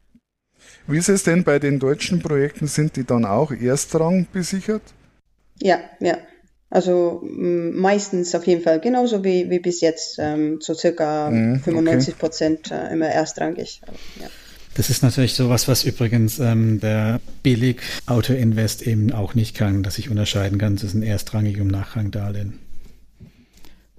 Wie 0.86 0.96
ist 0.96 1.10
es 1.10 1.24
denn 1.24 1.44
bei 1.44 1.58
den 1.58 1.78
deutschen 1.78 2.20
Projekten? 2.20 2.66
Sind 2.66 2.96
die 2.96 3.04
dann 3.04 3.26
auch 3.26 3.52
Erstrang 3.52 4.26
besichert? 4.32 4.82
Ja, 5.60 5.80
ja. 6.00 6.16
Also 6.70 7.20
meistens 7.22 8.34
auf 8.34 8.46
jeden 8.46 8.62
Fall 8.62 8.80
genauso 8.80 9.24
wie, 9.24 9.50
wie 9.50 9.58
bis 9.58 9.82
jetzt, 9.82 10.18
ähm, 10.18 10.58
so 10.62 10.72
circa 10.72 11.28
mm, 11.28 11.60
95 11.60 12.16
Prozent 12.18 12.70
äh, 12.70 12.92
immer 12.92 13.08
erstrangig. 13.08 13.82
Ja. 14.18 14.28
Das 14.74 14.90
ist 14.90 15.02
natürlich 15.02 15.34
sowas, 15.34 15.66
was 15.66 15.84
übrigens 15.84 16.38
ähm, 16.38 16.80
der 16.80 17.20
billig 17.42 17.80
Auto-Invest 18.06 18.82
eben 18.82 19.12
auch 19.12 19.34
nicht 19.34 19.56
kann, 19.56 19.82
dass 19.82 19.98
ich 19.98 20.10
unterscheiden 20.10 20.58
kann 20.58 20.78
zwischen 20.78 21.02
erstrangig 21.02 21.60
und 21.60 21.68
Nachrangdarlehen. 21.68 22.54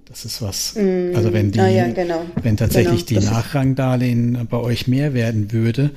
Das 0.06 0.24
ist 0.24 0.42
was. 0.42 0.74
Mm, 0.74 1.14
also 1.14 1.32
wenn 1.32 1.52
die, 1.52 1.60
ah, 1.60 1.68
ja, 1.68 1.92
genau. 1.92 2.24
wenn 2.42 2.56
tatsächlich 2.56 3.06
genau, 3.06 3.20
die 3.20 3.26
Nachrangdarlehen 3.26 4.46
bei 4.50 4.56
euch 4.56 4.88
mehr 4.88 5.14
werden 5.14 5.52
würde, 5.52 5.90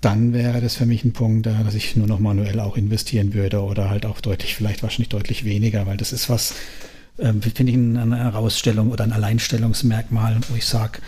dann 0.00 0.32
wäre 0.32 0.60
das 0.60 0.76
für 0.76 0.86
mich 0.86 1.04
ein 1.04 1.12
Punkt, 1.12 1.46
dass 1.46 1.74
ich 1.74 1.96
nur 1.96 2.06
noch 2.06 2.20
manuell 2.20 2.60
auch 2.60 2.76
investieren 2.76 3.34
würde 3.34 3.60
oder 3.60 3.90
halt 3.90 4.06
auch 4.06 4.20
deutlich, 4.20 4.54
vielleicht 4.54 4.82
wahrscheinlich 4.84 5.08
deutlich 5.08 5.44
weniger, 5.44 5.86
weil 5.86 5.96
das 5.96 6.12
ist 6.12 6.28
was, 6.28 6.54
äh, 7.18 7.32
finde 7.32 7.72
ich, 7.72 7.76
eine 7.76 8.16
Herausstellung 8.16 8.92
oder 8.92 9.02
ein 9.02 9.12
Alleinstellungsmerkmal, 9.12 10.36
wo 10.48 10.56
ich 10.56 10.66
sage, 10.66 11.00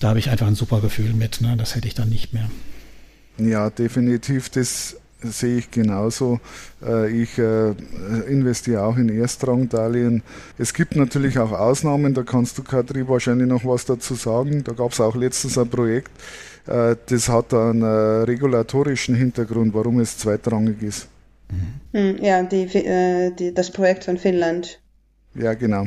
da 0.00 0.08
habe 0.08 0.18
ich 0.18 0.30
einfach 0.30 0.46
ein 0.46 0.54
super 0.54 0.80
Gefühl 0.80 1.12
mit. 1.12 1.40
Ne? 1.40 1.56
Das 1.56 1.76
hätte 1.76 1.86
ich 1.86 1.94
dann 1.94 2.08
nicht 2.08 2.32
mehr. 2.32 2.50
Ja, 3.38 3.70
definitiv. 3.70 4.50
Das 4.50 4.96
sehe 5.22 5.58
ich 5.58 5.70
genauso. 5.70 6.40
Äh, 6.82 7.10
ich 7.10 7.38
äh, 7.38 7.70
investiere 8.28 8.82
auch 8.82 8.96
in 8.96 9.08
Erstrangdarlehen. 9.08 10.22
Es 10.58 10.74
gibt 10.74 10.96
natürlich 10.96 11.38
auch 11.38 11.52
Ausnahmen, 11.52 12.14
da 12.14 12.22
kannst 12.22 12.58
du, 12.58 12.62
Katri, 12.62 13.06
wahrscheinlich 13.08 13.48
noch 13.48 13.64
was 13.64 13.84
dazu 13.84 14.14
sagen. 14.14 14.64
Da 14.64 14.72
gab 14.72 14.92
es 14.92 15.00
auch 15.00 15.14
letztens 15.14 15.58
ein 15.58 15.68
Projekt, 15.68 16.10
äh, 16.66 16.96
das 17.06 17.28
hat 17.28 17.52
einen 17.54 17.82
regulatorischen 17.82 19.14
Hintergrund, 19.14 19.74
warum 19.74 20.00
es 20.00 20.16
zweitrangig 20.16 20.82
ist. 20.82 21.08
Mhm. 21.92 22.18
Ja, 22.22 22.42
die, 22.42 22.66
die, 23.38 23.52
das 23.52 23.70
Projekt 23.70 24.04
von 24.04 24.16
Finnland. 24.16 24.80
Ja, 25.34 25.54
genau. 25.54 25.86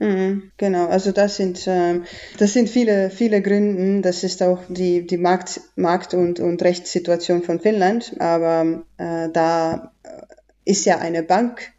Mhm, 0.00 0.50
genau, 0.56 0.86
also 0.86 1.12
das 1.12 1.36
sind, 1.36 1.62
ähm, 1.66 2.04
das 2.38 2.54
sind 2.54 2.70
viele, 2.70 3.10
viele 3.10 3.42
Gründe. 3.42 4.00
Das 4.00 4.24
ist 4.24 4.42
auch 4.42 4.60
die, 4.68 5.06
die 5.06 5.18
Markt, 5.18 5.60
Markt- 5.76 6.14
und, 6.14 6.40
und 6.40 6.62
Rechtssituation 6.62 7.42
von 7.42 7.60
Finnland. 7.60 8.16
Aber 8.18 8.82
äh, 8.96 9.28
da 9.30 9.92
ist 10.64 10.86
ja 10.86 10.98
eine 10.98 11.22
Bank 11.22 11.72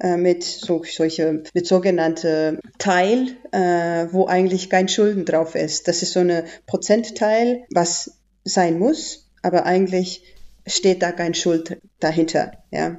äh, 0.00 0.16
mit 0.16 0.44
so, 0.44 0.82
solche, 0.82 1.42
mit 1.52 1.66
sogenannte 1.66 2.58
Teil, 2.78 3.36
äh, 3.52 4.06
wo 4.12 4.26
eigentlich 4.26 4.70
kein 4.70 4.88
Schulden 4.88 5.26
drauf 5.26 5.54
ist. 5.54 5.88
Das 5.88 6.02
ist 6.02 6.14
so 6.14 6.20
eine 6.20 6.44
Prozentteil, 6.66 7.64
was 7.74 8.12
sein 8.44 8.78
muss, 8.78 9.28
aber 9.42 9.66
eigentlich 9.66 10.22
steht 10.66 11.02
da 11.02 11.12
kein 11.12 11.34
Schuld 11.34 11.78
dahinter, 12.00 12.52
ja. 12.70 12.98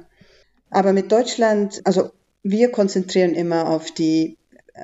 Aber 0.70 0.92
mit 0.92 1.10
Deutschland, 1.10 1.80
also 1.82 2.10
wir 2.44 2.70
konzentrieren 2.70 3.34
immer 3.34 3.68
auf 3.68 3.90
die 3.90 4.36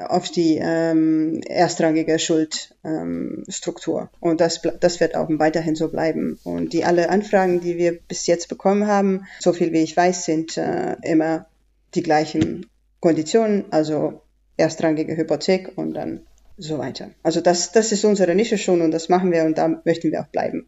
auf 0.09 0.31
die 0.31 0.59
ähm, 0.61 1.41
erstrangige 1.47 2.19
Schuldstruktur. 2.19 4.01
Ähm, 4.01 4.09
und 4.21 4.41
das, 4.41 4.61
das 4.81 5.01
wird 5.01 5.17
auch 5.17 5.29
weiterhin 5.31 5.77
so 5.77 5.89
bleiben. 5.89 6.39
Und 6.45 6.73
die 6.73 6.85
alle 6.85 7.11
Anfragen, 7.11 7.61
die 7.61 7.77
wir 7.77 7.99
bis 7.99 8.27
jetzt 8.27 8.49
bekommen 8.49 8.87
haben, 8.87 9.27
so 9.41 9.53
viel 9.53 9.73
wie 9.73 9.83
ich 9.83 9.97
weiß, 9.97 10.25
sind 10.25 10.57
äh, 10.57 10.97
immer 11.03 11.47
die 11.95 12.03
gleichen 12.03 12.67
Konditionen, 13.01 13.65
also 13.71 14.23
erstrangige 14.57 15.17
Hypothek 15.17 15.73
und 15.77 15.95
dann 15.95 16.21
so 16.59 16.79
weiter. 16.79 17.11
Also 17.23 17.41
das, 17.41 17.73
das 17.73 17.93
ist 17.93 18.05
unsere 18.05 18.35
Nische 18.35 18.59
schon 18.59 18.81
und 18.81 18.91
das 18.91 19.09
machen 19.09 19.31
wir 19.31 19.45
und 19.45 19.59
da 19.59 19.81
möchten 19.85 20.11
wir 20.11 20.23
auch 20.23 20.29
bleiben. 20.29 20.67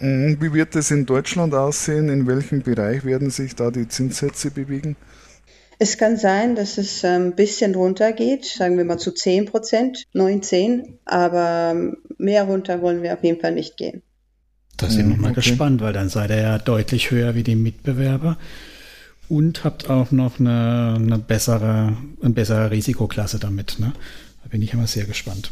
Mhm. 0.00 0.38
Wie 0.40 0.52
wird 0.52 0.74
es 0.76 0.90
in 0.90 1.06
Deutschland 1.06 1.54
aussehen? 1.54 2.08
In 2.08 2.26
welchem 2.26 2.62
Bereich 2.62 3.04
werden 3.04 3.30
sich 3.30 3.54
da 3.54 3.70
die 3.70 3.86
Zinssätze 3.86 4.50
bewegen? 4.50 4.96
Es 5.82 5.96
kann 5.96 6.18
sein, 6.18 6.56
dass 6.56 6.76
es 6.76 7.02
ein 7.06 7.28
ähm, 7.28 7.32
bisschen 7.34 7.74
runtergeht, 7.74 8.44
sagen 8.44 8.76
wir 8.76 8.84
mal 8.84 8.98
zu 8.98 9.12
10 9.12 9.46
Prozent, 9.46 10.04
9, 10.12 10.42
10, 10.42 10.98
aber 11.06 11.72
ähm, 11.74 11.96
mehr 12.18 12.44
runter 12.44 12.82
wollen 12.82 13.02
wir 13.02 13.14
auf 13.14 13.24
jeden 13.24 13.40
Fall 13.40 13.52
nicht 13.52 13.78
gehen. 13.78 14.02
Da 14.76 14.90
sind 14.90 15.08
wir 15.08 15.16
mal 15.16 15.30
okay. 15.30 15.40
gespannt, 15.40 15.80
weil 15.80 15.94
dann 15.94 16.10
seid 16.10 16.28
ihr 16.30 16.42
ja 16.42 16.58
deutlich 16.58 17.10
höher 17.10 17.34
wie 17.34 17.44
die 17.44 17.56
Mitbewerber 17.56 18.36
und 19.30 19.64
habt 19.64 19.88
auch 19.88 20.10
noch 20.10 20.38
eine, 20.38 20.96
eine 20.98 21.18
bessere, 21.18 21.96
eine 22.20 22.34
bessere 22.34 22.70
Risikoklasse 22.70 23.38
damit. 23.38 23.78
Ne? 23.78 23.94
Da 24.42 24.48
bin 24.50 24.60
ich 24.60 24.74
immer 24.74 24.86
sehr 24.86 25.06
gespannt. 25.06 25.50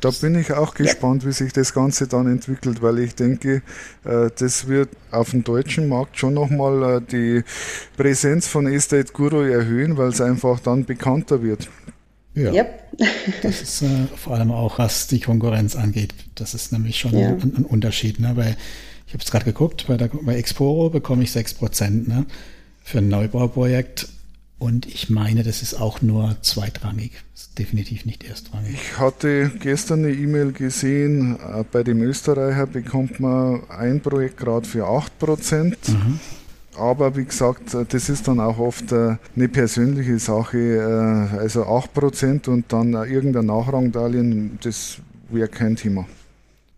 Da 0.00 0.10
bin 0.10 0.34
ich 0.38 0.52
auch 0.52 0.74
gespannt, 0.74 1.26
wie 1.26 1.32
sich 1.32 1.52
das 1.52 1.72
Ganze 1.72 2.06
dann 2.06 2.26
entwickelt, 2.26 2.82
weil 2.82 2.98
ich 2.98 3.14
denke, 3.14 3.62
äh, 4.04 4.30
das 4.38 4.68
wird 4.68 4.90
auf 5.10 5.30
dem 5.30 5.42
deutschen 5.42 5.88
Markt 5.88 6.18
schon 6.18 6.34
nochmal 6.34 6.98
äh, 6.98 7.00
die 7.00 7.42
Präsenz 7.96 8.46
von 8.46 8.66
Estate 8.66 9.12
Guru 9.12 9.40
erhöhen, 9.40 9.96
weil 9.96 10.08
es 10.08 10.20
einfach 10.20 10.60
dann 10.60 10.84
bekannter 10.84 11.42
wird. 11.42 11.68
Ja, 12.34 12.52
yep. 12.52 12.84
das 13.42 13.62
ist 13.62 13.82
äh, 13.82 14.06
vor 14.16 14.34
allem 14.34 14.52
auch, 14.52 14.78
was 14.78 15.06
die 15.06 15.20
Konkurrenz 15.20 15.76
angeht. 15.76 16.14
Das 16.34 16.54
ist 16.54 16.72
nämlich 16.72 16.98
schon 16.98 17.16
ja. 17.16 17.28
ein, 17.28 17.54
ein, 17.56 17.64
Unterschied. 17.64 18.20
Ne? 18.20 18.32
Weil 18.36 18.56
ich 19.06 19.14
habe 19.14 19.24
es 19.24 19.30
gerade 19.30 19.44
geguckt, 19.44 19.86
bei, 19.88 19.96
der, 19.96 20.08
bei 20.08 20.36
Exporo 20.36 20.90
bekomme 20.90 21.24
ich 21.24 21.30
6% 21.30 22.08
ne? 22.08 22.26
für 22.82 22.98
ein 22.98 23.08
Neubauprojekt. 23.08 24.08
Und 24.60 24.86
ich 24.86 25.10
meine, 25.10 25.42
das 25.42 25.62
ist 25.62 25.74
auch 25.74 26.02
nur 26.02 26.36
zweitrangig 26.42 27.12
definitiv 27.60 28.06
nicht 28.06 28.24
erstrangig. 28.24 28.74
Ich 28.74 28.98
hatte 28.98 29.50
gestern 29.60 30.04
eine 30.04 30.14
E-Mail 30.14 30.52
gesehen, 30.52 31.36
äh, 31.36 31.64
bei 31.70 31.82
dem 31.82 32.02
Österreicher 32.02 32.66
bekommt 32.66 33.20
man 33.20 33.68
ein 33.68 34.00
Projekt 34.00 34.38
gerade 34.38 34.66
für 34.66 34.86
8%. 34.86 35.90
Mhm. 35.90 36.20
Aber 36.76 37.16
wie 37.16 37.24
gesagt, 37.24 37.74
äh, 37.74 37.84
das 37.86 38.08
ist 38.08 38.28
dann 38.28 38.40
auch 38.40 38.58
oft 38.58 38.92
äh, 38.92 39.16
eine 39.36 39.48
persönliche 39.48 40.18
Sache. 40.18 41.28
Also 41.38 41.64
8% 41.64 42.48
und 42.48 42.72
dann 42.72 42.92
irgendein 42.92 43.46
Nachrangdarlehen, 43.46 44.58
das 44.62 44.98
wäre 45.28 45.48
kein 45.48 45.76
Thema. 45.76 46.06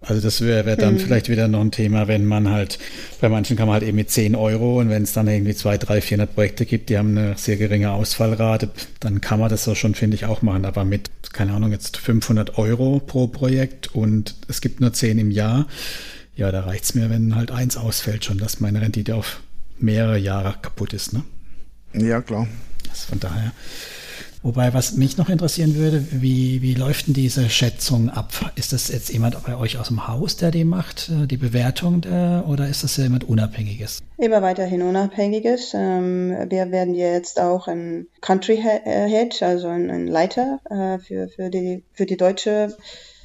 Also 0.02 0.20
das 0.20 0.40
wäre 0.40 0.66
wär 0.66 0.76
dann 0.76 0.94
hm. 0.94 1.00
vielleicht 1.00 1.28
wieder 1.28 1.46
noch 1.46 1.60
ein 1.60 1.70
Thema, 1.70 2.08
wenn 2.08 2.24
man 2.26 2.50
halt, 2.50 2.78
bei 3.20 3.28
manchen 3.28 3.56
kann 3.56 3.66
man 3.66 3.74
halt 3.74 3.84
eben 3.84 3.96
mit 3.96 4.10
10 4.10 4.34
Euro 4.34 4.80
und 4.80 4.90
wenn 4.90 5.04
es 5.04 5.12
dann 5.12 5.28
irgendwie 5.28 5.54
2, 5.54 5.78
3, 5.78 6.00
400 6.00 6.34
Projekte 6.34 6.66
gibt, 6.66 6.90
die 6.90 6.98
haben 6.98 7.16
eine 7.16 7.38
sehr 7.38 7.56
geringe 7.56 7.92
Ausfallrate, 7.92 8.70
dann 8.98 9.20
kann 9.20 9.38
man 9.38 9.48
das 9.48 9.62
so 9.64 9.74
schon, 9.74 9.94
finde 9.94 10.16
ich, 10.16 10.26
auch 10.26 10.42
machen. 10.42 10.64
Aber 10.64 10.84
mit, 10.84 11.10
keine 11.32 11.52
Ahnung, 11.52 11.70
jetzt 11.70 11.96
500 11.96 12.58
Euro 12.58 12.98
pro 12.98 13.28
Projekt 13.28 13.94
und 13.94 14.34
es 14.48 14.60
gibt 14.60 14.80
nur 14.80 14.92
10 14.92 15.18
im 15.18 15.30
Jahr, 15.30 15.66
ja, 16.34 16.50
da 16.50 16.62
reicht's 16.62 16.94
mir, 16.94 17.08
wenn 17.08 17.36
halt 17.36 17.52
eins 17.52 17.76
ausfällt 17.76 18.24
schon, 18.24 18.38
dass 18.38 18.58
meine 18.58 18.80
Rendite 18.80 19.14
auf 19.14 19.40
mehrere 19.78 20.18
Jahre 20.18 20.56
kaputt 20.60 20.92
ist, 20.92 21.12
ne? 21.12 21.22
Ja, 21.92 22.22
klar. 22.22 22.48
Also 22.90 23.08
von 23.08 23.20
daher 23.20 23.52
Wobei, 24.42 24.74
was 24.74 24.96
mich 24.96 25.18
noch 25.18 25.28
interessieren 25.28 25.76
würde, 25.76 26.04
wie, 26.10 26.62
wie 26.62 26.74
läuft 26.74 27.06
denn 27.06 27.14
diese 27.14 27.48
Schätzung 27.48 28.10
ab? 28.10 28.52
Ist 28.56 28.72
das 28.72 28.88
jetzt 28.88 29.12
jemand 29.12 29.40
bei 29.44 29.56
euch 29.56 29.78
aus 29.78 29.86
dem 29.88 30.08
Haus, 30.08 30.36
der 30.36 30.50
die 30.50 30.64
macht, 30.64 31.10
äh, 31.10 31.28
die 31.28 31.36
Bewertung, 31.36 32.00
der, 32.00 32.44
oder 32.48 32.68
ist 32.68 32.82
das 32.82 32.96
jemand 32.96 33.22
Unabhängiges? 33.22 34.02
Immer 34.18 34.42
weiterhin 34.42 34.82
Unabhängiges. 34.82 35.74
Ähm, 35.74 36.34
wir 36.48 36.72
werden 36.72 36.94
jetzt 36.94 37.38
auch 37.38 37.68
ein 37.68 38.08
Country 38.20 38.56
Head, 38.56 39.42
also 39.42 39.68
ein 39.68 40.08
Leiter 40.08 40.58
äh, 40.68 40.98
für, 40.98 41.28
für, 41.28 41.48
die, 41.48 41.84
für 41.92 42.06
die 42.06 42.16
deutsche 42.16 42.76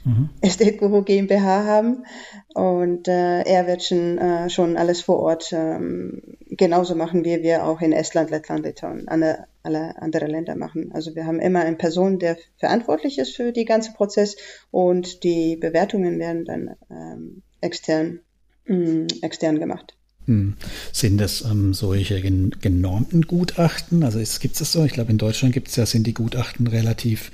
mhm. 0.08 0.30
Estate 0.42 0.78
GmbH 0.78 1.66
haben. 1.66 2.06
Und 2.54 3.08
äh, 3.08 3.42
er 3.42 3.68
wird 3.68 3.84
schon, 3.84 4.18
äh, 4.18 4.50
schon 4.50 4.78
alles 4.78 5.02
vor 5.02 5.20
Ort 5.20 5.52
ähm, 5.52 6.22
genauso 6.50 6.96
machen, 6.96 7.24
wie 7.24 7.44
wir 7.44 7.66
auch 7.66 7.82
in 7.82 7.92
Estland, 7.92 8.32
Lettland, 8.32 8.66
Litauen, 8.66 9.08
alle, 9.08 9.46
alle 9.62 10.02
andere 10.02 10.26
Länder 10.26 10.56
machen. 10.56 10.92
Also 10.94 11.14
wir 11.16 11.26
haben 11.26 11.40
immer 11.40 11.60
eine 11.60 11.76
Person, 11.76 12.20
der 12.20 12.38
verantwortlich 12.58 13.20
ist 13.20 13.36
für 13.36 13.52
den 13.52 13.66
ganzen 13.66 13.94
Prozess 13.94 14.38
und 14.72 15.24
die 15.24 15.56
Bewertungen 15.58 16.20
werden 16.20 16.46
dann 16.46 16.76
ähm, 16.90 17.44
extern, 17.62 18.22
mh, 18.66 18.76
mm, 18.76 19.08
extern 19.22 19.60
gemacht. 19.60 19.98
Hm. 20.26 20.56
Sind 20.92 21.20
das 21.20 21.42
ähm, 21.42 21.74
solche 21.74 22.22
genormten 22.22 23.22
Gutachten? 23.22 24.04
Also 24.04 24.20
gibt 24.40 24.60
es 24.60 24.72
so? 24.72 24.84
Ich 24.84 24.92
glaube, 24.92 25.12
in 25.12 25.18
Deutschland 25.18 25.54
gibt 25.54 25.70
es 25.70 25.78
ja, 25.78 25.86
sind 25.86 26.06
die 26.06 26.14
Gutachten 26.14 26.68
relativ 26.68 27.32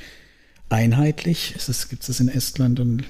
einheitlich? 0.73 1.53
Gibt 1.89 2.01
es 2.01 2.07
das 2.07 2.19
in 2.19 2.27
Estland 2.27 2.79
und 2.79 3.03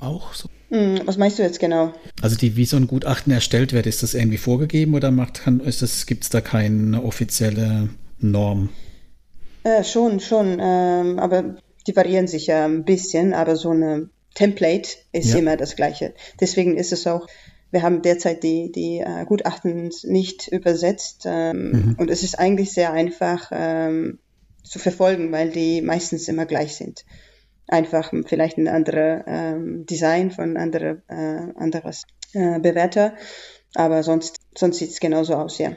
auch 0.00 0.34
so? 0.34 0.48
Hm, 0.70 1.02
was 1.04 1.18
meinst 1.18 1.38
du 1.38 1.42
jetzt 1.42 1.60
genau? 1.60 1.92
Also 2.22 2.36
die, 2.36 2.56
wie 2.56 2.64
so 2.64 2.76
ein 2.76 2.86
Gutachten 2.86 3.32
erstellt 3.32 3.72
wird, 3.72 3.86
ist 3.86 4.02
das 4.02 4.14
irgendwie 4.14 4.38
vorgegeben 4.38 4.94
oder 4.94 5.10
macht 5.10 5.42
gibt 5.44 6.24
es 6.24 6.30
da 6.30 6.40
keine 6.40 7.02
offizielle 7.04 7.90
Norm? 8.18 8.70
Äh, 9.64 9.84
schon, 9.84 10.18
schon. 10.20 10.58
Ähm, 10.60 11.18
aber 11.18 11.56
die 11.86 11.94
variieren 11.94 12.26
sich 12.26 12.46
ja 12.46 12.64
ein 12.64 12.84
bisschen, 12.84 13.34
aber 13.34 13.56
so 13.56 13.70
eine 13.70 14.08
Template 14.34 14.88
ist 15.12 15.32
ja. 15.32 15.38
immer 15.38 15.56
das 15.56 15.76
gleiche. 15.76 16.14
Deswegen 16.40 16.78
ist 16.78 16.92
es 16.92 17.06
auch, 17.06 17.26
wir 17.70 17.82
haben 17.82 18.02
derzeit 18.02 18.42
die, 18.42 18.72
die 18.72 19.00
äh, 19.00 19.24
Gutachten 19.26 19.90
nicht 20.04 20.48
übersetzt 20.48 21.24
ähm, 21.26 21.70
mhm. 21.70 21.96
und 21.98 22.10
es 22.10 22.22
ist 22.22 22.38
eigentlich 22.38 22.72
sehr 22.72 22.92
einfach, 22.92 23.50
ähm, 23.52 24.18
zu 24.62 24.78
verfolgen, 24.78 25.32
weil 25.32 25.50
die 25.50 25.82
meistens 25.82 26.28
immer 26.28 26.46
gleich 26.46 26.76
sind. 26.76 27.04
Einfach 27.68 28.12
vielleicht 28.26 28.58
ein 28.58 28.68
anderes 28.68 29.22
ähm, 29.26 29.86
Design 29.86 30.30
von 30.30 30.56
andere, 30.56 31.02
äh, 31.08 31.58
anderes 31.58 32.04
äh, 32.32 32.58
Bewerter, 32.58 33.14
aber 33.74 34.02
sonst, 34.02 34.40
sonst 34.56 34.78
sieht 34.78 34.90
es 34.90 35.00
genauso 35.00 35.34
aus, 35.34 35.58
ja. 35.58 35.70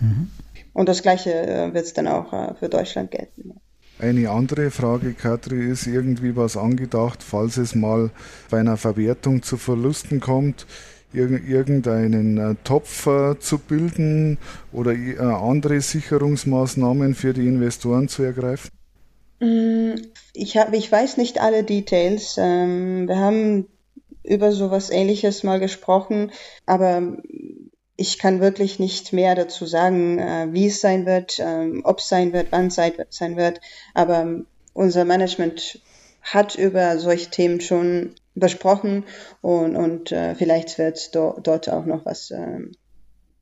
Mhm. 0.00 0.30
Und 0.72 0.88
das 0.88 1.02
Gleiche 1.02 1.32
äh, 1.32 1.72
wird 1.72 1.86
es 1.86 1.94
dann 1.94 2.08
auch 2.08 2.32
äh, 2.32 2.54
für 2.54 2.68
Deutschland 2.68 3.10
gelten. 3.10 3.54
Eine 3.98 4.28
andere 4.30 4.72
Frage, 4.72 5.14
Katri, 5.14 5.70
ist 5.70 5.86
irgendwie 5.86 6.34
was 6.34 6.56
angedacht, 6.56 7.22
falls 7.22 7.56
es 7.58 7.76
mal 7.76 8.10
bei 8.50 8.58
einer 8.58 8.76
Verwertung 8.76 9.42
zu 9.42 9.56
Verlusten 9.56 10.18
kommt, 10.18 10.66
irgendeinen 11.14 12.38
äh, 12.38 12.54
Topf 12.64 13.06
äh, 13.06 13.38
zu 13.38 13.58
bilden 13.58 14.38
oder 14.72 14.92
äh, 14.92 15.18
andere 15.18 15.80
Sicherungsmaßnahmen 15.80 17.14
für 17.14 17.32
die 17.32 17.46
Investoren 17.46 18.08
zu 18.08 18.22
ergreifen? 18.22 18.70
Mm, 19.40 19.94
ich, 20.32 20.56
hab, 20.56 20.74
ich 20.74 20.90
weiß 20.90 21.16
nicht 21.16 21.40
alle 21.40 21.64
Details. 21.64 22.36
Ähm, 22.38 23.08
wir 23.08 23.18
haben 23.18 23.66
über 24.22 24.52
sowas 24.52 24.90
ähnliches 24.90 25.42
mal 25.42 25.60
gesprochen, 25.60 26.32
aber 26.66 27.18
ich 27.96 28.18
kann 28.18 28.40
wirklich 28.40 28.78
nicht 28.78 29.12
mehr 29.12 29.34
dazu 29.34 29.66
sagen, 29.66 30.18
wie 30.52 30.66
es 30.66 30.80
sein 30.80 31.04
wird, 31.04 31.38
ähm, 31.38 31.82
ob 31.84 31.98
es 31.98 32.08
sein 32.08 32.32
wird, 32.32 32.48
wann 32.50 32.68
es 32.68 32.74
sein 32.74 33.36
wird. 33.36 33.60
Aber 33.92 34.40
unser 34.72 35.04
Management 35.04 35.78
hat 36.22 36.56
über 36.56 36.98
solche 36.98 37.30
Themen 37.30 37.60
schon 37.60 38.14
besprochen 38.34 39.04
und, 39.40 39.76
und 39.76 40.12
äh, 40.12 40.34
vielleicht 40.34 40.78
wird 40.78 41.14
do, 41.14 41.38
dort 41.42 41.68
auch 41.68 41.86
noch 41.86 42.04
was 42.04 42.30
ähm, 42.30 42.72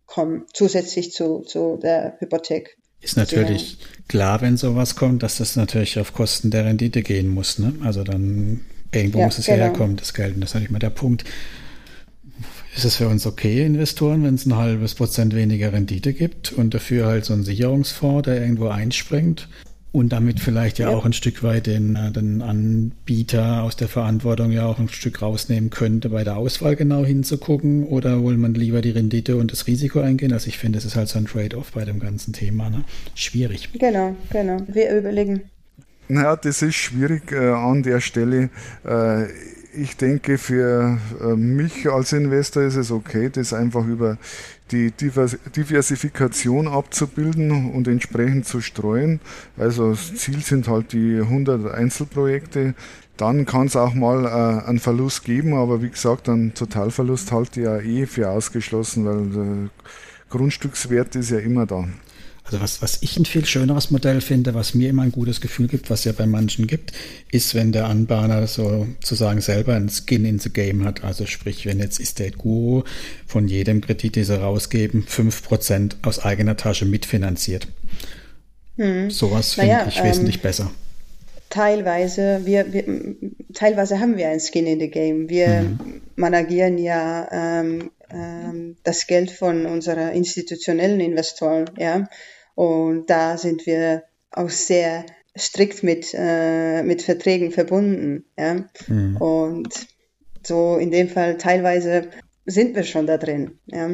kommen, 0.06 0.44
zusätzlich 0.52 1.12
zu, 1.12 1.40
zu 1.40 1.78
der 1.82 2.16
Hypothek. 2.18 2.76
Ist 3.00 3.16
natürlich 3.16 3.78
klar, 4.06 4.40
wenn 4.42 4.56
sowas 4.56 4.94
kommt, 4.94 5.22
dass 5.22 5.38
das 5.38 5.56
natürlich 5.56 5.98
auf 5.98 6.12
Kosten 6.12 6.50
der 6.50 6.66
Rendite 6.66 7.02
gehen 7.02 7.28
muss. 7.28 7.58
Ne? 7.58 7.74
Also 7.82 8.04
dann 8.04 8.60
irgendwo 8.92 9.18
ja, 9.18 9.24
muss 9.24 9.38
es 9.38 9.46
genau. 9.46 9.58
ja 9.58 9.64
herkommen, 9.64 9.96
das 9.96 10.14
Geld. 10.14 10.34
Und 10.34 10.40
das 10.42 10.50
ist 10.50 10.54
natürlich 10.54 10.70
mal 10.70 10.78
der 10.78 10.90
Punkt. 10.90 11.24
Ist 12.76 12.84
es 12.84 12.96
für 12.96 13.08
uns 13.08 13.26
okay, 13.26 13.64
Investoren, 13.64 14.22
wenn 14.24 14.36
es 14.36 14.46
ein 14.46 14.56
halbes 14.56 14.94
Prozent 14.94 15.34
weniger 15.34 15.72
Rendite 15.72 16.12
gibt 16.14 16.52
und 16.52 16.72
dafür 16.74 17.06
halt 17.06 17.24
so 17.24 17.34
ein 17.34 17.42
Sicherungsfonds, 17.42 18.24
der 18.24 18.40
irgendwo 18.40 18.68
einspringt? 18.68 19.48
Und 19.92 20.10
damit 20.10 20.40
vielleicht 20.40 20.78
ja, 20.78 20.90
ja, 20.90 20.96
auch 20.96 21.04
ein 21.04 21.12
Stück 21.12 21.42
weit 21.42 21.66
den, 21.66 21.96
äh, 21.96 22.10
den 22.10 22.40
Anbieter 22.40 23.62
aus 23.62 23.76
der 23.76 23.88
Verantwortung 23.88 24.50
ja 24.50 24.64
auch 24.64 24.78
ein 24.78 24.88
Stück 24.88 25.20
rausnehmen 25.20 25.68
könnte, 25.68 26.08
bei 26.08 26.24
der 26.24 26.38
Auswahl 26.38 26.76
genau 26.76 27.04
hinzugucken 27.04 27.86
oder 27.86 28.24
will 28.24 28.38
man 28.38 28.54
lieber 28.54 28.80
die 28.80 28.90
Rendite 28.90 29.36
und 29.36 29.52
das 29.52 29.66
Risiko 29.66 30.00
eingehen? 30.00 30.32
Also 30.32 30.48
ich 30.48 30.56
finde, 30.56 30.78
es 30.78 30.86
ist 30.86 30.96
halt 30.96 31.08
so 31.08 31.18
ein 31.18 31.26
Trade-off 31.26 31.72
bei 31.72 31.84
dem 31.84 32.00
ganzen 32.00 32.32
Thema. 32.32 32.70
Ne? 32.70 32.84
Schwierig. 33.14 33.68
Genau, 33.74 34.16
genau. 34.30 34.62
Wir 34.66 34.96
überlegen. 34.96 35.42
Naja, 36.08 36.36
das 36.36 36.62
ist 36.62 36.74
schwierig 36.74 37.30
äh, 37.30 37.50
an 37.50 37.82
der 37.82 38.00
Stelle. 38.00 38.48
Äh, 38.84 39.26
ich 39.74 39.96
denke, 39.96 40.38
für 40.38 40.98
äh, 41.20 41.34
mich 41.34 41.90
als 41.90 42.12
Investor 42.12 42.62
ist 42.62 42.76
es 42.76 42.90
okay, 42.90 43.30
das 43.30 43.52
einfach 43.52 43.86
über 43.86 44.18
die 44.70 44.90
Diversifikation 44.90 46.68
abzubilden 46.68 47.72
und 47.72 47.88
entsprechend 47.88 48.46
zu 48.46 48.60
streuen. 48.60 49.20
Also 49.56 49.90
das 49.90 50.14
Ziel 50.14 50.40
sind 50.40 50.68
halt 50.68 50.92
die 50.92 51.18
100 51.20 51.72
Einzelprojekte. 51.72 52.74
Dann 53.16 53.44
kann 53.44 53.66
es 53.66 53.76
auch 53.76 53.94
mal 53.94 54.24
äh, 54.24 54.68
einen 54.68 54.78
Verlust 54.78 55.24
geben, 55.24 55.54
aber 55.54 55.82
wie 55.82 55.90
gesagt, 55.90 56.28
einen 56.28 56.54
Totalverlust 56.54 57.30
halte 57.32 57.60
ich 57.60 57.66
ja 57.66 57.78
eh 57.78 58.06
für 58.06 58.30
ausgeschlossen, 58.30 59.04
weil 59.04 59.28
der 59.28 59.70
Grundstückswert 60.30 61.14
ist 61.16 61.30
ja 61.30 61.38
immer 61.38 61.66
da. 61.66 61.86
Also 62.52 62.62
was, 62.62 62.82
was 62.82 62.98
ich 63.00 63.16
ein 63.16 63.24
viel 63.24 63.46
schöneres 63.46 63.90
Modell 63.90 64.20
finde, 64.20 64.52
was 64.52 64.74
mir 64.74 64.90
immer 64.90 65.02
ein 65.02 65.12
gutes 65.12 65.40
Gefühl 65.40 65.68
gibt, 65.68 65.88
was 65.88 66.04
ja 66.04 66.12
bei 66.12 66.26
manchen 66.26 66.66
gibt, 66.66 66.92
ist, 67.30 67.54
wenn 67.54 67.72
der 67.72 67.86
Anbahner 67.86 68.46
sozusagen 68.46 69.40
selber 69.40 69.74
ein 69.74 69.88
Skin 69.88 70.26
in 70.26 70.38
the 70.38 70.50
Game 70.50 70.84
hat. 70.84 71.02
Also 71.02 71.24
sprich, 71.24 71.64
wenn 71.64 71.78
jetzt 71.78 71.98
Estate 71.98 72.36
Guru 72.36 72.82
von 73.26 73.48
jedem 73.48 73.80
Kredit, 73.80 74.16
den 74.16 74.24
sie 74.24 74.38
rausgeben, 74.38 75.04
fünf 75.04 75.42
Prozent 75.42 75.96
aus 76.02 76.18
eigener 76.18 76.58
Tasche 76.58 76.84
mitfinanziert. 76.84 77.68
Hm. 78.76 79.10
Sowas 79.10 79.54
finde 79.54 79.72
naja, 79.72 79.86
ich 79.88 80.04
wesentlich 80.04 80.36
ähm, 80.36 80.42
besser. 80.42 80.70
Teilweise, 81.48 82.42
wir, 82.44 82.70
wir, 82.70 82.84
teilweise 83.54 83.98
haben 83.98 84.18
wir 84.18 84.28
ein 84.28 84.40
Skin 84.40 84.66
in 84.66 84.78
the 84.78 84.88
Game. 84.88 85.30
Wir 85.30 85.62
mhm. 85.62 86.02
managieren 86.16 86.76
ja 86.76 87.28
ähm, 87.30 87.90
ähm, 88.10 88.76
das 88.84 89.06
Geld 89.06 89.30
von 89.30 89.64
unseren 89.64 90.12
institutionellen 90.12 91.00
Investoren, 91.00 91.70
ja. 91.78 92.08
Und 92.54 93.08
da 93.08 93.36
sind 93.36 93.66
wir 93.66 94.04
auch 94.30 94.50
sehr 94.50 95.04
strikt 95.36 95.82
mit, 95.82 96.14
äh, 96.14 96.82
mit 96.82 97.02
Verträgen 97.02 97.50
verbunden, 97.50 98.24
ja. 98.38 98.64
Mhm. 98.86 99.16
Und 99.16 99.86
so 100.42 100.76
in 100.76 100.90
dem 100.90 101.08
Fall 101.08 101.38
teilweise 101.38 102.08
sind 102.46 102.74
wir 102.74 102.84
schon 102.84 103.06
da 103.06 103.16
drin, 103.16 103.58
ja. 103.66 103.88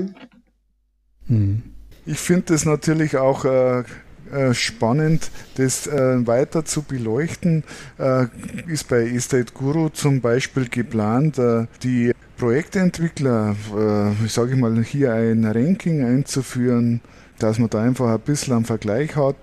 Mhm. 1.27 1.63
Ich 2.07 2.19
finde 2.19 2.47
das 2.55 2.65
natürlich 2.65 3.17
auch 3.17 3.45
äh, 3.45 3.85
äh, 4.33 4.55
spannend, 4.55 5.31
das 5.57 5.87
äh, 5.87 6.27
weiter 6.27 6.65
zu 6.65 6.83
beleuchten. 6.83 7.65
Äh, 7.99 8.27
ist 8.67 8.89
bei 8.89 9.03
Estate 9.03 9.53
Guru 9.53 9.91
zum 9.91 10.21
Beispiel 10.21 10.69
geplant, 10.69 11.39
äh, 11.39 11.67
die 11.83 12.13
Projektentwickler, 12.37 13.57
äh, 13.75 14.29
sage 14.29 14.53
ich 14.53 14.57
mal, 14.57 14.83
hier 14.83 15.13
ein 15.13 15.45
Ranking 15.45 16.05
einzuführen, 16.05 17.01
dass 17.39 17.59
man 17.59 17.71
da 17.71 17.83
einfach 17.83 18.13
ein 18.13 18.21
bisschen 18.21 18.55
einen 18.55 18.65
Vergleich 18.65 19.17
hat. 19.17 19.37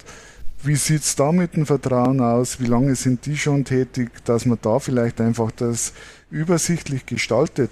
Wie 0.64 0.76
sieht 0.76 1.02
es 1.02 1.16
da 1.16 1.32
mit 1.32 1.56
dem 1.56 1.66
Vertrauen 1.66 2.20
aus? 2.22 2.60
Wie 2.60 2.66
lange 2.66 2.96
sind 2.96 3.26
die 3.26 3.38
schon 3.38 3.66
tätig, 3.66 4.10
dass 4.26 4.46
man 4.46 4.58
da 4.62 4.80
vielleicht 4.80 5.22
einfach 5.22 5.52
das 5.52 5.94
übersichtlich 6.32 7.06
gestaltet? 7.06 7.72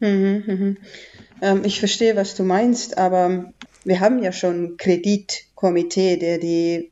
Mhm, 0.00 0.42
mhm. 0.46 0.76
Ähm, 1.40 1.62
ich 1.64 1.78
verstehe, 1.78 2.16
was 2.16 2.34
du 2.34 2.42
meinst, 2.42 2.98
aber 2.98 3.52
wir 3.84 4.00
haben 4.00 4.22
ja 4.22 4.32
schon 4.32 4.76
Kreditkomitee, 4.76 6.16
der 6.16 6.38
die 6.38 6.90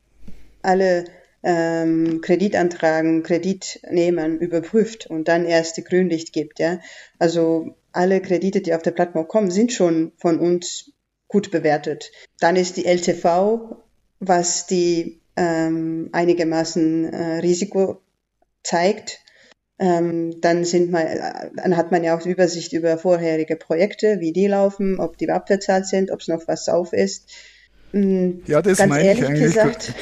alle 0.61 1.05
ähm, 1.43 2.21
Kreditantragen, 2.21 3.23
Kreditnehmern 3.23 4.37
überprüft 4.39 5.07
und 5.07 5.27
dann 5.27 5.45
erst 5.45 5.77
die 5.77 5.83
Grünlicht 5.83 6.33
gibt. 6.33 6.59
Ja? 6.59 6.79
Also 7.19 7.75
alle 7.91 8.21
Kredite, 8.21 8.61
die 8.61 8.73
auf 8.73 8.81
der 8.81 8.91
Plattform 8.91 9.27
kommen, 9.27 9.51
sind 9.51 9.71
schon 9.71 10.11
von 10.17 10.39
uns 10.39 10.91
gut 11.27 11.51
bewertet. 11.51 12.11
Dann 12.39 12.55
ist 12.55 12.77
die 12.77 12.85
LTV, 12.85 13.77
was 14.19 14.67
die 14.67 15.19
ähm, 15.35 16.09
einigermaßen 16.11 17.13
äh, 17.13 17.39
Risiko 17.39 18.01
zeigt. 18.63 19.19
Ähm, 19.79 20.41
dann, 20.41 20.65
sind 20.65 20.89
man, 20.89 21.05
dann 21.55 21.77
hat 21.77 21.91
man 21.91 22.03
ja 22.03 22.17
auch 22.17 22.25
Übersicht 22.25 22.73
über 22.73 22.97
vorherige 22.97 23.55
Projekte, 23.55 24.19
wie 24.19 24.33
die 24.33 24.47
laufen, 24.47 24.99
ob 24.99 25.17
die 25.17 25.29
abbezahlt 25.29 25.85
sind, 25.85 26.09
ob 26.09 26.21
es 26.21 26.27
noch 26.27 26.47
was 26.47 26.67
auf 26.67 26.93
ist. 26.93 27.29
Hm, 27.91 28.41
ja, 28.47 28.61
das 28.61 28.79
Ganz 28.79 28.89
meine 28.89 29.13
ich 29.13 29.23
eigentlich. 29.23 29.53
Gesagt, 29.53 29.93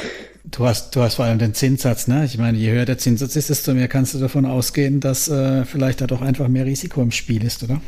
du 0.45 0.65
hast, 0.65 0.95
du 0.95 1.01
hast 1.01 1.15
vor 1.15 1.25
allem 1.25 1.39
den 1.39 1.53
Zinssatz, 1.53 2.07
ne? 2.07 2.23
Ich 2.23 2.37
meine, 2.37 2.57
je 2.57 2.71
höher 2.71 2.85
der 2.85 2.97
Zinssatz 2.97 3.35
ist, 3.35 3.49
desto 3.49 3.73
mehr 3.73 3.89
kannst 3.89 4.13
du 4.13 4.19
davon 4.19 4.45
ausgehen, 4.45 5.01
dass 5.01 5.27
äh, 5.27 5.65
vielleicht 5.65 5.99
da 5.99 6.07
doch 6.07 6.21
einfach 6.21 6.47
mehr 6.47 6.65
Risiko 6.65 7.01
im 7.01 7.11
Spiel 7.11 7.43
ist, 7.43 7.61
oder? 7.63 7.81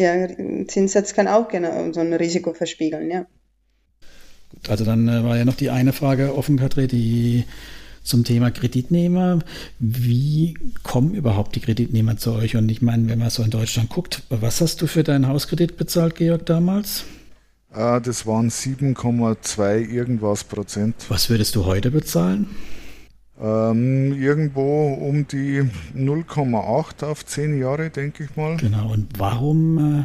Ja, 0.00 0.28
Zinssatz 0.66 1.12
kann 1.12 1.28
auch 1.28 1.48
genau 1.48 1.92
so 1.92 2.00
ein 2.00 2.14
Risiko 2.14 2.54
verspiegeln, 2.54 3.10
ja. 3.10 3.26
Gut, 4.48 4.70
also 4.70 4.86
dann 4.86 5.06
äh, 5.08 5.22
war 5.22 5.36
ja 5.36 5.44
noch 5.44 5.56
die 5.56 5.68
eine 5.68 5.92
Frage 5.92 6.34
offen, 6.34 6.58
Katrin, 6.58 6.88
die 6.88 7.44
zum 8.02 8.24
Thema 8.24 8.50
Kreditnehmer. 8.50 9.40
Wie 9.78 10.54
kommen 10.82 11.12
überhaupt 11.12 11.54
die 11.54 11.60
Kreditnehmer 11.60 12.16
zu 12.16 12.32
euch? 12.32 12.56
Und 12.56 12.70
ich 12.70 12.80
meine, 12.80 13.10
wenn 13.10 13.18
man 13.18 13.28
so 13.28 13.42
in 13.42 13.50
Deutschland 13.50 13.90
guckt, 13.90 14.22
was 14.30 14.62
hast 14.62 14.80
du 14.80 14.86
für 14.86 15.04
deinen 15.04 15.28
Hauskredit 15.28 15.76
bezahlt, 15.76 16.14
Georg, 16.14 16.46
damals? 16.46 17.04
Ah, 17.70 18.00
das 18.00 18.26
waren 18.26 18.48
7,2 18.48 19.86
irgendwas 19.86 20.44
Prozent. 20.44 20.94
Was 21.10 21.28
würdest 21.28 21.54
du 21.56 21.66
heute 21.66 21.90
bezahlen? 21.90 22.48
Ähm, 23.42 24.20
irgendwo 24.20 24.92
um 24.92 25.26
die 25.26 25.62
0,8 25.96 27.04
auf 27.04 27.24
10 27.24 27.58
Jahre, 27.58 27.88
denke 27.88 28.24
ich 28.24 28.36
mal. 28.36 28.58
Genau, 28.58 28.92
und 28.92 29.18
warum 29.18 29.78
äh, 30.00 30.04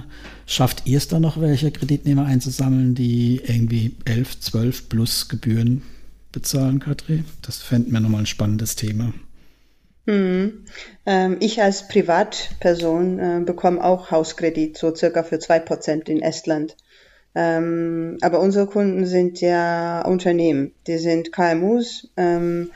schafft 0.49 0.83
ihr 0.85 0.97
es 0.97 1.09
dann 1.09 1.23
noch, 1.23 1.41
welche 1.41 1.71
Kreditnehmer 1.71 2.25
einzusammeln, 2.25 2.95
die 2.95 3.41
irgendwie 3.43 3.97
11, 4.05 4.39
12 4.39 4.89
plus 4.89 5.27
Gebühren 5.27 5.81
bezahlen, 6.31 6.79
Katri? 6.79 7.25
Das 7.41 7.57
fänden 7.57 7.91
wir 7.91 7.99
nochmal 7.99 8.21
ein 8.21 8.25
spannendes 8.25 8.77
Thema. 8.77 9.13
Hm. 10.07 10.65
Ähm, 11.05 11.37
ich 11.41 11.61
als 11.61 11.89
Privatperson 11.89 13.19
äh, 13.19 13.41
bekomme 13.43 13.83
auch 13.83 14.11
Hauskredit, 14.11 14.77
so 14.77 14.95
circa 14.95 15.23
für 15.23 15.37
2% 15.37 16.07
in 16.07 16.21
Estland. 16.21 16.77
Ähm, 17.33 18.17
aber 18.21 18.39
unsere 18.39 18.67
Kunden 18.67 19.05
sind 19.05 19.41
ja 19.41 20.05
Unternehmen, 20.05 20.71
die 20.87 20.99
sind 20.99 21.33
KMUs, 21.33 22.07
ähm, 22.15 22.71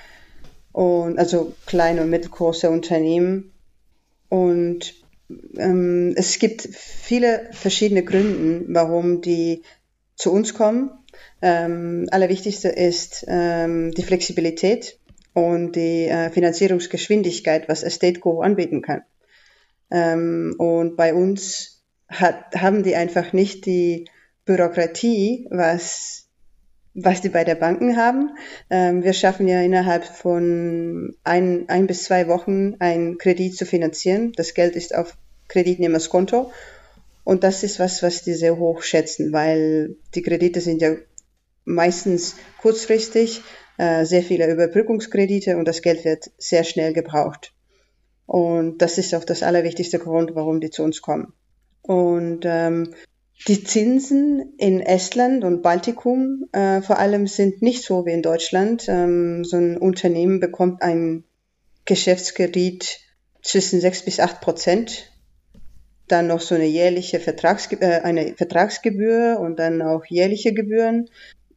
und 0.72 1.18
also 1.18 1.54
kleine 1.66 2.02
und 2.02 2.10
mittelgroße 2.10 2.70
Unternehmen. 2.70 3.52
Und 4.30 4.94
ähm, 5.58 6.14
es 6.16 6.40
gibt 6.40 6.62
viele 6.62 7.50
verschiedene 7.52 8.04
Gründe, 8.04 8.66
warum 8.68 9.22
die 9.22 9.64
zu 10.16 10.32
uns 10.32 10.54
kommen. 10.54 10.92
Ähm, 11.42 12.08
allerwichtigste 12.12 12.70
ist 12.70 13.26
ähm, 13.28 13.92
die 13.92 14.04
Flexibilität 14.04 15.00
und 15.34 15.76
die 15.76 16.06
äh, 16.08 16.30
Finanzierungsgeschwindigkeit, 16.30 17.70
was 17.70 17.84
Estate 17.84 18.20
Go 18.20 18.42
anbieten 18.42 18.82
kann. 18.82 19.04
Ähm, 19.92 20.56
und 20.58 20.98
bei 20.98 21.14
uns 21.14 21.84
hat, 22.08 22.56
haben 22.56 22.84
die 22.84 22.96
einfach 22.96 23.34
nicht 23.34 23.66
die 23.66 24.06
Bürokratie, 24.46 25.48
was, 25.50 26.28
was 26.94 27.22
die 27.22 27.30
bei 27.30 27.44
der 27.44 27.56
Banken 27.56 27.98
haben. 27.98 28.32
Ähm, 28.70 29.04
wir 29.04 29.14
schaffen 29.14 29.48
ja 29.48 29.62
innerhalb 29.62 30.04
von 30.06 31.16
ein, 31.24 31.66
ein 31.68 31.88
bis 31.88 32.04
zwei 32.04 32.28
Wochen 32.28 32.76
einen 32.80 33.18
Kredit 33.18 33.56
zu 33.56 33.66
finanzieren. 33.66 34.34
Das 34.36 34.54
Geld 34.54 34.76
ist 34.76 34.96
auf 34.96 35.16
Kreditnehmerskonto. 35.48 36.52
Und 37.24 37.44
das 37.44 37.64
ist 37.64 37.80
was, 37.80 38.02
was 38.02 38.24
die 38.24 38.34
sehr 38.34 38.58
hoch 38.58 38.82
schätzen, 38.82 39.32
weil 39.32 39.96
die 40.16 40.22
Kredite 40.22 40.62
sind 40.62 40.82
ja 40.82 40.96
meistens 41.64 42.36
kurzfristig, 42.62 43.42
äh, 43.78 44.06
sehr 44.06 44.24
viele 44.24 44.52
Überbrückungskredite 44.52 45.58
und 45.58 45.68
das 45.68 45.82
Geld 45.82 46.04
wird 46.06 46.32
sehr 46.38 46.64
schnell 46.64 46.94
gebraucht. 46.94 47.54
Und 48.26 48.80
das 48.80 48.98
ist 48.98 49.14
auch 49.16 49.24
das 49.24 49.44
allerwichtigste 49.44 50.00
Grund, 50.00 50.36
warum 50.36 50.60
die 50.60 50.70
zu 50.70 50.84
uns 50.84 51.02
kommen. 51.02 51.34
Und 51.82 52.42
ähm, 52.46 52.94
die 53.48 53.64
Zinsen 53.64 54.54
in 54.58 54.82
Estland 54.82 55.44
und 55.44 55.62
Baltikum 55.62 56.46
äh, 56.52 56.82
vor 56.82 57.00
allem 57.00 57.28
sind 57.28 57.62
nicht 57.62 57.84
so 57.84 58.06
wie 58.06 58.12
in 58.12 58.22
Deutschland. 58.22 58.88
Ähm, 58.88 59.44
so 59.46 59.58
ein 59.58 59.78
Unternehmen 59.78 60.40
bekommt 60.40 60.82
ein 60.82 61.24
Geschäftskredit 61.86 63.00
zwischen 63.42 63.80
sechs 63.82 64.04
bis 64.04 64.20
acht 64.20 64.42
Prozent 64.42 65.12
dann 66.08 66.28
noch 66.28 66.42
so 66.42 66.56
eine 66.56 66.66
jährliche 66.66 67.20
Vertragsge 67.20 67.80
äh, 67.82 68.02
eine 68.02 68.36
Vertragsgebühr 68.36 69.40
und 69.40 69.58
dann 69.60 69.82
auch 69.82 70.06
jährliche 70.06 70.54
Gebühren 70.54 71.10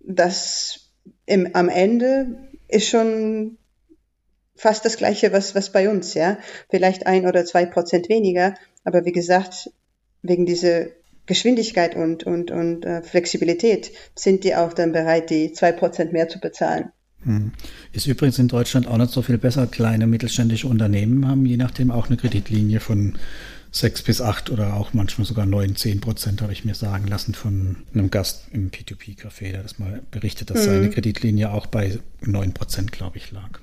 das 0.05 0.91
im, 1.27 1.55
am 1.55 1.69
Ende 1.69 2.49
ist 2.69 2.89
schon 2.89 3.59
fast 4.55 4.85
das 4.85 4.97
Gleiche, 4.97 5.33
was, 5.33 5.55
was 5.55 5.73
bei 5.73 5.89
uns, 5.89 6.15
ja. 6.15 6.39
Vielleicht 6.71 7.07
ein 7.07 7.27
oder 7.27 7.45
zwei 7.45 7.67
Prozent 7.67 8.09
weniger, 8.09 8.55
aber 8.85 9.05
wie 9.05 9.13
gesagt, 9.13 9.71
wegen 10.23 10.47
dieser 10.47 10.87
Geschwindigkeit 11.27 11.95
und, 11.97 12.25
und, 12.25 12.51
und 12.51 12.85
äh, 12.85 13.03
Flexibilität 13.03 13.93
sind 14.15 14.45
die 14.45 14.55
auch 14.55 14.73
dann 14.73 14.93
bereit, 14.93 15.31
die 15.31 15.53
zwei 15.53 15.73
Prozent 15.73 16.13
mehr 16.13 16.29
zu 16.29 16.41
bezahlen. 16.41 16.91
Hm. 17.25 17.53
Ist 17.93 18.07
übrigens 18.07 18.39
in 18.39 18.49
Deutschland 18.49 18.89
auch 18.89 18.99
nicht 18.99 19.13
so 19.13 19.23
viel 19.23 19.39
besser. 19.39 19.67
Kleine 19.67 20.07
mittelständische 20.07 20.67
Unternehmen 20.67 21.29
haben 21.29 21.47
je 21.47 21.57
nachdem 21.57 21.91
auch 21.91 22.09
eine 22.09 22.17
Kreditlinie 22.17 22.81
von 22.81 23.15
sechs 23.71 24.03
bis 24.03 24.21
acht 24.21 24.51
oder 24.51 24.75
auch 24.75 24.93
manchmal 24.93 25.27
sogar 25.27 25.47
neun, 25.47 25.77
zehn 25.77 26.01
Prozent, 26.01 26.43
habe 26.43 26.53
ich 26.53 26.65
mir 26.65 26.75
sagen 26.75 27.07
lassen 27.07 27.33
von 27.35 27.77
einem 27.95 28.11
Gast 28.11 28.49
im 28.53 28.71
P2P-Café, 28.71 29.53
der 29.53 29.63
das 29.63 29.79
mal 29.79 30.03
berichtet, 30.11 30.51
dass 30.51 30.61
mhm. 30.61 30.71
seine 30.71 30.91
Kreditlinie 30.91 31.51
auch 31.51 31.67
bei 31.67 31.99
neun 32.21 32.53
Prozent, 32.53 32.93
glaube 32.93 33.17
ich, 33.17 33.31
lag. 33.31 33.61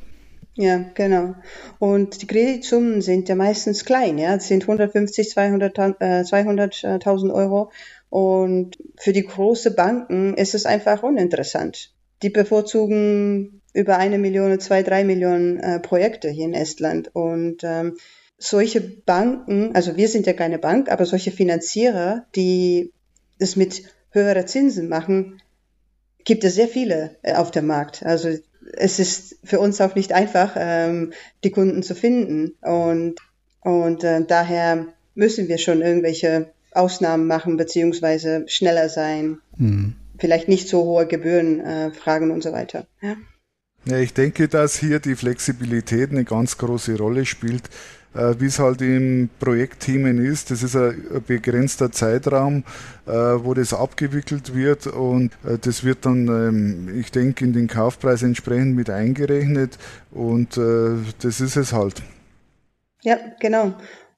Ja, 0.61 0.83
genau. 0.93 1.35
Und 1.79 2.21
die 2.21 2.27
Kreditsummen 2.27 3.01
sind 3.01 3.29
ja 3.29 3.35
meistens 3.35 3.85
klein, 3.85 4.17
ja, 4.17 4.35
das 4.35 4.49
sind 4.49 4.63
150, 4.63 5.29
200.000 5.29 6.19
äh, 6.19 6.25
200 6.25 6.83
Euro. 7.31 7.71
Und 8.09 8.77
für 8.97 9.13
die 9.13 9.23
großen 9.23 9.73
Banken 9.73 10.33
ist 10.33 10.55
es 10.55 10.65
einfach 10.65 11.01
uninteressant. 11.01 11.93
Die 12.23 12.29
bevorzugen 12.29 13.61
über 13.73 13.99
eine 13.99 14.17
Million, 14.17 14.59
zwei, 14.59 14.83
drei 14.83 15.05
Millionen 15.05 15.61
äh, 15.61 15.79
Projekte 15.79 16.29
hier 16.29 16.47
in 16.47 16.53
Estland. 16.53 17.09
Und 17.15 17.63
ähm, 17.63 17.95
solche 18.37 18.81
Banken, 18.81 19.73
also 19.75 19.95
wir 19.95 20.09
sind 20.09 20.27
ja 20.27 20.33
keine 20.33 20.59
Bank, 20.59 20.91
aber 20.91 21.05
solche 21.05 21.31
Finanzierer, 21.31 22.25
die 22.35 22.91
es 23.37 23.55
mit 23.55 23.83
höherer 24.09 24.45
Zinsen 24.45 24.89
machen, 24.89 25.41
gibt 26.25 26.43
es 26.43 26.55
sehr 26.55 26.67
viele 26.67 27.15
äh, 27.21 27.35
auf 27.35 27.51
dem 27.51 27.65
Markt. 27.65 28.03
Also 28.03 28.37
es 28.73 28.99
ist 28.99 29.37
für 29.43 29.59
uns 29.59 29.81
auch 29.81 29.95
nicht 29.95 30.13
einfach, 30.13 30.55
ähm, 30.57 31.13
die 31.43 31.51
Kunden 31.51 31.83
zu 31.83 31.95
finden. 31.95 32.55
Und, 32.61 33.15
und 33.61 34.03
äh, 34.03 34.23
daher 34.25 34.87
müssen 35.15 35.47
wir 35.47 35.57
schon 35.57 35.81
irgendwelche 35.81 36.51
Ausnahmen 36.71 37.27
machen, 37.27 37.57
beziehungsweise 37.57 38.45
schneller 38.47 38.89
sein. 38.89 39.39
Mhm. 39.57 39.95
Vielleicht 40.17 40.47
nicht 40.47 40.67
so 40.67 40.83
hohe 40.83 41.07
Gebühren 41.07 41.59
äh, 41.59 41.91
fragen 41.91 42.31
und 42.31 42.43
so 42.43 42.51
weiter. 42.51 42.87
Ja. 43.01 43.15
Ja, 43.85 43.97
ich 43.97 44.13
denke, 44.13 44.49
dass 44.49 44.77
hier 44.77 44.99
die 44.99 45.15
Flexibilität 45.15 46.11
eine 46.11 46.25
ganz 46.25 46.57
große 46.57 46.97
Rolle 46.97 47.25
spielt. 47.25 47.69
Äh, 48.15 48.39
wie 48.39 48.47
es 48.47 48.57
halt 48.57 48.81
im 48.81 49.29
Projektthemen 49.39 50.23
ist. 50.23 50.49
Das 50.49 50.63
ist 50.63 50.75
ein, 50.75 51.21
begrenzter 51.27 51.91
Zeitraum, 51.91 52.63
äh, 53.05 53.11
wo 53.11 53.53
das 53.53 53.71
abgewickelt 53.71 54.55
wird 54.55 54.87
und 54.87 55.31
äh, 55.45 55.59
das 55.61 55.83
wird 55.83 56.07
dann, 56.07 56.27
ähm, 56.27 56.99
ich 56.99 57.11
denke, 57.11 57.45
in 57.45 57.53
den 57.53 57.67
Kaufpreis 57.67 58.23
entsprechend 58.23 58.75
mit 58.75 58.89
eingerechnet 58.89 59.77
und 60.11 60.57
das 60.57 61.39
ist 61.39 61.55
es 61.55 61.71
halt. 61.71 62.01
Ja, 63.03 63.17
genau. 63.39 63.73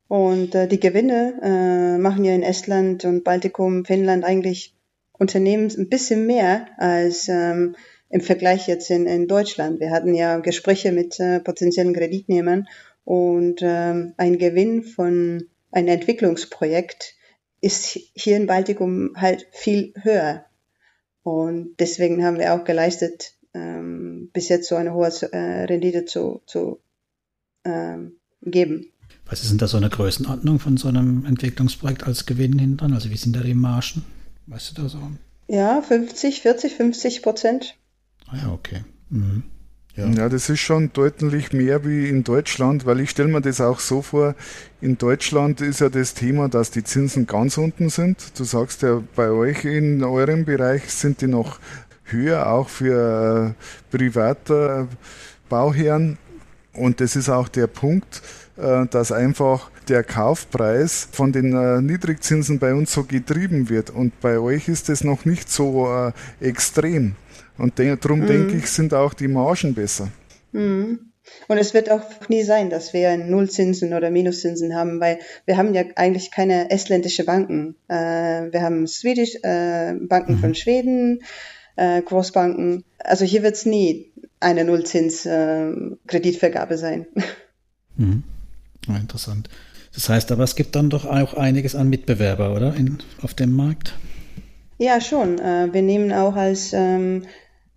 Und 0.08 0.54
die 0.54 0.80
Gewinne 0.80 1.98
machen 2.00 2.24
ja 2.24 2.34
in 2.34 2.44
Estland 2.44 3.06
und 3.06 3.24
Baltikum, 3.24 3.86
Finnland 3.86 4.24
eigentlich 4.24 4.76
Unternehmen 5.14 5.70
ein 5.78 5.90
bisschen 5.90 6.26
mehr 6.26 6.68
als 6.78 7.28
ähm, 7.28 7.76
im 8.10 8.22
Vergleich 8.22 8.68
jetzt 8.68 8.90
in, 8.90 9.08
in 9.08 9.28
Deutschland. 9.28 9.80
Wir 9.80 9.92
hatten 9.92 10.14
ja 10.14 10.40
Gespräche 10.40 10.92
mit 10.92 11.20
äh, 11.20 11.40
potenziellen 11.40 11.94
Kreditnehmern 11.94 12.68
und 13.04 13.62
ähm, 13.62 14.14
ein 14.18 14.38
Gewinn 14.38 14.84
von 14.84 15.48
einem 15.72 15.88
Entwicklungsprojekt 15.88 17.16
ist 17.62 18.00
hier 18.16 18.38
in 18.38 18.48
Baltikum 18.48 19.14
halt 19.16 19.48
viel 19.52 19.94
höher. 20.02 20.46
Und 21.24 21.76
deswegen 21.80 22.26
haben 22.26 22.40
wir 22.40 22.54
auch 22.54 22.64
geleistet, 22.64 23.36
ähm, 23.54 24.30
bis 24.34 24.50
jetzt 24.50 24.68
so 24.68 24.76
eine 24.76 24.94
hohe 24.94 25.10
äh, 25.32 25.66
Rendite 25.66 26.06
zu, 26.06 26.42
zu 26.46 26.80
ähm, 27.64 28.18
geben. 28.42 28.88
Was 29.26 29.44
ist 29.44 29.52
denn 29.52 29.60
da 29.60 29.68
so 29.68 29.78
eine 29.78 29.90
Größenordnung 29.90 30.60
von 30.60 30.78
so 30.78 30.88
einem 30.88 31.26
Entwicklungsprojekt 31.26 32.04
als 32.04 32.26
Gewinn 32.26 32.58
hinten? 32.58 32.94
Also 32.94 33.10
wie 33.10 33.18
sind 33.18 33.36
da 33.36 33.42
die 33.42 33.54
Margen? 33.54 34.04
Weißt 34.48 34.72
du 34.72 34.82
da 34.82 34.90
so? 34.90 35.00
Ja, 35.48 35.82
50, 35.82 36.42
40, 36.42 36.76
50 36.76 37.22
Prozent. 37.22 37.76
Ah 38.28 38.38
ja, 38.38 38.52
okay. 38.52 38.84
Mhm. 39.10 39.44
Ja. 39.96 40.08
ja, 40.08 40.30
das 40.30 40.50
ist 40.50 40.62
schon 40.62 40.94
deutlich 40.94 41.52
mehr 41.52 41.84
wie 41.84 42.08
in 42.08 42.24
Deutschland, 42.24 42.86
weil 42.86 43.02
ich 43.02 43.10
stelle 43.10 43.28
mir 43.28 43.42
das 43.42 43.60
auch 43.60 43.80
so 43.80 44.02
vor, 44.02 44.36
in 44.80 44.98
Deutschland 44.98 45.60
ist 45.60 45.82
ja 45.82 45.90
das 45.90 46.14
Thema, 46.14 46.48
dass 46.48 46.72
die 46.72 46.84
Zinsen 46.84 47.28
ganz 47.28 47.58
unten 47.58 47.90
sind. 47.90 48.40
Du 48.40 48.46
sagst 48.46 48.84
ja, 48.84 49.04
bei 49.16 49.30
euch 49.30 49.66
in 49.66 50.02
eurem 50.04 50.46
Bereich 50.46 50.90
sind 50.94 51.20
die 51.20 51.28
noch 51.28 51.60
höher, 52.06 52.48
auch 52.48 52.70
für 52.70 53.54
äh, 53.54 53.96
private 53.96 54.88
Bauherren. 55.50 56.18
Und 56.74 57.02
das 57.02 57.18
ist 57.18 57.28
auch 57.28 57.50
der 57.50 57.68
Punkt, 57.68 58.22
äh, 58.58 58.86
dass 58.88 59.12
einfach 59.12 59.70
der 59.90 60.04
Kaufpreis 60.04 61.10
von 61.12 61.34
den 61.34 61.54
äh, 61.54 61.82
Niedrigzinsen 61.82 62.60
bei 62.60 62.74
uns 62.74 62.94
so 62.94 63.04
getrieben 63.04 63.70
wird. 63.70 63.90
Und 63.90 64.20
bei 64.22 64.40
euch 64.40 64.70
ist 64.70 64.90
es 64.90 65.04
noch 65.04 65.26
nicht 65.26 65.50
so 65.50 65.92
äh, 65.92 66.14
extrem. 66.40 67.16
Und 67.62 67.78
de 67.78 67.96
darum 67.96 68.22
mhm. 68.22 68.28
denke 68.28 68.58
ich, 68.58 68.66
sind 68.68 68.92
auch 68.94 69.14
die 69.14 69.28
Margen 69.28 69.76
besser. 69.76 70.10
Mhm. 70.52 71.12
Und 71.48 71.60
es 71.60 71.74
wird 71.74 71.90
auch 71.92 72.02
nie 72.28 72.44
sein, 72.44 72.70
dass 72.70 72.92
wir 72.94 73.16
Nullzinsen 73.18 73.94
oder 73.94 74.10
Minuszinsen 74.10 74.76
haben, 74.76 75.00
weil 75.00 75.20
wir 75.46 75.56
haben 75.58 75.74
ja 75.74 75.84
eigentlich 75.96 76.32
keine 76.32 76.70
estländische 76.72 77.24
Banken. 77.24 77.76
Äh, 77.88 78.52
wir 78.52 78.64
haben 78.64 78.88
Swedish, 78.88 79.36
äh, 79.44 79.94
Banken 79.94 80.38
mhm. 80.38 80.40
von 80.40 80.56
Schweden, 80.56 81.22
äh, 81.76 82.02
Großbanken. 82.02 82.84
Also 82.98 83.26
hier 83.26 83.44
wird 83.44 83.54
es 83.56 83.68
nie 83.68 84.12
eine 84.40 84.66
Nullzins-Kreditvergabe 84.66 86.74
äh, 86.74 86.78
sein. 86.78 87.06
Mhm. 87.96 88.24
Ja, 88.88 88.98
interessant. 88.98 89.50
Das 89.94 90.10
heißt 90.10 90.32
aber, 90.32 90.44
es 90.44 90.56
gibt 90.56 90.76
dann 90.76 90.90
doch 90.90 91.06
auch 91.06 91.36
einiges 91.36 91.76
an 91.76 91.90
Mitbewerber, 91.90 92.56
oder? 92.56 92.76
In, 92.76 92.98
auf 93.22 93.36
dem 93.36 93.54
Markt? 93.54 93.94
Ja, 94.80 95.00
schon. 95.00 95.38
Äh, 95.38 95.72
wir 95.72 95.84
nehmen 95.84 96.12
auch 96.12 96.36
als 96.36 96.74
ähm, 96.74 97.28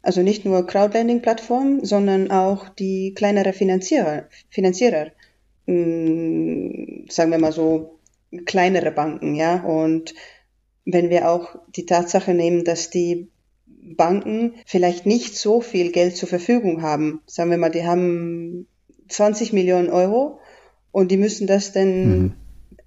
also 0.04 0.22
nicht 0.22 0.44
nur 0.44 0.66
Crowdlending-Plattform, 0.66 1.84
sondern 1.84 2.30
auch 2.30 2.68
die 2.68 3.14
kleinere 3.14 3.52
Finanzierer, 3.52 4.24
Finanzierer, 4.50 5.08
mh, 5.66 5.74
mm, 5.74 7.06
sagen 7.08 7.30
wir 7.30 7.38
mal 7.38 7.52
so, 7.52 7.98
kleinere 8.44 8.90
Banken, 8.90 9.34
ja. 9.34 9.62
Und 9.62 10.14
wenn 10.84 11.10
wir 11.10 11.30
auch 11.30 11.56
die 11.74 11.86
Tatsache 11.86 12.34
nehmen, 12.34 12.64
dass 12.64 12.90
die 12.90 13.28
Banken 13.66 14.54
vielleicht 14.66 15.06
nicht 15.06 15.36
so 15.36 15.60
viel 15.60 15.92
Geld 15.92 16.16
zur 16.16 16.28
Verfügung 16.28 16.82
haben, 16.82 17.22
sagen 17.26 17.50
wir 17.50 17.58
mal, 17.58 17.70
die 17.70 17.86
haben 17.86 18.66
20 19.08 19.52
Millionen 19.52 19.90
Euro 19.90 20.40
und 20.90 21.10
die 21.10 21.16
müssen 21.16 21.46
das 21.46 21.72
dann 21.72 22.08
mhm. 22.08 22.32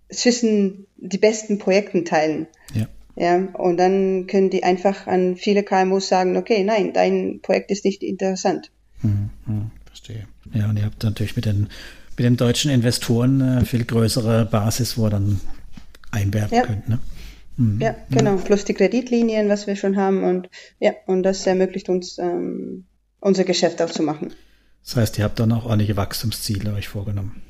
zwischen 0.09 0.87
die 0.97 1.17
besten 1.17 1.59
Projekten 1.59 2.05
teilen. 2.05 2.47
Ja. 2.73 2.87
Ja, 3.19 3.47
und 3.53 3.77
dann 3.77 4.27
können 4.27 4.51
die 4.51 4.63
einfach 4.63 5.07
an 5.07 5.37
viele 5.37 5.63
KMUs 5.63 6.07
sagen, 6.07 6.37
okay, 6.37 6.63
nein, 6.63 6.93
dein 6.93 7.39
Projekt 7.41 7.71
ist 7.71 7.83
nicht 7.83 8.03
interessant. 8.03 8.71
Hm, 9.01 9.31
hm, 9.45 9.71
verstehe. 9.85 10.27
Ja, 10.53 10.69
und 10.69 10.77
ihr 10.77 10.85
habt 10.85 11.03
natürlich 11.03 11.35
mit 11.35 11.45
den, 11.45 11.67
mit 12.15 12.25
den 12.25 12.37
deutschen 12.37 12.69
Investoren 12.69 13.41
eine 13.41 13.65
viel 13.65 13.85
größere 13.85 14.45
Basis, 14.45 14.99
wo 14.99 15.07
ihr 15.07 15.09
dann 15.09 15.41
einwerben 16.11 16.55
ja. 16.55 16.61
könnt. 16.61 16.87
Ne? 16.87 16.99
Mhm. 17.57 17.81
Ja, 17.81 17.95
genau. 18.11 18.35
Ja. 18.35 18.41
Plus 18.41 18.65
die 18.65 18.75
Kreditlinien, 18.75 19.49
was 19.49 19.65
wir 19.65 19.75
schon 19.75 19.97
haben. 19.97 20.23
Und 20.23 20.47
ja, 20.79 20.91
und 21.07 21.23
das 21.23 21.47
ermöglicht 21.47 21.89
uns, 21.89 22.19
ähm, 22.19 22.85
unser 23.19 23.45
Geschäft 23.45 23.81
auch 23.81 23.89
zu 23.89 24.03
machen. 24.03 24.31
Das 24.83 24.95
heißt, 24.95 25.17
ihr 25.17 25.23
habt 25.23 25.39
dann 25.39 25.51
auch 25.53 25.65
ordentliche 25.65 25.97
Wachstumsziele 25.97 26.71
euch 26.73 26.87
vorgenommen. 26.87 27.41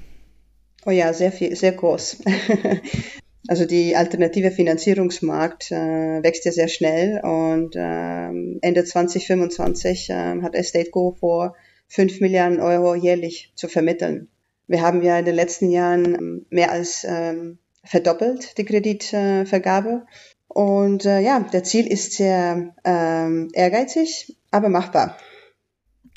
Oh 0.85 0.91
ja, 0.91 1.13
sehr 1.13 1.33
viel, 1.33 1.53
sehr 1.57 1.73
groß. 1.73 2.23
Also 3.47 3.65
die 3.65 3.95
alternative 3.95 4.51
Finanzierungsmarkt 4.51 5.71
äh, 5.71 6.21
wächst 6.21 6.45
ja 6.45 6.51
sehr 6.51 6.67
schnell 6.67 7.21
und 7.23 7.75
ähm, 7.77 8.59
Ende 8.61 8.83
2025 8.83 10.09
äh, 10.09 10.41
hat 10.41 10.53
Estate 10.53 10.89
Go 10.91 11.15
vor, 11.17 11.55
5 11.87 12.19
Milliarden 12.19 12.59
Euro 12.59 12.95
jährlich 12.95 13.53
zu 13.55 13.69
vermitteln. 13.69 14.27
Wir 14.67 14.81
haben 14.81 15.01
ja 15.01 15.17
in 15.17 15.25
den 15.25 15.35
letzten 15.35 15.71
Jahren 15.71 16.15
ähm, 16.15 16.45
mehr 16.49 16.71
als 16.71 17.05
ähm, 17.07 17.59
verdoppelt 17.83 18.57
die 18.57 18.65
Kreditvergabe. 18.65 20.05
Und 20.49 21.05
äh, 21.05 21.21
ja, 21.21 21.39
der 21.39 21.63
Ziel 21.63 21.87
ist 21.87 22.13
sehr 22.13 22.75
ähm, 22.83 23.49
ehrgeizig, 23.53 24.35
aber 24.51 24.67
machbar. 24.67 25.17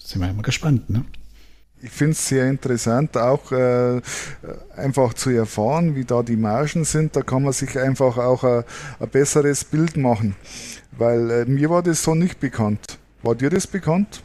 Sind 0.02 0.20
wir 0.20 0.30
immer 0.30 0.42
gespannt, 0.42 0.90
ne? 0.90 1.04
Ich 1.82 1.90
finde 1.90 2.12
es 2.12 2.28
sehr 2.28 2.48
interessant, 2.48 3.16
auch 3.16 3.52
äh, 3.52 4.00
einfach 4.76 5.14
zu 5.14 5.30
erfahren, 5.30 5.96
wie 5.96 6.04
da 6.04 6.22
die 6.22 6.36
Margen 6.36 6.84
sind. 6.84 7.16
Da 7.16 7.22
kann 7.22 7.42
man 7.42 7.52
sich 7.52 7.78
einfach 7.78 8.18
auch 8.18 8.44
ein, 8.44 8.64
ein 8.98 9.08
besseres 9.08 9.64
Bild 9.64 9.96
machen. 9.96 10.36
Weil 10.92 11.30
äh, 11.30 11.44
mir 11.46 11.70
war 11.70 11.82
das 11.82 12.02
so 12.02 12.14
nicht 12.14 12.40
bekannt. 12.40 12.98
War 13.22 13.34
dir 13.34 13.50
das 13.50 13.66
bekannt? 13.66 14.22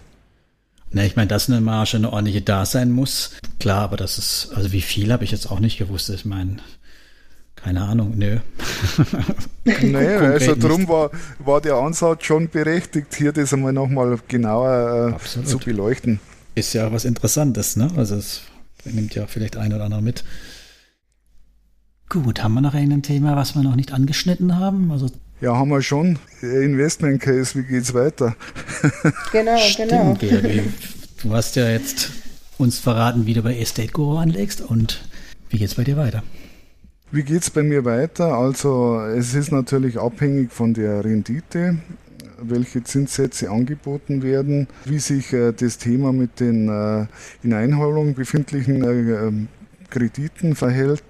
Ne, 0.91 1.05
ich 1.05 1.15
meine, 1.15 1.27
dass 1.27 1.49
eine 1.49 1.61
Marge 1.61 1.97
eine 1.97 2.11
ordentliche 2.11 2.41
da 2.41 2.65
sein 2.65 2.91
muss. 2.91 3.31
Klar, 3.59 3.81
aber 3.81 3.97
das 3.97 4.17
ist, 4.17 4.51
also 4.55 4.71
wie 4.71 4.81
viel 4.81 5.11
habe 5.11 5.23
ich 5.23 5.31
jetzt 5.31 5.49
auch 5.49 5.59
nicht 5.59 5.77
gewusst. 5.77 6.09
Ich 6.09 6.25
meine, 6.25 6.57
keine 7.55 7.81
Ahnung, 7.81 8.13
nö. 8.15 8.37
nee, 9.63 9.97
also 9.97 10.55
darum 10.55 10.87
war, 10.87 11.11
war 11.39 11.61
der 11.61 11.75
Ansatz 11.75 12.25
schon 12.25 12.49
berechtigt, 12.49 13.15
hier 13.15 13.31
das 13.31 13.53
einmal 13.53 13.73
nochmal 13.73 14.19
genauer 14.27 15.17
äh, 15.19 15.45
zu 15.45 15.57
beleuchten 15.57 16.19
ist 16.55 16.73
ja 16.73 16.91
was 16.91 17.05
Interessantes, 17.05 17.75
ne? 17.75 17.91
Also 17.95 18.15
es 18.15 18.41
nimmt 18.85 19.13
ja 19.15 19.27
vielleicht 19.27 19.57
ein 19.57 19.73
oder 19.73 19.83
andere 19.83 20.01
mit. 20.01 20.23
Gut, 22.09 22.43
haben 22.43 22.53
wir 22.53 22.61
noch 22.61 22.73
ein 22.73 23.01
Thema, 23.01 23.35
was 23.35 23.55
wir 23.55 23.63
noch 23.63 23.75
nicht 23.75 23.91
angeschnitten 23.91 24.57
haben? 24.57 24.91
Also 24.91 25.09
ja, 25.41 25.55
haben 25.55 25.69
wir 25.69 25.81
schon. 25.81 26.17
Investment 26.41 27.21
Case, 27.21 27.59
wie 27.59 27.63
geht's 27.63 27.93
weiter? 27.93 28.35
Genau, 29.31 29.57
Stimmt, 29.57 29.89
genau. 29.89 30.13
Georg, 30.13 30.63
du 31.21 31.33
hast 31.33 31.55
ja 31.55 31.69
jetzt 31.69 32.11
uns 32.57 32.79
verraten, 32.79 33.25
wie 33.25 33.33
du 33.33 33.41
bei 33.41 33.57
Estate 33.57 33.91
Guru 33.91 34.17
anlegst 34.17 34.61
und 34.61 35.01
wie 35.49 35.57
geht's 35.57 35.75
bei 35.75 35.83
dir 35.83 35.97
weiter? 35.97 36.23
Wie 37.11 37.23
geht's 37.23 37.49
bei 37.49 37.63
mir 37.63 37.83
weiter? 37.83 38.33
Also 38.33 38.99
es 39.01 39.33
ist 39.33 39.51
natürlich 39.51 39.99
abhängig 39.99 40.51
von 40.51 40.73
der 40.73 41.03
Rendite 41.03 41.77
welche 42.41 42.83
Zinssätze 42.83 43.49
angeboten 43.49 44.23
werden, 44.23 44.67
wie 44.85 44.99
sich 44.99 45.33
äh, 45.33 45.51
das 45.53 45.77
Thema 45.77 46.11
mit 46.11 46.39
den 46.39 46.69
äh, 46.69 47.05
in 47.43 47.53
Einholung 47.53 48.13
befindlichen 48.13 48.83
äh, 48.83 49.27
ähm, 49.27 49.47
Krediten 49.89 50.55
verhält. 50.55 51.03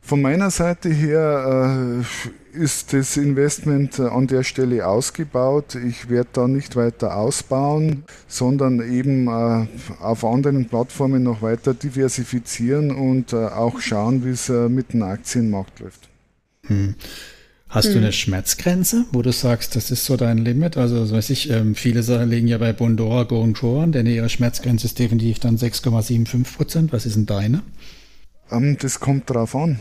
Von 0.00 0.22
meiner 0.22 0.50
Seite 0.50 0.88
her 0.88 2.04
ist 2.52 2.92
das 2.92 3.16
Investment 3.16 3.98
an 3.98 4.28
der 4.28 4.44
Stelle 4.44 4.86
ausgebaut. 4.86 5.74
Ich 5.74 6.08
werde 6.08 6.28
da 6.32 6.46
nicht 6.46 6.76
weiter 6.76 7.16
ausbauen, 7.16 8.04
sondern 8.28 8.80
eben 8.88 9.28
auf 9.28 10.24
anderen 10.24 10.66
Plattformen 10.66 11.24
noch 11.24 11.42
weiter 11.42 11.74
diversifizieren 11.74 12.92
und 12.92 13.34
auch 13.34 13.80
schauen, 13.80 14.24
wie 14.24 14.30
es 14.30 14.48
mit 14.48 14.92
dem 14.92 15.02
Aktienmarkt 15.02 15.80
läuft. 15.80 16.08
Hm. 16.68 16.94
Hast 17.76 17.88
hm. 17.88 17.92
du 17.92 17.98
eine 17.98 18.12
Schmerzgrenze, 18.12 19.04
wo 19.12 19.20
du 19.20 19.32
sagst, 19.32 19.76
das 19.76 19.90
ist 19.90 20.06
so 20.06 20.16
dein 20.16 20.38
Limit? 20.38 20.78
Also, 20.78 21.04
so 21.04 21.14
weiß 21.14 21.28
ich, 21.28 21.50
ähm, 21.50 21.74
viele 21.74 22.00
legen 22.24 22.48
ja 22.48 22.56
bei 22.56 22.72
Bondora 22.72 23.24
Gorenchoren, 23.24 23.92
denn 23.92 24.06
ihre 24.06 24.30
Schmerzgrenze 24.30 24.86
ist 24.86 24.98
definitiv 24.98 25.40
dann 25.40 25.58
6,75 25.58 26.56
Prozent. 26.56 26.92
Was 26.94 27.04
ist 27.04 27.16
denn 27.16 27.26
deine? 27.26 27.62
Ähm, 28.50 28.78
das 28.80 28.98
kommt 28.98 29.28
drauf 29.28 29.54
an. 29.54 29.78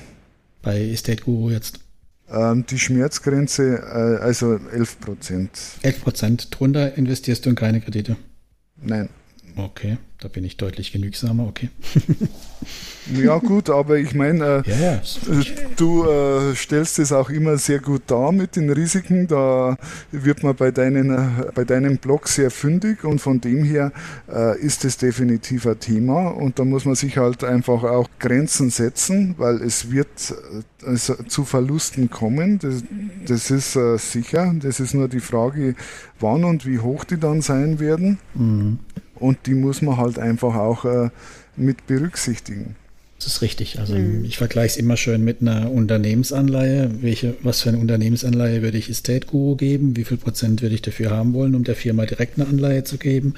Bei 0.62 0.90
Estate 0.90 1.24
Guru 1.24 1.52
jetzt? 1.52 1.80
Ähm, 2.30 2.66
die 2.70 2.80
Schmerzgrenze, 2.80 3.78
äh, 3.78 4.22
also 4.22 4.60
11 4.74 5.00
Prozent. 5.00 5.52
11 5.84 6.02
Prozent. 6.02 6.48
Drunter 6.52 6.98
investierst 6.98 7.46
du 7.46 7.52
in 7.52 7.56
keine 7.56 7.80
Kredite? 7.80 8.18
Nein. 8.76 9.08
Okay, 9.58 9.98
da 10.20 10.28
bin 10.28 10.44
ich 10.44 10.58
deutlich 10.58 10.92
genügsamer, 10.92 11.48
okay. 11.48 11.70
ja 13.14 13.38
gut, 13.38 13.70
aber 13.70 13.98
ich 13.98 14.14
meine, 14.14 14.64
äh, 14.66 14.70
ja, 14.70 14.92
ja. 14.94 15.02
du 15.78 16.06
äh, 16.06 16.54
stellst 16.56 17.00
es 17.00 17.14
auch 17.14 17.30
immer 17.30 17.58
sehr 17.58 17.80
gut 17.80 18.04
dar 18.08 18.34
mit 18.34 18.58
den 18.58 18.70
Risiken. 18.70 19.28
Da 19.28 19.78
wird 20.12 20.44
man 20.44 20.58
bei, 20.58 20.72
deinen, 20.72 21.10
äh, 21.10 21.52
bei 21.56 21.64
deinem 21.64 22.00
Blog 22.00 22.28
sehr 22.28 22.52
fündig 22.52 23.06
und 23.06 23.20
von 23.20 23.40
dem 23.40 23.64
her 23.64 23.94
äh, 24.30 24.60
ist 24.60 24.84
es 24.84 24.98
definitiv 24.98 25.66
ein 25.68 25.80
Thema 25.80 26.32
und 26.32 26.60
da 26.60 26.66
muss 26.66 26.84
man 26.84 26.96
sich 26.96 27.18
halt 27.18 27.46
einfach 27.46 27.84
auch 27.84 28.10
Grenzen 28.20 28.72
setzen, 28.72 29.36
weil 29.38 29.62
es 29.62 29.90
wird 29.90 30.34
äh, 30.86 30.96
zu 30.98 31.46
Verlusten 31.46 32.10
kommen. 32.10 32.60
Das, 32.60 32.84
das 33.26 33.52
ist 33.52 33.78
äh, 33.78 33.98
sicher. 33.98 34.54
Das 34.60 34.82
ist 34.82 34.94
nur 34.94 35.08
die 35.08 35.22
Frage, 35.22 35.76
wann 36.20 36.44
und 36.44 36.66
wie 36.66 36.80
hoch 36.80 37.06
die 37.06 37.18
dann 37.18 37.42
sein 37.42 37.80
werden. 37.80 38.20
Mhm. 38.34 38.80
Und 39.16 39.38
die 39.46 39.54
muss 39.54 39.82
man 39.82 39.98
halt 39.98 40.20
einfach 40.20 40.56
auch 40.56 40.86
äh, 40.86 41.10
mit 41.56 41.88
berücksichtigen. 41.88 42.76
Das 43.18 43.28
ist 43.28 43.42
richtig. 43.42 43.80
Also 43.80 43.96
mhm. 43.96 44.26
ich 44.26 44.38
vergleiche 44.38 44.74
es 44.74 44.78
immer 44.78 44.98
schön 44.98 45.24
mit 45.24 45.42
einer 45.42 45.72
Unternehmensanleihe. 45.72 47.02
Welche, 47.02 47.36
was 47.42 47.62
für 47.62 47.70
eine 47.70 47.78
Unternehmensanleihe 47.78 48.62
würde 48.62 48.78
ich 48.78 48.90
Estate 48.90 49.28
Guru 49.28 49.56
geben? 49.56 49.96
Wie 49.96 50.04
viel 50.04 50.18
Prozent 50.18 50.62
würde 50.62 50.76
ich 50.76 50.82
dafür 50.82 51.12
haben 51.12 51.34
wollen, 51.34 51.56
um 51.56 51.64
der 51.64 51.76
Firma 51.76 52.06
direkt 52.06 52.38
eine 52.38 52.48
Anleihe 52.48 52.84
zu 52.84 52.98
geben? 52.98 53.36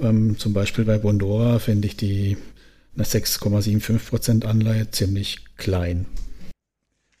Ähm, 0.00 0.38
zum 0.38 0.52
Beispiel 0.52 0.84
bei 0.84 0.98
Bondora 0.98 1.58
finde 1.58 1.88
ich 1.88 1.96
die 1.96 2.36
eine 2.94 3.04
6,75 3.04 3.98
Prozent 4.08 4.44
Anleihe 4.44 4.90
ziemlich 4.90 5.38
klein. 5.56 6.06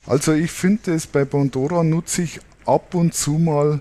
Also 0.04 0.32
ich 0.34 0.50
finde 0.50 0.92
es 0.92 1.06
bei 1.06 1.24
Bondora 1.24 1.82
nutze 1.84 2.22
ich 2.22 2.40
ab 2.66 2.94
und 2.94 3.14
zu 3.14 3.32
mal 3.32 3.80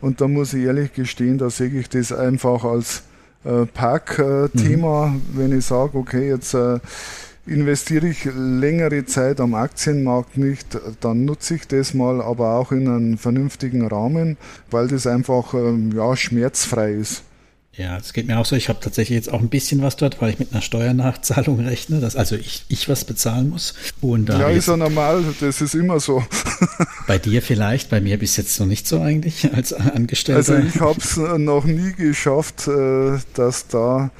und 0.00 0.20
da 0.20 0.28
muss 0.28 0.54
ich 0.54 0.64
ehrlich 0.64 0.92
gestehen, 0.92 1.38
da 1.38 1.50
sehe 1.50 1.70
ich 1.70 1.88
das 1.88 2.12
einfach 2.12 2.64
als 2.64 3.02
äh, 3.44 3.66
Park-Thema, 3.66 5.06
mhm. 5.08 5.22
wenn 5.34 5.58
ich 5.58 5.66
sage, 5.66 5.96
okay, 5.96 6.28
jetzt 6.28 6.54
äh, 6.54 6.78
investiere 7.46 8.08
ich 8.08 8.24
längere 8.24 9.04
Zeit 9.04 9.40
am 9.40 9.54
Aktienmarkt 9.54 10.38
nicht, 10.38 10.78
dann 11.00 11.24
nutze 11.24 11.56
ich 11.56 11.66
das 11.66 11.92
mal, 11.92 12.22
aber 12.22 12.56
auch 12.56 12.72
in 12.72 12.86
einem 12.86 13.18
vernünftigen 13.18 13.86
Rahmen, 13.86 14.36
weil 14.70 14.88
das 14.88 15.06
einfach 15.06 15.54
ähm, 15.54 15.92
ja, 15.94 16.14
schmerzfrei 16.16 16.92
ist. 16.92 17.24
Ja, 17.74 17.96
es 17.96 18.12
geht 18.12 18.26
mir 18.26 18.38
auch 18.38 18.44
so. 18.44 18.54
Ich 18.54 18.68
habe 18.68 18.80
tatsächlich 18.80 19.16
jetzt 19.16 19.32
auch 19.32 19.40
ein 19.40 19.48
bisschen 19.48 19.80
was 19.80 19.96
dort, 19.96 20.20
weil 20.20 20.30
ich 20.30 20.38
mit 20.38 20.52
einer 20.52 20.60
Steuernachzahlung 20.60 21.60
rechne, 21.66 22.00
dass 22.00 22.16
also 22.16 22.36
ich, 22.36 22.64
ich 22.68 22.88
was 22.88 23.04
bezahlen 23.04 23.48
muss. 23.48 23.74
Und 24.02 24.28
ja, 24.28 24.50
ist 24.50 24.68
ja 24.68 24.76
normal, 24.76 25.24
das 25.40 25.62
ist 25.62 25.74
immer 25.74 25.98
so. 25.98 26.22
bei 27.06 27.18
dir 27.18 27.40
vielleicht, 27.40 27.88
bei 27.88 28.00
mir 28.00 28.18
bis 28.18 28.36
jetzt 28.36 28.60
noch 28.60 28.66
nicht 28.66 28.86
so 28.86 29.00
eigentlich 29.00 29.52
als 29.54 29.72
Angestellter. 29.72 30.54
Also 30.54 30.68
ich 30.68 30.80
habe 30.80 30.98
es 31.00 31.16
noch 31.16 31.64
nie 31.64 31.92
geschafft, 31.94 32.68
äh, 32.68 33.18
dass 33.34 33.68
da 33.68 34.10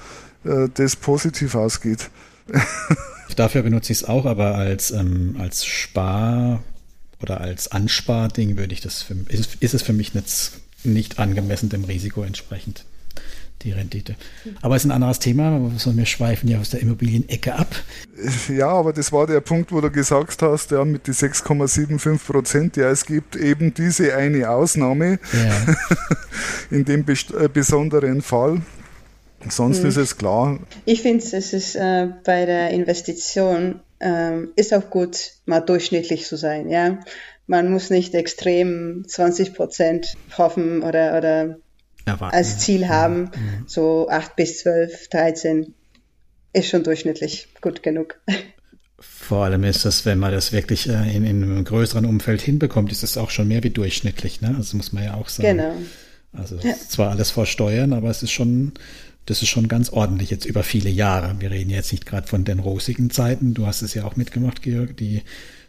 äh, 0.44 0.68
das 0.72 0.96
positiv 0.96 1.54
ausgeht. 1.54 2.08
Dafür 3.36 3.62
benutze 3.62 3.92
ich 3.92 3.98
es 3.98 4.04
auch, 4.08 4.24
aber 4.24 4.54
als, 4.54 4.90
ähm, 4.90 5.36
als 5.38 5.66
Spar- 5.66 6.62
oder 7.20 7.40
als 7.40 7.70
Ansparding 7.70 8.56
würde 8.56 8.72
ich 8.72 8.80
das 8.80 9.02
für, 9.02 9.14
ist, 9.28 9.56
ist 9.60 9.74
es 9.74 9.82
für 9.82 9.92
mich 9.92 10.14
nicht, 10.14 10.52
nicht 10.84 11.18
angemessen 11.18 11.68
dem 11.68 11.84
Risiko 11.84 12.22
entsprechend 12.22 12.84
die 13.64 13.72
Rendite. 13.72 14.16
Aber 14.60 14.76
es 14.76 14.82
ist 14.82 14.90
ein 14.90 14.92
anderes 14.92 15.18
Thema, 15.18 15.70
sondern 15.76 15.98
wir 15.98 16.06
schweifen 16.06 16.48
ja 16.48 16.58
aus 16.58 16.70
der 16.70 16.80
Immobilienecke 16.80 17.54
ab. 17.54 17.74
Ja, 18.48 18.68
aber 18.68 18.92
das 18.92 19.12
war 19.12 19.26
der 19.26 19.40
Punkt, 19.40 19.72
wo 19.72 19.80
du 19.80 19.90
gesagt 19.90 20.42
hast, 20.42 20.70
ja, 20.70 20.84
mit 20.84 21.06
die 21.06 21.12
6,75 21.12 22.18
Prozent, 22.18 22.76
ja, 22.76 22.90
es 22.90 23.06
gibt 23.06 23.36
eben 23.36 23.74
diese 23.74 24.14
eine 24.14 24.50
Ausnahme 24.50 25.18
ja. 25.32 25.74
in 26.70 26.84
dem 26.84 27.04
äh, 27.08 27.48
besonderen 27.48 28.22
Fall. 28.22 28.62
Sonst 29.48 29.80
hm. 29.80 29.88
ist 29.88 29.96
es 29.96 30.16
klar. 30.16 30.60
Ich 30.84 31.02
finde, 31.02 31.24
es 31.24 31.52
ist 31.52 31.74
äh, 31.74 32.08
bei 32.24 32.46
der 32.46 32.70
Investition 32.70 33.80
äh, 33.98 34.44
ist 34.56 34.72
auch 34.72 34.90
gut, 34.90 35.32
mal 35.46 35.60
durchschnittlich 35.60 36.26
zu 36.26 36.36
sein. 36.36 36.68
Ja, 36.68 36.98
man 37.46 37.70
muss 37.70 37.90
nicht 37.90 38.14
extrem 38.14 39.04
20 39.06 39.54
Prozent 39.54 40.14
hoffen 40.36 40.82
oder 40.82 41.18
oder 41.18 41.58
Erwarten. 42.04 42.36
als 42.36 42.58
Ziel 42.58 42.88
haben. 42.88 43.22
Mhm. 43.22 43.64
So 43.66 44.08
8 44.08 44.36
bis 44.36 44.60
12, 44.60 45.08
13 45.08 45.74
ist 46.52 46.68
schon 46.68 46.84
durchschnittlich 46.84 47.48
gut 47.60 47.82
genug. 47.82 48.20
Vor 48.98 49.44
allem 49.44 49.64
ist 49.64 49.84
das, 49.84 50.06
wenn 50.06 50.18
man 50.18 50.30
das 50.30 50.52
wirklich 50.52 50.88
äh, 50.88 51.16
in, 51.16 51.24
in, 51.24 51.42
einem 51.42 51.64
größeren 51.64 52.04
Umfeld 52.04 52.40
hinbekommt, 52.40 52.92
ist 52.92 53.02
es 53.02 53.16
auch 53.16 53.30
schon 53.30 53.48
mehr 53.48 53.64
wie 53.64 53.70
durchschnittlich. 53.70 54.40
Ne? 54.40 54.54
Also 54.56 54.76
muss 54.76 54.92
man 54.92 55.02
ja 55.02 55.14
auch 55.14 55.28
sagen. 55.28 55.56
Genau. 55.56 55.74
Also 56.32 56.56
ja. 56.56 56.74
zwar 56.74 57.10
alles 57.10 57.30
vor 57.30 57.46
Steuern, 57.46 57.92
aber 57.92 58.10
es 58.10 58.22
ist 58.22 58.30
schon, 58.30 58.72
das 59.26 59.42
ist 59.42 59.48
schon 59.48 59.66
ganz 59.66 59.90
ordentlich 59.90 60.30
jetzt 60.30 60.44
über 60.44 60.62
viele 60.62 60.88
Jahre. 60.88 61.34
Wir 61.40 61.50
reden 61.50 61.70
jetzt 61.70 61.90
nicht 61.90 62.06
gerade 62.06 62.28
von 62.28 62.44
den 62.44 62.60
rosigen 62.60 63.10
Zeiten. 63.10 63.54
Du 63.54 63.66
hast 63.66 63.82
es 63.82 63.94
ja 63.94 64.04
auch 64.04 64.16
mitgemacht, 64.16 64.62
Georg, 64.62 64.96
die 64.96 65.22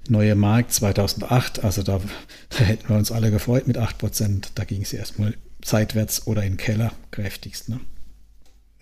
neue 0.07 0.35
Markt 0.35 0.71
2008. 0.71 1.63
Also 1.63 1.81
da, 1.81 2.01
da 2.49 2.57
hätten 2.59 2.87
wir 2.87 2.97
uns 2.97 3.11
alle 3.11 3.31
gefreut 3.31 3.67
mit 3.67 3.77
8 3.77 3.97
Prozent. 3.97 4.51
Da 4.55 4.63
ging 4.63 4.83
es 4.83 4.93
erstmal 4.93 5.33
seitwärts 5.63 6.27
oder 6.27 6.43
in 6.43 6.53
den 6.53 6.57
Keller 6.57 6.91
kräftigst. 7.11 7.69
Ne? 7.69 7.79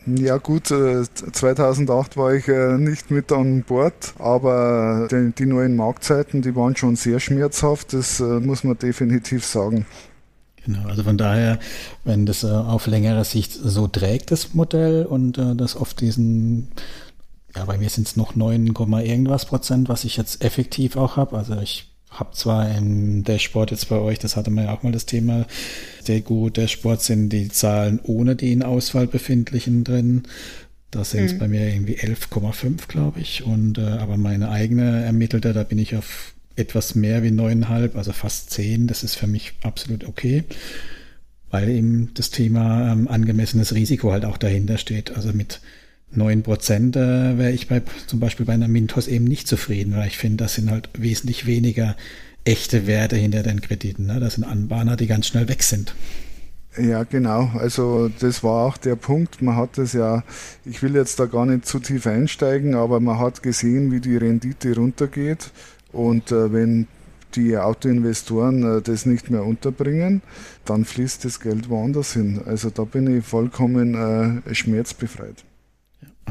Ja 0.05 0.37
gut, 0.37 0.67
2008 0.67 2.13
äh, 2.13 2.17
war 2.17 2.33
ich 2.33 2.47
äh, 2.47 2.77
nicht 2.77 3.11
mit 3.11 3.31
an 3.31 3.63
Bord, 3.63 4.15
aber 4.17 5.07
die, 5.11 5.45
neuen 5.45 5.75
Marktzeiten, 5.75 6.41
die 6.41 6.55
waren 6.55 6.75
schon 6.75 6.95
sehr 6.95 7.19
schmerzhaft, 7.19 7.93
das 7.93 8.19
äh, 8.19 8.23
muss 8.23 8.63
man 8.63 8.79
definitiv 8.79 9.45
sagen. 9.45 9.85
Genau, 10.65 10.87
also 10.87 11.03
von 11.03 11.17
daher, 11.17 11.59
wenn 12.03 12.25
das 12.25 12.43
auf 12.45 12.87
längere 12.87 13.25
Sicht 13.25 13.51
so 13.51 13.87
trägt, 13.87 14.31
das 14.31 14.53
Modell, 14.53 15.05
und 15.07 15.39
das 15.55 15.75
auf 15.75 15.95
diesen, 15.95 16.67
ja, 17.55 17.65
bei 17.65 17.79
mir 17.79 17.89
sind 17.89 18.07
es 18.07 18.15
noch 18.15 18.35
9, 18.35 18.67
irgendwas 18.67 19.47
Prozent, 19.47 19.89
was 19.89 20.03
ich 20.03 20.17
jetzt 20.17 20.43
effektiv 20.43 20.97
auch 20.97 21.17
habe. 21.17 21.35
Also 21.35 21.59
ich 21.59 21.90
habe 22.11 22.31
zwar 22.33 22.69
im 22.77 23.23
Dashboard 23.23 23.71
jetzt 23.71 23.89
bei 23.89 23.97
euch, 23.97 24.19
das 24.19 24.35
hatte 24.35 24.51
man 24.51 24.65
ja 24.65 24.73
auch 24.73 24.83
mal 24.83 24.91
das 24.91 25.05
Thema, 25.05 25.45
sehr 26.03 26.21
gut 26.21 26.57
Dashboard 26.57 27.01
sind 27.01 27.29
die 27.29 27.47
Zahlen 27.49 27.99
ohne 28.03 28.35
die 28.35 28.51
in 28.51 28.63
Auswahl 28.63 29.07
befindlichen 29.07 29.83
drin. 29.83 30.23
Da 30.91 31.05
sind 31.05 31.25
es 31.25 31.33
mhm. 31.33 31.37
bei 31.39 31.47
mir 31.47 31.73
irgendwie 31.73 31.95
11,5, 31.95 32.87
glaube 32.87 33.21
ich. 33.21 33.43
Und 33.43 33.77
äh, 33.77 33.81
aber 33.81 34.17
meine 34.17 34.49
eigene 34.49 35.03
ermittelte, 35.03 35.53
da 35.53 35.63
bin 35.63 35.79
ich 35.79 35.95
auf 35.95 36.33
etwas 36.57 36.95
mehr 36.95 37.23
wie 37.23 37.29
9,5, 37.29 37.95
also 37.95 38.11
fast 38.11 38.51
10. 38.51 38.87
Das 38.87 39.03
ist 39.03 39.15
für 39.15 39.27
mich 39.27 39.53
absolut 39.63 40.03
okay, 40.03 40.43
weil 41.49 41.69
eben 41.69 42.13
das 42.13 42.29
Thema 42.29 42.91
ähm, 42.91 43.07
angemessenes 43.07 43.73
Risiko 43.73 44.11
halt 44.11 44.25
auch 44.25 44.37
dahinter 44.37 44.77
steht. 44.77 45.15
Also 45.15 45.31
mit 45.31 45.61
9 46.13 46.43
Prozent 46.43 46.95
äh, 46.95 47.37
wäre 47.37 47.51
ich 47.51 47.67
bei, 47.67 47.81
zum 48.07 48.19
Beispiel 48.19 48.45
bei 48.45 48.53
einer 48.53 48.67
Mintos 48.67 49.07
eben 49.07 49.25
nicht 49.25 49.47
zufrieden, 49.47 49.95
weil 49.95 50.07
ich 50.07 50.17
finde, 50.17 50.43
das 50.43 50.55
sind 50.55 50.69
halt 50.69 50.89
wesentlich 50.97 51.45
weniger 51.45 51.95
echte 52.43 52.87
Werte 52.87 53.15
hinter 53.15 53.43
den 53.43 53.61
Krediten. 53.61 54.07
Ne? 54.07 54.19
Das 54.19 54.35
sind 54.35 54.43
Anbahner, 54.43 54.97
die 54.97 55.07
ganz 55.07 55.27
schnell 55.27 55.47
weg 55.47 55.63
sind. 55.63 55.93
Ja, 56.77 57.03
genau. 57.03 57.51
Also 57.57 58.09
das 58.19 58.43
war 58.43 58.65
auch 58.65 58.77
der 58.77 58.95
Punkt. 58.95 59.41
Man 59.41 59.57
hat 59.57 59.77
es 59.77 59.93
ja, 59.93 60.23
ich 60.63 60.81
will 60.81 60.95
jetzt 60.95 61.19
da 61.19 61.25
gar 61.25 61.45
nicht 61.45 61.65
zu 61.65 61.79
tief 61.79 62.07
einsteigen, 62.07 62.75
aber 62.75 62.99
man 62.99 63.19
hat 63.19 63.43
gesehen, 63.43 63.91
wie 63.91 63.99
die 63.99 64.15
Rendite 64.15 64.75
runtergeht. 64.75 65.51
Und 65.91 66.31
äh, 66.31 66.53
wenn 66.53 66.87
die 67.35 67.57
Autoinvestoren 67.57 68.77
äh, 68.77 68.81
das 68.81 69.05
nicht 69.05 69.29
mehr 69.29 69.43
unterbringen, 69.43 70.21
dann 70.63 70.85
fließt 70.85 71.25
das 71.25 71.41
Geld 71.41 71.69
woanders 71.69 72.13
hin. 72.13 72.41
Also 72.45 72.69
da 72.69 72.85
bin 72.85 73.17
ich 73.17 73.25
vollkommen 73.25 74.41
äh, 74.45 74.55
schmerzbefreit. 74.55 75.43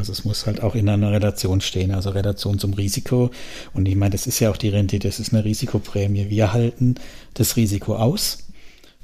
Also 0.01 0.13
es 0.13 0.25
muss 0.25 0.47
halt 0.47 0.63
auch 0.63 0.75
in 0.75 0.89
einer 0.89 1.13
Relation 1.13 1.61
stehen, 1.61 1.91
also 1.91 2.09
Relation 2.09 2.59
zum 2.59 2.73
Risiko. 2.73 3.31
Und 3.75 3.87
ich 3.87 3.97
meine, 3.97 4.13
das 4.13 4.27
ist 4.27 4.41
ja 4.41 4.51
auch 4.51 4.57
die 4.57 4.71
Rendite, 4.71 5.07
das 5.07 5.21
ist 5.21 5.35
eine 5.35 5.45
Risikoprämie. 5.45 6.31
Wir 6.31 6.55
halten 6.55 6.95
das 7.35 7.57
Risiko 7.57 7.97
aus 7.97 8.49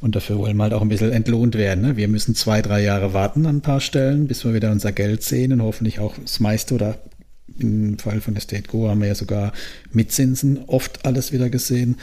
und 0.01 0.17
dafür 0.17 0.39
wollen 0.39 0.57
wir 0.57 0.65
halt 0.65 0.73
auch 0.73 0.81
ein 0.81 0.89
bisschen 0.89 1.13
entlohnt 1.13 1.55
werden. 1.55 1.83
Ne? 1.85 1.97
Wir 1.99 2.09
müssen 2.09 2.35
zwei, 2.35 2.63
drei 2.63 2.83
Jahre 2.83 3.13
warten 3.13 3.45
an 3.45 3.57
ein 3.57 3.61
paar 3.61 3.81
Stellen, 3.81 4.27
bis 4.27 4.43
wir 4.47 4.55
wieder 4.55 4.73
unser 4.73 4.93
Geld 4.93 5.23
sehen 5.23 5.53
und 5.53 5.63
hoffentlich 5.63 6.01
auch 6.01 6.14
das 6.17 6.41
meiste 6.41 6.75
oder 6.75 6.99
im 7.59 7.99
Fall 7.99 8.23
von 8.23 8.35
Estate 8.35 8.68
Go 8.68 8.89
haben 8.89 9.01
wir 9.03 9.09
ja 9.09 9.14
sogar 9.14 9.53
mit 9.93 10.13
Zinsen 10.13 10.64
oft 10.67 11.05
alles 11.05 11.31
wieder 11.31 11.51
gesehen. 11.51 11.97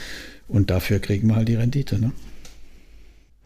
Und 0.46 0.70
dafür 0.70 1.00
kriegen 1.00 1.28
wir 1.28 1.36
halt 1.36 1.48
die 1.48 1.56
Rendite. 1.56 1.98
Ne? 1.98 2.12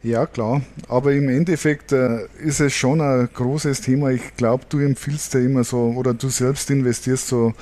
Ja, 0.03 0.27
klar. 0.27 0.63
Aber 0.89 1.13
im 1.13 1.29
Endeffekt 1.29 1.93
äh, 1.93 2.27
ist 2.39 2.61
es 2.61 2.73
schon 2.73 3.01
ein 3.01 3.29
großes 3.33 3.81
Thema. 3.81 4.11
Ich 4.11 4.37
glaube, 4.37 4.65
du 4.69 4.79
empfiehlst 4.79 5.35
ja 5.35 5.41
immer 5.41 5.65
so, 5.65 5.79
oder 5.97 6.15
du 6.15 6.29
selbst 6.29 6.71
investierst 6.71 7.29
so 7.29 7.53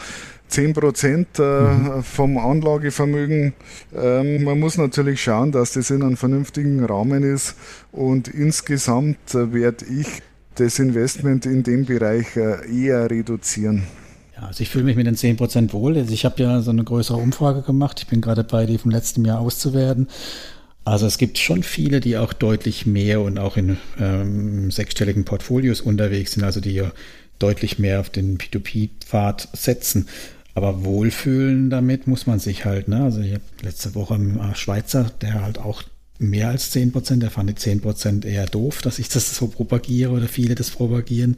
10 0.49 0.75
Prozent 0.75 1.39
äh, 1.39 1.43
mhm. 1.43 2.03
vom 2.03 2.39
Anlagevermögen. 2.39 3.55
Ähm, 3.95 4.45
man 4.45 4.61
muss 4.61 4.77
natürlich 4.77 5.23
schauen, 5.23 5.51
dass 5.51 5.73
das 5.73 5.91
in 5.91 6.03
einem 6.03 6.17
vernünftigen 6.17 6.85
Rahmen 6.85 7.23
ist. 7.23 7.57
Und 7.91 8.29
insgesamt 8.29 9.35
äh, 9.35 9.53
werde 9.53 9.87
ich 9.87 10.23
das 10.57 10.79
Investment 10.79 11.47
in 11.47 11.63
dem 11.63 11.85
Bereich 11.87 12.37
äh, 12.37 12.59
eher 12.71 13.11
reduzieren. 13.11 13.85
Ja, 14.37 14.49
also 14.49 14.63
ich 14.63 14.69
fühle 14.69 14.85
mich 14.85 14.97
mit 14.97 15.07
den 15.07 15.17
10% 15.17 15.73
wohl. 15.73 15.97
Also 15.97 16.13
ich 16.13 16.25
habe 16.25 16.43
ja 16.43 16.61
so 16.61 16.71
eine 16.71 16.85
größere 16.85 17.17
Umfrage 17.17 17.63
gemacht. 17.63 17.99
Ich 18.01 18.07
bin 18.07 18.21
gerade 18.21 18.45
bei, 18.45 18.67
die 18.67 18.79
vom 18.79 18.91
letzten 18.91 19.25
Jahr 19.25 19.41
auszuwerten. 19.41 20.09
Also 20.87 21.07
es 21.07 21.19
gibt 21.19 21.39
schon 21.39 21.65
viele, 21.65 21.99
die 21.99 22.17
auch 22.17 22.33
deutlich 22.33 22.87
mehr 22.87 23.21
und 23.21 23.41
auch 23.41 23.57
in 23.57 23.77
ähm, 23.99 24.71
sechsstelligen 24.71 25.25
Portfolios 25.25 25.81
unterwegs 25.81 26.33
sind, 26.33 26.45
also 26.45 26.61
die 26.61 26.75
ja 26.75 26.93
deutlich 27.41 27.81
mehr 27.81 27.99
auf 27.99 28.09
den 28.09 28.39
P2P-Pfad 28.39 29.49
setzen. 29.53 30.07
Aber 30.55 30.85
wohlfühlen 30.85 31.71
damit 31.71 32.07
muss 32.07 32.29
man 32.29 32.39
sich 32.39 32.65
halt. 32.65 32.87
Ne? 32.87 33.03
Also 33.03 33.21
ich 33.21 33.33
habe 33.33 33.43
letzte 33.63 33.97
Woche 33.97 34.15
einen 34.15 34.55
Schweizer, 34.55 35.11
der 35.23 35.43
halt 35.43 35.59
auch 35.59 35.83
mehr 36.21 36.51
als 36.51 36.71
10 36.71 36.93
Prozent, 36.93 37.21
der 37.21 37.33
fand 37.33 37.51
die 37.51 37.57
10 37.57 37.81
Prozent 37.81 38.25
eher 38.25 38.47
doof, 38.47 38.81
dass 38.81 39.01
ich 39.01 39.09
das 39.09 39.35
so 39.35 39.49
propagiere 39.49 40.13
oder 40.13 40.29
viele 40.29 40.55
das 40.55 40.71
propagieren. 40.71 41.37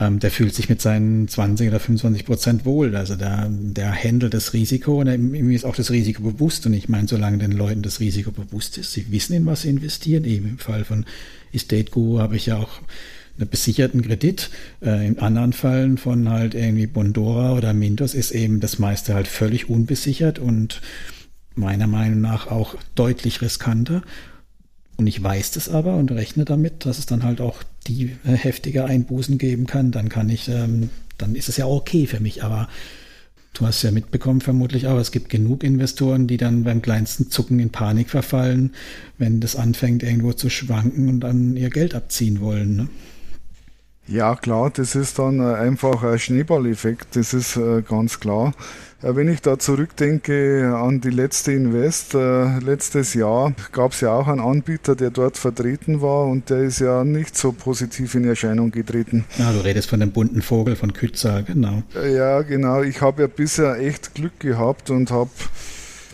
Ähm, 0.00 0.18
der 0.18 0.30
fühlt 0.30 0.54
sich 0.54 0.68
mit 0.68 0.82
seinen 0.82 1.28
20 1.28 1.68
oder 1.68 1.78
25 1.78 2.26
Prozent 2.26 2.64
wohl. 2.64 2.96
Also 2.96 3.14
der, 3.14 3.48
der 3.48 3.92
handelt 3.92 4.34
das 4.34 4.52
Risiko 4.52 5.00
und 5.00 5.08
ihm 5.08 5.50
ist 5.50 5.64
auch 5.64 5.76
das 5.76 5.90
Risiko 5.90 6.22
bewusst. 6.22 6.66
Und 6.66 6.74
ich 6.74 6.88
meine, 6.88 7.06
solange 7.06 7.38
den 7.38 7.52
Leuten 7.52 7.82
das 7.82 8.00
Risiko 8.00 8.32
bewusst 8.32 8.76
ist, 8.78 8.92
sie 8.92 9.10
wissen, 9.12 9.34
in 9.34 9.46
was 9.46 9.62
sie 9.62 9.70
investieren. 9.70 10.24
Eben 10.24 10.48
im 10.48 10.58
Fall 10.58 10.84
von 10.84 11.06
Estate 11.52 11.90
Guru 11.90 12.18
habe 12.18 12.36
ich 12.36 12.46
ja 12.46 12.58
auch 12.58 12.80
einen 13.38 13.48
besicherten 13.48 14.02
Kredit. 14.02 14.50
Äh, 14.82 15.06
in 15.06 15.18
anderen 15.18 15.52
Fällen 15.52 15.96
von 15.96 16.28
halt 16.28 16.54
irgendwie 16.54 16.86
Bondora 16.86 17.52
oder 17.52 17.72
Mintos 17.72 18.14
ist 18.14 18.32
eben 18.32 18.60
das 18.60 18.78
meiste 18.78 19.14
halt 19.14 19.28
völlig 19.28 19.68
unbesichert 19.68 20.38
und 20.38 20.80
meiner 21.54 21.86
Meinung 21.86 22.20
nach 22.20 22.48
auch 22.48 22.74
deutlich 22.96 23.42
riskanter. 23.42 24.02
Und 24.96 25.06
ich 25.06 25.22
weiß 25.22 25.52
das 25.52 25.68
aber 25.68 25.96
und 25.96 26.12
rechne 26.12 26.44
damit, 26.44 26.86
dass 26.86 26.98
es 26.98 27.06
dann 27.06 27.24
halt 27.24 27.40
auch 27.40 27.62
die 27.86 28.16
äh, 28.24 28.32
heftige 28.32 28.84
Einbußen 28.84 29.38
geben 29.38 29.66
kann. 29.66 29.90
Dann 29.90 30.08
kann 30.08 30.28
ich, 30.28 30.48
ähm, 30.48 30.90
dann 31.18 31.34
ist 31.34 31.48
es 31.48 31.56
ja 31.56 31.66
okay 31.66 32.06
für 32.06 32.20
mich. 32.20 32.44
Aber 32.44 32.68
du 33.54 33.66
hast 33.66 33.82
ja 33.82 33.90
mitbekommen 33.90 34.40
vermutlich 34.40 34.86
auch, 34.86 34.98
es 34.98 35.10
gibt 35.10 35.30
genug 35.30 35.64
Investoren, 35.64 36.26
die 36.26 36.36
dann 36.36 36.64
beim 36.64 36.82
kleinsten 36.82 37.30
Zucken 37.30 37.58
in 37.58 37.70
Panik 37.70 38.10
verfallen, 38.10 38.72
wenn 39.18 39.40
das 39.40 39.56
anfängt 39.56 40.02
irgendwo 40.02 40.32
zu 40.32 40.48
schwanken 40.48 41.08
und 41.08 41.20
dann 41.20 41.56
ihr 41.56 41.70
Geld 41.70 41.94
abziehen 41.94 42.40
wollen. 42.40 42.76
Ne? 42.76 42.88
Ja, 44.06 44.36
klar, 44.36 44.70
das 44.70 44.94
ist 44.94 45.18
dann 45.18 45.40
äh, 45.40 45.54
einfach 45.54 46.02
ein 46.02 46.18
Schneeballeffekt, 46.18 47.16
das 47.16 47.32
ist 47.32 47.56
äh, 47.56 47.82
ganz 47.82 48.20
klar. 48.20 48.52
Äh, 49.04 49.16
wenn 49.16 49.28
ich 49.28 49.42
da 49.42 49.58
zurückdenke 49.58 50.74
an 50.74 51.00
die 51.00 51.10
letzte 51.10 51.52
Invest, 51.52 52.14
letztes 52.14 53.14
Jahr 53.14 53.52
gab 53.72 53.92
es 53.92 54.00
ja 54.00 54.12
auch 54.12 54.28
einen 54.28 54.40
Anbieter, 54.40 54.96
der 54.96 55.10
dort 55.10 55.36
vertreten 55.36 56.00
war 56.00 56.26
und 56.26 56.48
der 56.50 56.62
ist 56.62 56.80
ja 56.80 57.04
nicht 57.04 57.36
so 57.36 57.52
positiv 57.52 58.14
in 58.14 58.24
Erscheinung 58.24 58.70
getreten. 58.70 59.24
Ja, 59.38 59.52
du 59.52 59.64
redest 59.64 59.90
von 59.90 60.00
dem 60.00 60.12
bunten 60.12 60.42
Vogel 60.42 60.76
von 60.76 60.92
Kützer, 60.92 61.42
genau. 61.42 61.82
Ja, 61.94 62.42
genau. 62.42 62.82
Ich 62.82 63.00
habe 63.00 63.22
ja 63.22 63.28
bisher 63.28 63.78
echt 63.78 64.14
Glück 64.14 64.40
gehabt 64.40 64.90
und 64.90 65.10
habe 65.10 65.30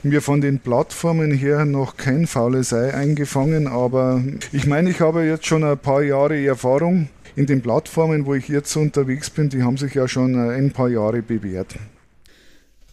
mir 0.02 0.22
von 0.22 0.40
den 0.40 0.58
Plattformen 0.58 1.32
her 1.32 1.64
noch 1.66 1.96
kein 1.96 2.26
faules 2.26 2.72
Ei 2.72 2.94
eingefangen, 2.94 3.66
aber 3.66 4.22
ich 4.50 4.66
meine, 4.66 4.90
ich 4.90 5.00
habe 5.00 5.24
jetzt 5.24 5.46
schon 5.46 5.62
ein 5.62 5.78
paar 5.78 6.02
Jahre 6.02 6.42
Erfahrung 6.44 7.08
in 7.36 7.46
den 7.46 7.60
Plattformen, 7.60 8.26
wo 8.26 8.34
ich 8.34 8.48
jetzt 8.48 8.74
unterwegs 8.76 9.30
bin, 9.30 9.48
die 9.48 9.62
haben 9.62 9.76
sich 9.76 9.94
ja 9.94 10.08
schon 10.08 10.34
äh, 10.34 10.54
ein 10.54 10.72
paar 10.72 10.88
Jahre 10.88 11.22
bewährt. 11.22 11.76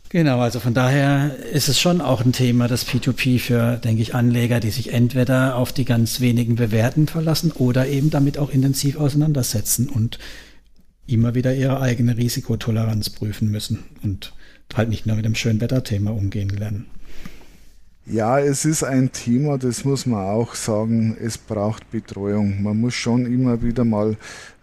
Genau, 0.10 0.40
also 0.40 0.62
von 0.62 0.74
daher 0.74 1.36
ist 1.52 1.68
es 1.68 1.82
schon 1.82 2.00
auch 2.00 2.24
ein 2.24 2.32
Thema, 2.32 2.70
das 2.70 2.88
P2P 2.88 3.40
für, 3.40 3.76
denke 3.76 4.02
ich, 4.02 4.16
Anleger, 4.16 4.62
die 4.62 4.70
sich 4.70 4.94
entweder 4.94 5.58
auf 5.58 5.74
die 5.74 5.84
ganz 5.84 6.22
wenigen 6.22 6.56
Bewährten 6.56 7.08
verlassen 7.08 7.52
oder 7.52 7.88
eben 7.88 8.10
damit 8.10 8.38
auch 8.38 8.50
intensiv 8.50 8.98
auseinandersetzen 8.98 9.90
und 9.90 10.18
immer 11.08 11.36
wieder 11.36 11.54
ihre 11.54 11.82
eigene 11.82 12.16
Risikotoleranz 12.16 13.10
prüfen 13.10 13.52
müssen 13.52 13.84
und 14.02 14.34
halt 14.76 14.90
nicht 14.90 15.06
nur 15.06 15.18
mit 15.18 15.26
dem 15.26 15.36
Schönwetterthema 15.36 16.12
umgehen 16.12 16.50
lernen. 16.50 16.86
Ja, 18.10 18.40
es 18.40 18.64
ist 18.64 18.84
ein 18.84 19.12
Thema, 19.12 19.58
das 19.58 19.84
muss 19.84 20.06
man 20.06 20.26
auch 20.26 20.56
sagen, 20.56 21.18
es 21.22 21.38
braucht 21.38 21.92
Betreuung. 21.92 22.64
Man 22.64 22.80
muss 22.80 22.94
schon 22.94 23.26
immer 23.26 23.62
wieder 23.62 23.84
mal 23.84 24.16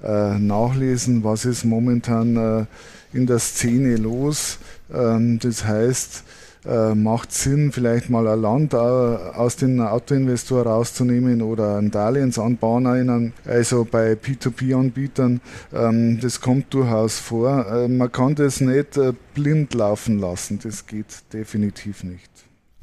äh, 0.02 0.38
nachlesen, 0.38 1.24
was 1.24 1.44
ist 1.44 1.64
momentan 1.66 2.36
äh, 2.36 2.64
in 3.12 3.26
der 3.26 3.38
Szene 3.38 3.96
los. 3.96 4.58
Ähm, 4.94 5.38
das 5.40 5.64
heißt, 5.64 6.24
äh, 6.66 6.94
macht 6.94 7.32
Sinn, 7.32 7.72
vielleicht 7.72 8.08
mal 8.08 8.26
ein 8.26 8.40
Land 8.40 8.72
äh, 8.72 8.76
aus 8.76 9.56
dem 9.56 9.80
Autoinvestor 9.80 10.64
rauszunehmen 10.64 11.42
oder 11.42 11.76
ein 11.76 11.90
Darlehensanbahner, 11.90 13.32
also 13.44 13.86
bei 13.90 14.12
P2P-Anbietern. 14.12 15.40
Ähm, 15.74 16.20
das 16.20 16.40
kommt 16.40 16.72
durchaus 16.72 17.18
vor. 17.18 17.66
Äh, 17.66 17.88
man 17.88 18.10
kann 18.10 18.34
das 18.34 18.60
nicht 18.60 18.96
äh, 18.96 19.12
blind 19.34 19.74
laufen 19.74 20.18
lassen, 20.18 20.58
das 20.62 20.86
geht 20.86 21.06
definitiv 21.32 22.02
nicht. 22.02 22.30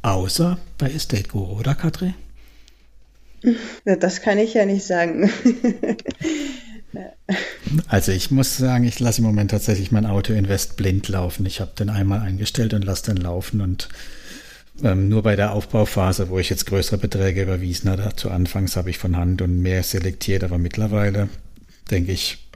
Außer 0.04 0.58
bei 0.78 0.92
Estate 0.92 1.30
Guru, 1.30 1.60
oder 1.60 1.76
Katrin? 1.76 2.14
Das 3.86 4.22
kann 4.22 4.38
ich 4.38 4.54
ja 4.54 4.66
nicht 4.66 4.86
sagen. 4.86 5.30
also 7.88 8.12
ich 8.12 8.32
muss 8.32 8.58
sagen, 8.58 8.84
ich 8.84 9.00
lasse 9.00 9.20
im 9.20 9.28
Moment 9.28 9.52
tatsächlich 9.52 9.92
mein 9.92 10.06
Auto 10.06 10.34
Invest 10.34 10.78
blind 10.78 11.08
laufen. 11.08 11.46
Ich 11.46 11.62
habe 11.62 11.72
den 11.78 11.90
einmal 11.90 12.20
eingestellt 12.20 12.74
und 12.74 12.84
lasse 12.84 13.14
den 13.14 13.18
laufen 13.18 13.62
und 13.62 13.90
ähm, 14.84 15.10
nur 15.10 15.22
bei 15.22 15.36
der 15.36 15.54
Aufbauphase, 15.54 16.30
wo 16.30 16.40
ich 16.40 16.50
jetzt 16.50 16.66
größere 16.66 16.98
Beträge 16.98 17.44
überwiesen 17.44 17.90
hatte, 17.90 18.16
zu 18.16 18.32
Anfangs 18.32 18.76
habe 18.76 18.90
ich 18.90 18.98
von 18.98 19.16
Hand 19.16 19.42
und 19.42 19.62
mehr 19.62 19.84
selektiert, 19.84 20.44
aber 20.44 20.58
mittlerweile 20.58 21.30
denke 21.92 22.12
ich, 22.12 22.50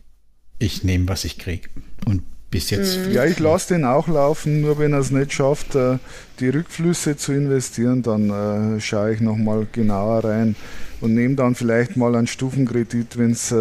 ich 0.57 0.84
nehme, 0.84 1.07
was 1.07 1.26
ich 1.26 1.38
kriege 1.38 1.70
und 2.06 2.24
bis 2.49 2.70
jetzt. 2.70 2.98
Mhm. 2.98 3.12
Ja, 3.12 3.26
ich 3.26 3.38
lasse 3.40 3.74
den 3.74 3.84
auch 3.84 4.07
laufen, 4.07 4.62
nur 4.62 4.80
wenn 4.80 4.94
er 4.94 4.99
es 4.99 5.12
nicht 5.12 5.34
schafft, 5.34 5.76
äh, 5.76 5.98
die 6.40 6.49
Rückflüsse 6.49 7.18
zu 7.18 7.34
investieren, 7.34 8.02
dann 8.02 8.78
äh, 8.78 8.80
schaue 8.80 9.14
ich 9.14 9.20
nochmal 9.20 9.68
genauer 9.72 10.24
rein 10.24 10.56
und 11.02 11.14
nehme 11.14 11.36
dann 11.36 11.56
vielleicht 11.56 11.98
mal 11.98 12.16
einen 12.16 12.28
Stufenkredit, 12.28 13.18
wenn 13.18 13.32
es 13.32 13.52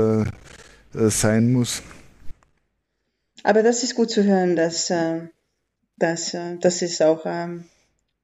äh, 0.94 1.10
sein 1.10 1.52
muss. 1.52 1.82
Aber 3.42 3.62
das 3.62 3.82
ist 3.82 3.94
gut 3.94 4.10
zu 4.10 4.24
hören, 4.24 4.56
dass, 4.56 4.90
dass, 5.98 6.36
dass 6.60 6.78
sie 6.78 6.84
es 6.86 7.02
auch 7.02 7.26
ähm, 7.26 7.64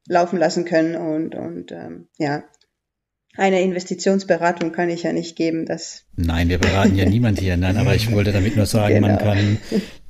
laufen 0.06 0.38
lassen 0.38 0.64
können 0.64 0.96
und, 0.96 1.34
und 1.34 1.72
ähm, 1.72 2.08
ja, 2.18 2.42
eine 3.36 3.62
Investitionsberatung 3.62 4.72
kann 4.72 4.90
ich 4.90 5.04
ja 5.04 5.12
nicht 5.12 5.36
geben. 5.36 5.64
Das 5.64 6.04
Nein, 6.16 6.48
wir 6.48 6.58
beraten 6.58 6.96
ja 6.96 7.04
niemand 7.04 7.38
hier. 7.38 7.56
Nein, 7.56 7.76
aber 7.76 7.94
ich 7.94 8.10
wollte 8.10 8.32
damit 8.32 8.56
nur 8.56 8.66
sagen, 8.66 8.94
genau. 8.94 9.08
man 9.08 9.18
kann 9.18 9.58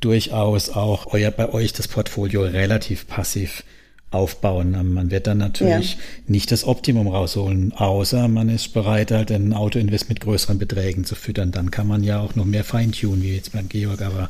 durchaus 0.00 0.70
auch 0.70 1.12
euer, 1.12 1.30
bei 1.30 1.50
euch 1.50 1.72
das 1.72 1.86
Portfolio 1.86 2.42
relativ 2.42 3.06
passiv 3.06 3.62
aufbauen. 4.10 4.72
Man 4.92 5.10
wird 5.10 5.26
dann 5.26 5.38
natürlich 5.38 5.92
ja. 5.94 5.98
nicht 6.26 6.50
das 6.50 6.64
Optimum 6.64 7.06
rausholen, 7.06 7.72
außer 7.72 8.28
man 8.28 8.48
ist 8.48 8.72
bereit, 8.72 9.12
halt 9.12 9.30
ein 9.30 9.52
Autoinvest 9.52 10.08
mit 10.08 10.20
größeren 10.20 10.58
Beträgen 10.58 11.04
zu 11.04 11.14
füttern. 11.14 11.52
Dann 11.52 11.70
kann 11.70 11.86
man 11.86 12.02
ja 12.02 12.20
auch 12.20 12.34
noch 12.34 12.44
mehr 12.44 12.64
feintunen, 12.64 13.22
wie 13.22 13.34
jetzt 13.34 13.52
beim 13.52 13.68
Georg, 13.68 14.02
aber 14.02 14.28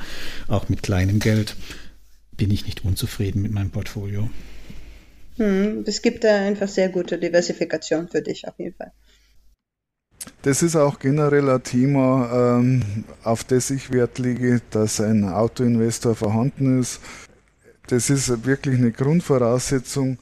auch 0.48 0.68
mit 0.68 0.82
kleinem 0.82 1.18
Geld 1.18 1.56
bin 2.36 2.50
ich 2.50 2.66
nicht 2.66 2.84
unzufrieden 2.84 3.42
mit 3.42 3.52
meinem 3.52 3.70
Portfolio. 3.70 4.28
Hm, 5.36 5.84
es 5.86 6.02
gibt 6.02 6.24
da 6.24 6.36
einfach 6.36 6.68
sehr 6.68 6.90
gute 6.90 7.18
Diversifikation 7.18 8.08
für 8.08 8.20
dich 8.20 8.46
auf 8.46 8.58
jeden 8.58 8.74
Fall. 8.74 8.92
Das 10.42 10.62
ist 10.62 10.76
auch 10.76 10.98
generell 10.98 11.48
ein 11.48 11.62
Thema, 11.62 12.58
ähm, 12.58 13.04
auf 13.24 13.44
das 13.44 13.70
ich 13.70 13.90
Wert 13.90 14.18
lege, 14.18 14.60
dass 14.70 15.00
ein 15.00 15.24
Autoinvestor 15.24 16.14
vorhanden 16.14 16.80
ist. 16.80 17.00
Das 17.90 18.08
ist 18.08 18.46
wirklich 18.46 18.78
eine 18.78 18.92
Grundvoraussetzung. 18.92 20.18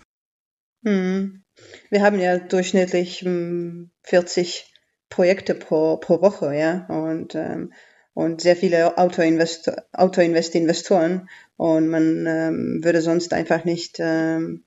Hm. 0.84 1.44
Wir 1.90 2.02
haben 2.02 2.18
ja 2.18 2.38
durchschnittlich 2.38 3.20
40 3.20 3.24
hm, 3.24 3.90
Projekte 5.10 5.54
pro, 5.54 5.98
pro 5.98 6.22
Woche, 6.22 6.54
ja, 6.54 6.86
und, 6.86 7.34
ähm, 7.34 7.72
und 8.14 8.40
sehr 8.40 8.56
viele 8.56 8.96
Autoinvest-Investoren. 8.96 11.28
Und 11.56 11.88
man 11.88 12.26
ähm, 12.26 12.80
würde 12.82 13.02
sonst 13.02 13.32
einfach 13.32 13.64
nicht 13.64 13.96
ähm, 13.98 14.64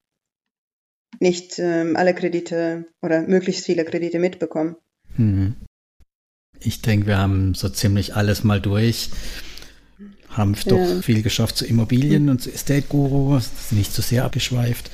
nicht 1.20 1.60
ähm, 1.60 1.96
alle 1.96 2.14
Kredite 2.14 2.88
oder 3.02 3.22
möglichst 3.22 3.66
viele 3.66 3.86
Kredite 3.86 4.20
mitbekommen. 4.20 4.76
Mhm. 5.18 5.56
Ich 6.60 6.82
denke, 6.82 7.08
wir 7.08 7.18
haben 7.18 7.56
so 7.56 7.70
ziemlich 7.70 8.16
alles 8.16 8.44
mal 8.44 8.62
durch. 8.62 9.10
Haben 10.32 10.56
doch 10.66 10.78
ja. 10.78 11.02
viel 11.02 11.22
geschafft 11.22 11.58
zu 11.58 11.66
Immobilien 11.66 12.30
und 12.30 12.42
zu 12.42 12.52
Estate 12.52 12.86
Guru, 12.88 13.40
nicht 13.72 13.94
zu 13.94 14.02
sehr 14.02 14.26
abgeschweift. 14.26 14.90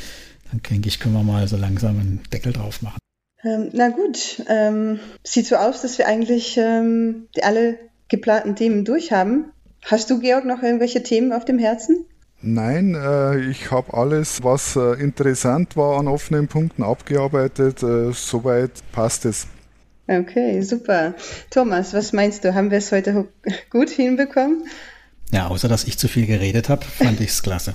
Dann 0.52 0.62
denke 0.70 0.88
ich, 0.88 1.00
können 1.00 1.16
wir 1.16 1.24
mal 1.24 1.48
so 1.48 1.58
langsam 1.58 2.00
einen 2.00 2.22
Deckel 2.32 2.54
drauf 2.54 2.82
machen. 2.82 2.98
Ähm, 3.44 3.70
na 3.74 3.90
gut, 3.90 4.44
ähm, 4.50 5.00
sieht 5.24 5.46
so 5.46 5.56
aus, 5.58 5.82
dass 5.82 5.98
wir 5.98 6.08
eigentlich 6.08 6.58
ähm, 6.58 7.28
alle 7.42 7.78
geplanten 8.08 8.56
Themen 8.56 8.84
durch 8.84 9.12
haben. 9.12 9.52
Hast 9.86 10.10
du, 10.10 10.20
Georg, 10.20 10.46
noch 10.46 10.64
irgendwelche 10.64 11.04
Themen 11.04 11.32
auf 11.32 11.46
dem 11.46 11.60
Herzen? 11.60 12.06
Nein, 12.42 12.96
äh, 12.96 13.40
ich 13.50 13.72
habe 13.72 13.94
alles, 13.94 14.44
was 14.44 14.76
äh, 14.76 14.94
interessant 15.02 15.76
war 15.76 16.00
an 16.00 16.08
offenen 16.08 16.48
Punkten 16.48 16.84
abgearbeitet. 16.84 17.84
Äh, 17.84 18.12
soweit 18.12 18.72
passt 18.92 19.26
es. 19.26 19.48
Okay, 20.08 20.62
super. 20.62 21.16
Thomas, 21.50 21.94
was 21.94 22.14
meinst 22.14 22.44
du? 22.44 22.54
Haben 22.54 22.72
wir 22.72 22.78
es 22.78 22.92
heute 22.92 23.28
gut 23.70 23.90
hinbekommen? 23.90 24.64
Ja, 25.32 25.48
außer 25.48 25.68
dass 25.68 25.84
ich 25.84 25.98
zu 25.98 26.08
viel 26.08 26.26
geredet 26.26 26.70
habe, 26.70 26.86
fand 26.86 27.20
ich 27.20 27.32
es 27.32 27.44
klasse. 27.44 27.74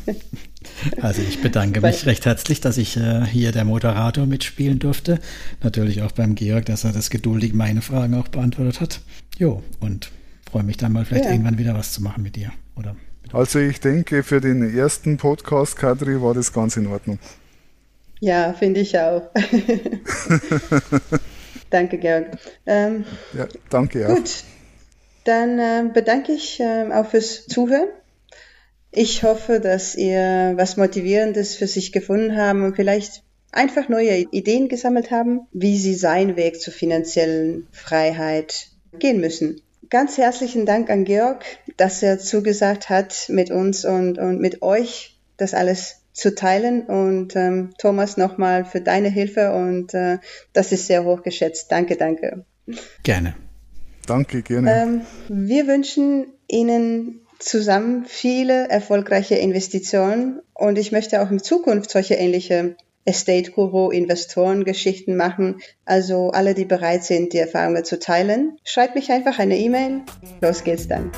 Also 1.00 1.20
ich 1.20 1.42
bedanke 1.42 1.80
mich 1.80 2.06
recht 2.06 2.24
herzlich, 2.24 2.60
dass 2.60 2.78
ich 2.78 2.96
äh, 2.96 3.26
hier 3.26 3.52
der 3.52 3.64
Moderator 3.64 4.26
mitspielen 4.26 4.78
durfte. 4.78 5.18
Natürlich 5.62 6.02
auch 6.02 6.12
beim 6.12 6.34
Georg, 6.34 6.64
dass 6.66 6.84
er 6.84 6.92
das 6.92 7.10
geduldig 7.10 7.52
meine 7.52 7.82
Fragen 7.82 8.14
auch 8.14 8.28
beantwortet 8.28 8.80
hat. 8.80 9.00
Jo, 9.36 9.62
und 9.80 10.10
freue 10.50 10.62
mich 10.62 10.78
dann 10.78 10.92
mal 10.92 11.04
vielleicht 11.04 11.26
ja. 11.26 11.32
irgendwann 11.32 11.58
wieder 11.58 11.74
was 11.74 11.92
zu 11.92 12.02
machen 12.02 12.22
mit 12.22 12.36
dir. 12.36 12.52
Oder 12.76 12.96
also 13.32 13.58
ich 13.58 13.80
denke, 13.80 14.22
für 14.22 14.40
den 14.40 14.76
ersten 14.76 15.16
Podcast, 15.16 15.76
Kadri, 15.76 16.20
war 16.20 16.34
das 16.34 16.52
ganz 16.52 16.76
in 16.76 16.86
Ordnung. 16.86 17.18
Ja, 18.20 18.52
finde 18.52 18.80
ich 18.80 18.98
auch. 18.98 19.30
danke, 21.70 21.98
Georg. 21.98 22.26
Ähm, 22.66 23.04
ja, 23.32 23.46
danke 23.70 24.06
auch. 24.06 24.16
Gut, 24.16 24.44
dann 25.24 25.58
äh, 25.58 25.90
bedanke 25.92 26.32
ich 26.32 26.60
äh, 26.60 26.90
auch 26.92 27.06
fürs 27.06 27.46
Zuhören. 27.46 27.88
Ich 28.90 29.22
hoffe, 29.22 29.60
dass 29.60 29.94
ihr 29.94 30.52
was 30.56 30.76
Motivierendes 30.76 31.56
für 31.56 31.66
sich 31.66 31.92
gefunden 31.92 32.36
haben 32.36 32.62
und 32.62 32.76
vielleicht 32.76 33.22
einfach 33.50 33.88
neue 33.88 34.16
Ideen 34.30 34.68
gesammelt 34.68 35.10
haben, 35.10 35.46
wie 35.52 35.78
sie 35.78 35.94
seinen 35.94 36.36
Weg 36.36 36.60
zur 36.60 36.72
finanziellen 36.72 37.68
Freiheit 37.72 38.68
gehen 38.98 39.20
müssen. 39.20 39.62
Ganz 39.88 40.16
herzlichen 40.16 40.66
Dank 40.66 40.90
an 40.90 41.04
Georg, 41.04 41.44
dass 41.76 42.02
er 42.02 42.18
zugesagt 42.18 42.88
hat, 42.88 43.26
mit 43.28 43.50
uns 43.50 43.84
und, 43.84 44.18
und 44.18 44.40
mit 44.40 44.62
euch 44.62 45.18
das 45.36 45.54
alles 45.54 46.02
zu 46.12 46.34
teilen. 46.34 46.82
Und 46.82 47.36
ähm, 47.36 47.74
Thomas 47.78 48.16
nochmal 48.16 48.64
für 48.64 48.80
deine 48.80 49.08
Hilfe 49.08 49.52
und 49.52 49.92
äh, 49.94 50.18
das 50.52 50.72
ist 50.72 50.86
sehr 50.86 51.04
hoch 51.04 51.22
geschätzt. 51.22 51.70
Danke, 51.70 51.96
danke. 51.96 52.44
Gerne. 53.02 53.34
Danke, 54.06 54.42
gerne. 54.42 54.82
Ähm, 54.82 55.00
wir 55.28 55.66
wünschen 55.66 56.26
Ihnen 56.48 57.20
zusammen 57.38 58.04
viele 58.06 58.68
erfolgreiche 58.68 59.34
Investitionen 59.34 60.40
und 60.54 60.78
ich 60.78 60.92
möchte 60.92 61.22
auch 61.22 61.30
in 61.30 61.40
Zukunft 61.40 61.90
solche 61.90 62.14
ähnliche 62.14 62.76
Estate 63.04 63.50
Guru 63.50 63.90
Investoren 63.90 64.64
Geschichten 64.64 65.16
machen. 65.16 65.60
Also 65.84 66.30
alle, 66.30 66.54
die 66.54 66.64
bereit 66.64 67.04
sind, 67.04 67.32
die 67.32 67.38
Erfahrungen 67.38 67.84
zu 67.84 67.98
teilen, 67.98 68.58
schreibt 68.64 68.94
mich 68.94 69.10
einfach 69.10 69.38
eine 69.38 69.58
E-Mail. 69.58 70.02
Los 70.40 70.62
geht's 70.62 70.86
dann. 70.86 71.10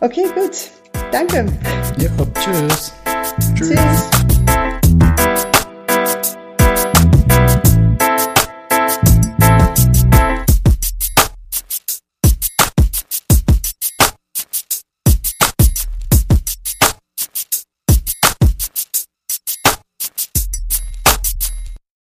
Okay, 0.00 0.24
gut. 0.34 0.70
Danke. 1.10 1.46
Ja, 1.98 2.10
tschüss. 2.40 2.92
Tschüss. 3.54 3.70
tschüss. 3.70 4.21